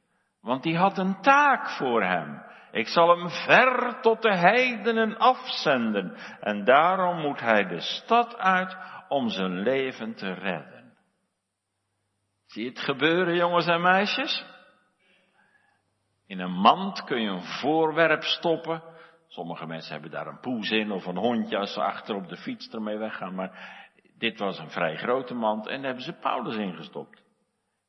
Want 0.41 0.63
die 0.63 0.77
had 0.77 0.97
een 0.97 1.21
taak 1.21 1.69
voor 1.69 2.03
hem. 2.03 2.43
Ik 2.71 2.87
zal 2.87 3.17
hem 3.17 3.29
ver 3.29 4.01
tot 4.01 4.21
de 4.21 4.37
heidenen 4.37 5.17
afzenden. 5.17 6.15
En 6.39 6.63
daarom 6.63 7.21
moet 7.21 7.39
hij 7.39 7.63
de 7.67 7.79
stad 7.79 8.37
uit 8.37 8.77
om 9.07 9.29
zijn 9.29 9.59
leven 9.59 10.15
te 10.15 10.33
redden. 10.33 10.93
Zie 12.45 12.63
je 12.63 12.69
het 12.69 12.79
gebeuren, 12.79 13.35
jongens 13.35 13.67
en 13.67 13.81
meisjes? 13.81 14.45
In 16.27 16.39
een 16.39 16.51
mand 16.51 17.03
kun 17.03 17.21
je 17.21 17.29
een 17.29 17.59
voorwerp 17.61 18.23
stoppen. 18.23 18.83
Sommige 19.29 19.65
mensen 19.65 19.91
hebben 19.91 20.11
daar 20.11 20.27
een 20.27 20.39
poes 20.39 20.69
in 20.69 20.91
of 20.91 21.05
een 21.05 21.17
hondje 21.17 21.57
als 21.57 21.73
ze 21.73 21.81
achter 21.81 22.15
op 22.15 22.27
de 22.27 22.37
fiets 22.37 22.69
ermee 22.69 22.97
weggaan. 22.97 23.35
Maar 23.35 23.79
dit 24.17 24.39
was 24.39 24.59
een 24.59 24.69
vrij 24.69 24.97
grote 24.97 25.33
mand 25.33 25.67
en 25.67 25.75
daar 25.75 25.85
hebben 25.85 26.03
ze 26.03 26.19
Paulus 26.19 26.55
ingestopt. 26.55 27.23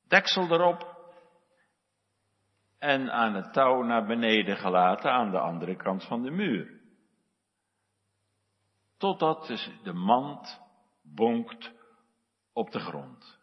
Deksel 0.09 0.51
erop. 0.51 0.99
En 2.79 3.13
aan 3.13 3.35
het 3.35 3.53
touw 3.53 3.83
naar 3.83 4.07
beneden 4.07 4.57
gelaten 4.57 5.13
aan 5.13 5.31
de 5.31 5.39
andere 5.39 5.77
kant 5.77 6.05
van 6.05 6.23
de 6.23 6.31
muur. 6.31 6.81
Totdat 8.99 9.69
de 9.83 9.93
mand 9.93 10.61
bonkt 11.03 11.73
op 12.53 12.71
de 12.71 12.81
grond. 12.81 13.39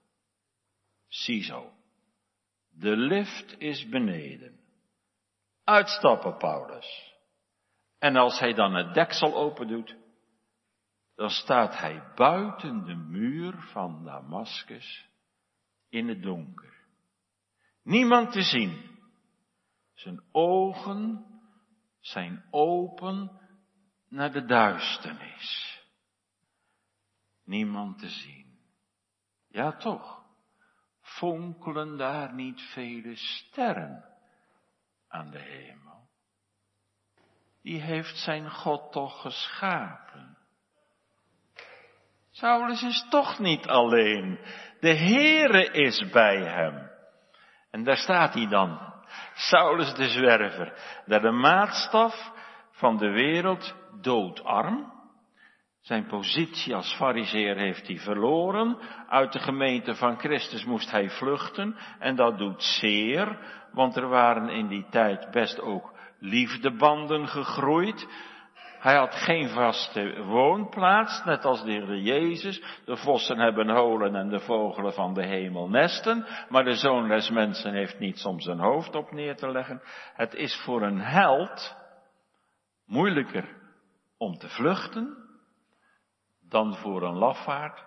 Ziezo. 1.08 1.72
De 2.70 2.98
lift 2.98 3.56
is 3.58 3.90
beneden. 3.90 4.60
Uitstappen, 5.64 6.38
Paulus. 6.38 7.17
En 8.00 8.16
als 8.16 8.40
hij 8.40 8.54
dan 8.54 8.74
het 8.74 8.94
deksel 8.94 9.36
open 9.36 9.68
doet, 9.68 9.98
dan 11.16 11.30
staat 11.30 11.78
hij 11.78 12.12
buiten 12.16 12.84
de 12.86 12.96
muur 12.96 13.62
van 13.62 14.04
Damascus 14.04 15.10
in 15.90 16.08
het 16.08 16.24
donker. 16.24 16.74
Niemand 17.84 18.32
te 18.32 18.42
zien. 18.42 19.00
Zijn 19.94 20.24
ogen 20.32 21.26
zijn 22.00 22.46
open 22.52 23.42
naar 24.10 24.32
de 24.32 24.46
duisternis. 24.46 25.82
Niemand 27.44 28.00
te 28.00 28.10
zien. 28.10 28.60
Ja 29.48 29.72
toch. 29.72 30.26
fonkelen 31.02 31.98
daar 31.98 32.34
niet 32.34 32.62
vele 32.62 33.16
sterren 33.16 34.04
aan 35.08 35.32
de 35.32 35.40
hemel? 35.40 35.87
Die 37.68 37.82
heeft 37.82 38.18
zijn 38.18 38.52
God 38.52 38.92
toch 38.92 39.22
geschapen. 39.22 40.38
Saulus 42.32 42.84
is 42.84 43.06
toch 43.10 43.40
niet 43.40 43.68
alleen. 43.68 44.40
De 44.80 44.96
Heere 44.96 45.72
is 45.72 46.10
bij 46.10 46.38
hem. 46.38 46.90
En 47.72 47.84
daar 47.84 47.98
staat 47.98 48.34
hij 48.34 48.48
dan. 48.48 48.94
Saulus 49.34 49.94
de 49.94 50.08
zwerver. 50.08 50.74
Dat 51.06 51.22
de 51.22 51.32
maatstaf 51.32 52.32
van 52.72 52.98
de 52.98 53.10
wereld 53.10 53.76
doodarm. 54.02 54.94
Zijn 55.82 56.08
positie 56.08 56.76
als 56.76 56.96
fariseer 56.96 57.58
heeft 57.58 57.88
hij 57.88 57.98
verloren. 57.98 58.78
Uit 59.10 59.34
de 59.34 59.40
gemeente 59.40 59.96
van 59.96 60.20
Christus 60.20 60.66
moest 60.66 60.92
hij 60.92 61.10
vluchten. 61.10 61.78
En 62.00 62.16
dat 62.16 62.38
doet 62.38 62.64
zeer, 62.64 63.40
want 63.72 63.96
er 63.96 64.08
waren 64.08 64.50
in 64.50 64.68
die 64.68 64.86
tijd 64.90 65.32
best 65.32 65.62
ook 65.62 65.96
liefdebanden 66.20 67.28
gegroeid. 67.28 68.08
Hij 68.80 68.96
had 68.96 69.16
geen 69.16 69.50
vaste 69.50 70.24
woonplaats, 70.24 71.24
net 71.24 71.46
als 71.46 71.64
de 71.64 71.72
Heer 71.72 71.98
Jezus. 71.98 72.82
De 72.86 72.98
vossen 72.98 73.40
hebben 73.40 73.70
holen 73.70 74.16
en 74.16 74.30
de 74.30 74.40
vogelen 74.40 74.94
van 74.94 75.14
de 75.14 75.26
hemel 75.26 75.70
nesten. 75.70 76.26
Maar 76.50 76.64
de 76.64 76.76
zoon 76.76 77.08
des 77.08 77.30
mensen 77.30 77.74
heeft 77.74 78.00
niets 78.00 78.26
om 78.26 78.40
zijn 78.40 78.60
hoofd 78.60 78.96
op 78.96 79.12
neer 79.12 79.36
te 79.36 79.52
leggen. 79.52 79.82
Het 80.14 80.34
is 80.34 80.62
voor 80.66 80.82
een 80.82 81.00
held 81.00 81.76
moeilijker 82.86 83.56
om 84.18 84.38
te 84.38 84.50
vluchten 84.50 85.18
dan 86.50 86.76
voor 86.76 87.04
een 87.04 87.18
lafaard 87.18 87.84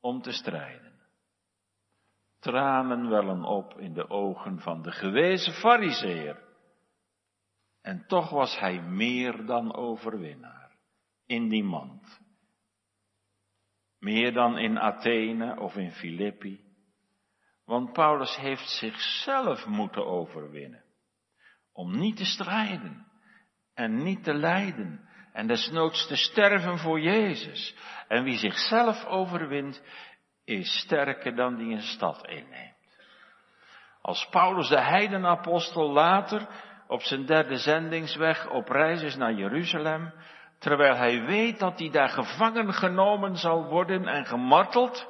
om 0.00 0.22
te 0.22 0.32
strijden. 0.32 0.92
Tranen 2.40 3.08
wellen 3.08 3.44
op 3.44 3.78
in 3.78 3.92
de 3.92 4.10
ogen 4.10 4.60
van 4.60 4.82
de 4.82 4.92
gewezen 4.92 5.52
fariseer. 5.52 6.45
En 7.86 8.06
toch 8.06 8.30
was 8.30 8.58
hij 8.58 8.80
meer 8.80 9.44
dan 9.44 9.74
overwinnaar 9.74 10.70
in 11.26 11.48
die 11.48 11.64
mand. 11.64 12.20
Meer 13.98 14.32
dan 14.32 14.58
in 14.58 14.78
Athene 14.78 15.60
of 15.60 15.76
in 15.76 15.92
Filippi. 15.92 16.60
Want 17.64 17.92
Paulus 17.92 18.36
heeft 18.36 18.68
zichzelf 18.68 19.66
moeten 19.66 20.06
overwinnen. 20.06 20.84
Om 21.72 21.98
niet 21.98 22.16
te 22.16 22.24
strijden 22.24 23.06
en 23.74 24.02
niet 24.02 24.24
te 24.24 24.34
lijden 24.34 25.08
en 25.32 25.46
desnoods 25.46 26.06
te 26.06 26.16
sterven 26.16 26.78
voor 26.78 27.00
Jezus. 27.00 27.76
En 28.08 28.24
wie 28.24 28.38
zichzelf 28.38 29.04
overwint, 29.04 29.82
is 30.44 30.78
sterker 30.78 31.36
dan 31.36 31.56
die 31.56 31.72
een 31.72 31.82
stad 31.82 32.26
inneemt. 32.26 32.74
Als 34.00 34.28
Paulus 34.28 34.68
de 34.68 34.80
heidenapostel 34.80 35.92
later 35.92 36.74
op 36.88 37.02
zijn 37.02 37.26
derde 37.26 37.56
zendingsweg 37.56 38.50
op 38.50 38.68
reis 38.68 39.02
is 39.02 39.16
naar 39.16 39.32
Jeruzalem, 39.32 40.12
terwijl 40.58 40.96
hij 40.96 41.24
weet 41.24 41.58
dat 41.58 41.78
hij 41.78 41.90
daar 41.90 42.08
gevangen 42.08 42.72
genomen 42.72 43.36
zal 43.36 43.64
worden 43.64 44.06
en 44.06 44.26
gemarteld, 44.26 45.08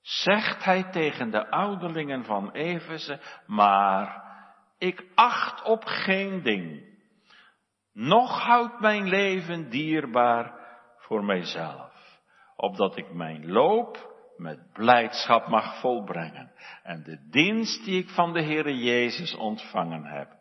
zegt 0.00 0.64
hij 0.64 0.84
tegen 0.90 1.30
de 1.30 1.50
ouderlingen 1.50 2.24
van 2.24 2.50
Efeze, 2.50 3.20
maar 3.46 4.22
ik 4.78 5.06
acht 5.14 5.62
op 5.62 5.84
geen 5.84 6.42
ding. 6.42 6.88
Nog 7.92 8.40
houdt 8.40 8.80
mijn 8.80 9.08
leven 9.08 9.70
dierbaar 9.70 10.54
voor 10.96 11.24
mijzelf, 11.24 12.20
opdat 12.56 12.96
ik 12.96 13.12
mijn 13.12 13.50
loop 13.50 14.08
met 14.36 14.72
blijdschap 14.72 15.46
mag 15.46 15.80
volbrengen 15.80 16.52
en 16.82 17.02
de 17.02 17.28
dienst 17.30 17.84
die 17.84 18.02
ik 18.02 18.08
van 18.08 18.32
de 18.32 18.42
Heere 18.42 18.78
Jezus 18.78 19.34
ontvangen 19.34 20.04
heb, 20.04 20.39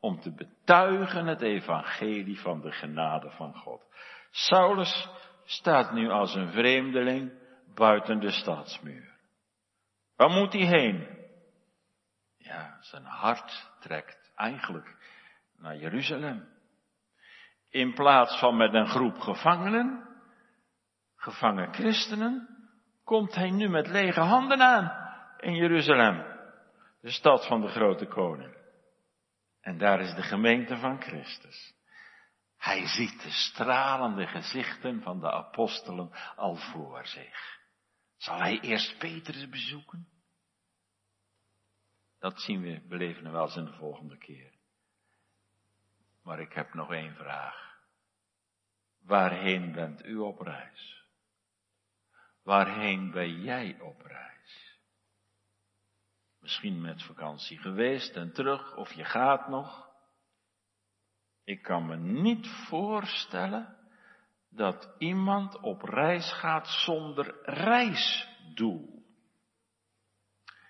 om 0.00 0.20
te 0.20 0.34
betuigen 0.34 1.26
het 1.26 1.40
evangelie 1.40 2.40
van 2.40 2.60
de 2.60 2.72
genade 2.72 3.30
van 3.30 3.54
God. 3.54 3.84
Saulus 4.30 5.08
staat 5.44 5.92
nu 5.92 6.10
als 6.10 6.34
een 6.34 6.52
vreemdeling 6.52 7.32
buiten 7.74 8.20
de 8.20 8.30
stadsmuur. 8.30 9.16
Waar 10.16 10.30
moet 10.30 10.52
hij 10.52 10.66
heen? 10.66 11.16
Ja, 12.36 12.76
zijn 12.80 13.04
hart 13.04 13.70
trekt 13.80 14.32
eigenlijk 14.34 14.96
naar 15.56 15.76
Jeruzalem. 15.76 16.48
In 17.70 17.94
plaats 17.94 18.38
van 18.38 18.56
met 18.56 18.74
een 18.74 18.88
groep 18.88 19.18
gevangenen, 19.18 20.08
gevangen 21.16 21.74
christenen, 21.74 22.48
komt 23.04 23.34
hij 23.34 23.50
nu 23.50 23.68
met 23.68 23.88
lege 23.88 24.20
handen 24.20 24.60
aan 24.62 24.92
in 25.40 25.54
Jeruzalem, 25.54 26.24
de 27.00 27.10
stad 27.10 27.46
van 27.46 27.60
de 27.60 27.68
grote 27.68 28.06
koning. 28.06 28.57
En 29.68 29.78
daar 29.78 30.00
is 30.00 30.14
de 30.14 30.22
gemeente 30.22 30.76
van 30.76 31.00
Christus. 31.02 31.74
Hij 32.56 32.86
ziet 32.86 33.22
de 33.22 33.30
stralende 33.30 34.26
gezichten 34.26 35.02
van 35.02 35.20
de 35.20 35.30
apostelen 35.30 36.10
al 36.36 36.56
voor 36.56 37.06
zich. 37.06 37.60
Zal 38.16 38.38
hij 38.38 38.60
eerst 38.60 38.98
Petrus 38.98 39.48
bezoeken? 39.48 40.08
Dat 42.18 42.40
zien 42.40 42.60
we, 42.60 42.86
beleven 42.88 43.22
we 43.22 43.30
wel 43.30 43.44
eens 43.44 43.56
in 43.56 43.64
de 43.64 43.72
volgende 43.72 44.18
keer. 44.18 44.52
Maar 46.22 46.40
ik 46.40 46.52
heb 46.52 46.74
nog 46.74 46.92
één 46.92 47.14
vraag. 47.14 47.80
Waarheen 48.98 49.72
bent 49.72 50.04
u 50.04 50.16
op 50.16 50.40
reis? 50.40 51.04
Waarheen 52.42 53.10
ben 53.10 53.42
jij 53.42 53.80
op 53.80 54.00
reis? 54.00 54.67
Misschien 56.48 56.80
met 56.80 57.02
vakantie 57.02 57.58
geweest 57.58 58.16
en 58.16 58.32
terug, 58.32 58.76
of 58.76 58.92
je 58.92 59.04
gaat 59.04 59.48
nog. 59.48 59.88
Ik 61.44 61.62
kan 61.62 61.86
me 61.86 61.96
niet 61.96 62.48
voorstellen 62.48 63.76
dat 64.50 64.94
iemand 64.98 65.60
op 65.60 65.82
reis 65.82 66.32
gaat 66.32 66.68
zonder 66.68 67.36
reisdoel. 67.42 69.02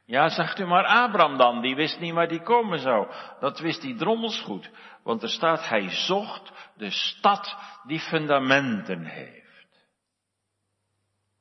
Ja, 0.04 0.28
zegt 0.28 0.58
u 0.58 0.66
maar 0.66 0.84
Abraham 0.84 1.36
dan, 1.36 1.60
die 1.60 1.74
wist 1.74 2.00
niet 2.00 2.14
waar 2.14 2.28
die 2.28 2.42
komen 2.42 2.78
zou. 2.78 3.12
Dat 3.40 3.58
wist 3.58 3.80
die 3.80 3.96
drommels 3.96 4.40
goed. 4.40 4.70
Want 5.02 5.22
er 5.22 5.30
staat, 5.30 5.68
hij 5.68 5.90
zocht 5.90 6.72
de 6.76 6.90
stad 6.90 7.56
die 7.86 8.00
fundamenten 8.00 9.04
heeft. 9.04 9.78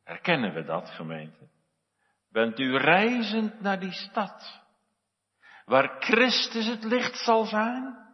Herkennen 0.04 0.54
we 0.54 0.64
dat, 0.64 0.90
gemeente? 0.90 1.56
Bent 2.30 2.59
u 2.59 2.78
reizend 2.78 3.61
naar 3.61 3.80
die 3.80 3.91
stad, 3.91 4.63
waar 5.65 5.95
Christus 5.99 6.65
het 6.65 6.84
licht 6.84 7.17
zal 7.17 7.45
zijn? 7.45 8.05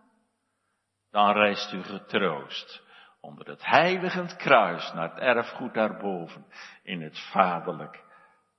Dan 1.09 1.32
reist 1.32 1.74
u 1.74 1.84
getroost 1.84 2.84
onder 3.20 3.47
het 3.47 3.66
heiligend 3.66 4.36
kruis 4.36 4.93
naar 4.93 5.09
het 5.09 5.20
erfgoed 5.20 5.74
daarboven 5.74 6.45
in 6.84 7.01
het 7.01 7.20
vaderlijk 7.32 8.03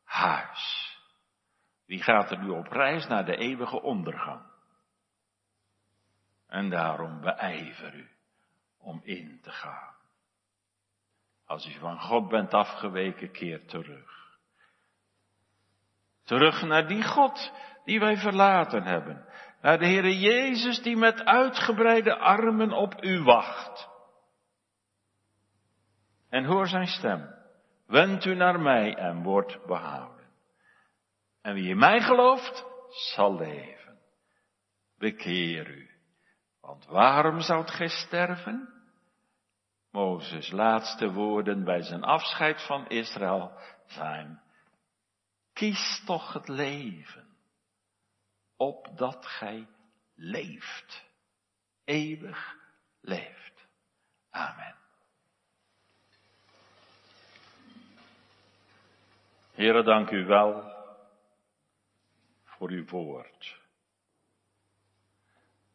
huis. 0.05 0.93
Wie 1.87 2.03
gaat 2.03 2.31
er 2.31 2.39
nu 2.39 2.49
op 2.49 2.67
reis 2.67 3.07
naar 3.07 3.25
de 3.25 3.37
eeuwige 3.37 3.83
ondergang? 3.83 4.53
En 6.47 6.71
daarom 6.71 7.21
beijver 7.21 7.95
u 7.95 8.09
om 8.79 9.01
in 9.05 9.41
te 9.43 9.51
gaan. 9.51 9.95
Als 11.45 11.67
u 11.67 11.79
van 11.79 12.01
God 12.01 12.29
bent 12.29 12.55
afgeweken, 12.55 13.33
keer 13.33 13.67
terug. 13.67 14.14
Terug 16.25 16.63
naar 16.63 16.87
die 16.87 17.03
God 17.03 17.53
die 17.85 18.01
wij 18.01 18.17
verlaten 18.17 18.83
hebben. 18.83 19.27
Naar 19.61 19.79
de 19.79 19.87
Heere 19.87 20.19
Jezus 20.19 20.83
die 20.83 20.97
met 20.97 21.25
uitgebreide 21.25 22.17
armen 22.19 22.73
op 22.73 23.05
u 23.05 23.23
wacht. 23.23 23.89
En 26.29 26.45
hoor 26.45 26.67
zijn 26.67 26.87
stem. 26.87 27.35
Wend 27.87 28.25
u 28.25 28.35
naar 28.35 28.61
mij 28.61 28.95
en 28.95 29.23
word 29.23 29.67
behouden. 29.67 30.27
En 31.43 31.55
wie 31.55 31.69
in 31.69 31.79
mij 31.79 32.01
gelooft, 32.01 32.65
zal 32.89 33.37
leven. 33.37 33.99
Bekeer 34.99 35.69
u. 35.69 35.91
Want 36.61 36.87
waarom 36.87 37.41
zoudt 37.41 37.71
gij 37.71 37.89
sterven? 37.89 38.69
Mozes 39.91 40.51
laatste 40.51 41.13
woorden 41.13 41.65
bij 41.65 41.83
zijn 41.83 42.03
afscheid 42.03 42.67
van 42.67 42.89
Israël 42.89 43.53
zijn, 43.87 44.43
kies 45.55 46.03
toch 46.05 46.33
het 46.33 46.49
leven, 46.49 47.37
opdat 48.57 49.27
gij 49.27 49.67
leeft, 50.15 51.05
eeuwig 51.85 52.57
leeft. 53.01 53.67
Amen. 54.31 54.75
Heren, 59.53 59.85
dank 59.85 60.11
u 60.11 60.25
wel 60.25 60.73
voor 62.45 62.71
uw 62.71 62.87
woord. 62.87 63.61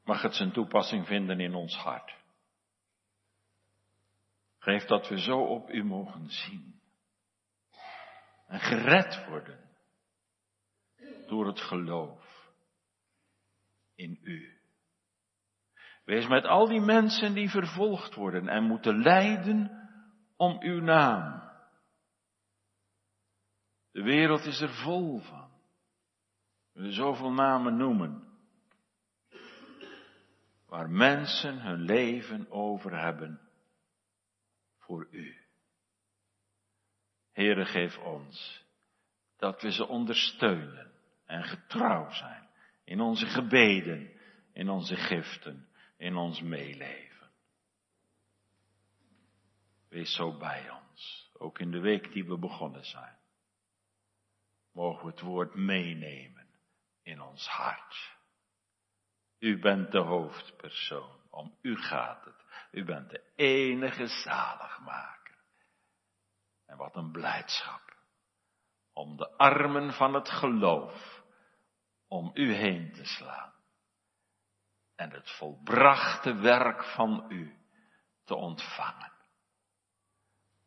Mag 0.03 0.21
het 0.21 0.35
zijn 0.35 0.51
toepassing 0.51 1.07
vinden 1.07 1.39
in 1.39 1.53
ons 1.53 1.75
hart. 1.75 2.15
Geef 4.59 4.85
dat 4.85 5.07
we 5.07 5.19
zo 5.19 5.39
op 5.39 5.69
u 5.69 5.83
mogen 5.83 6.29
zien. 6.29 6.81
En 8.47 8.59
gered 8.59 9.25
worden. 9.27 9.68
Door 11.29 11.47
het 11.47 11.59
geloof 11.59 12.51
in 13.95 14.19
u. 14.21 14.59
Wees 16.05 16.27
met 16.27 16.45
al 16.45 16.67
die 16.67 16.81
mensen 16.81 17.33
die 17.33 17.49
vervolgd 17.49 18.15
worden 18.15 18.47
en 18.47 18.63
moeten 18.63 19.01
lijden 19.01 19.87
om 20.37 20.61
uw 20.61 20.81
naam. 20.81 21.49
De 23.91 24.01
wereld 24.01 24.45
is 24.45 24.61
er 24.61 24.73
vol 24.73 25.19
van. 25.19 25.51
We 26.71 26.91
zoveel 26.91 27.31
namen 27.31 27.77
noemen. 27.77 28.27
Waar 30.65 30.89
mensen 30.89 31.61
hun 31.61 31.81
leven 31.81 32.51
over 32.51 32.99
hebben 32.99 33.41
voor 34.77 35.07
u. 35.11 35.37
Heere, 37.31 37.65
geef 37.65 37.97
ons 37.97 38.65
dat 39.37 39.61
we 39.61 39.71
ze 39.71 39.87
ondersteunen 39.87 40.88
en 41.29 41.43
getrouw 41.43 42.11
zijn 42.11 42.49
in 42.83 42.99
onze 42.99 43.25
gebeden, 43.25 44.19
in 44.53 44.69
onze 44.69 44.95
giften, 44.95 45.69
in 45.97 46.15
ons 46.15 46.41
meeleven. 46.41 47.29
Wees 49.89 50.15
zo 50.15 50.37
bij 50.37 50.69
ons, 50.69 51.31
ook 51.37 51.59
in 51.59 51.71
de 51.71 51.79
week 51.79 52.11
die 52.11 52.25
we 52.25 52.37
begonnen 52.37 52.85
zijn. 52.85 53.17
Mogen 54.71 55.05
we 55.05 55.11
het 55.11 55.21
woord 55.21 55.55
meenemen 55.55 56.47
in 57.03 57.21
ons 57.21 57.47
hart. 57.47 58.17
U 59.39 59.59
bent 59.59 59.91
de 59.91 59.99
hoofdpersoon, 59.99 61.19
om 61.29 61.57
u 61.61 61.77
gaat 61.77 62.25
het. 62.25 62.45
U 62.71 62.85
bent 62.85 63.09
de 63.09 63.31
enige 63.35 64.07
zaligmaker. 64.07 65.37
En 66.65 66.77
wat 66.77 66.95
een 66.95 67.11
blijdschap 67.11 67.97
om 68.93 69.17
de 69.17 69.37
armen 69.37 69.93
van 69.93 70.13
het 70.13 70.29
geloof 70.29 71.18
om 72.09 72.31
u 72.33 72.53
heen 72.53 72.91
te 72.91 73.05
slaan. 73.05 73.53
En 74.95 75.11
het 75.11 75.29
volbrachte 75.31 76.35
werk 76.35 76.83
van 76.83 77.25
u 77.29 77.57
te 78.23 78.35
ontvangen. 78.35 79.11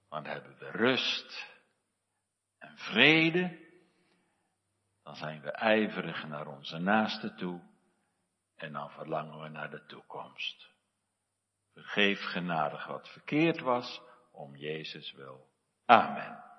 Want 0.08 0.26
hebben 0.26 0.58
we 0.58 0.70
rust 0.70 1.46
en 2.58 2.76
vrede, 2.78 3.70
dan 5.02 5.16
zijn 5.16 5.40
we 5.40 5.50
ijverig 5.50 6.26
naar 6.26 6.46
onze 6.46 6.78
naaste 6.78 7.34
toe 7.34 7.60
en 8.54 8.72
dan 8.72 8.90
verlangen 8.90 9.40
we 9.40 9.48
naar 9.48 9.70
de 9.70 9.84
toekomst. 9.86 10.70
Vergeef 11.72 12.20
genadig 12.20 12.86
wat 12.86 13.08
verkeerd 13.08 13.60
was, 13.60 14.00
om 14.32 14.56
Jezus 14.56 15.12
wil. 15.12 15.48
Amen. 15.86 16.51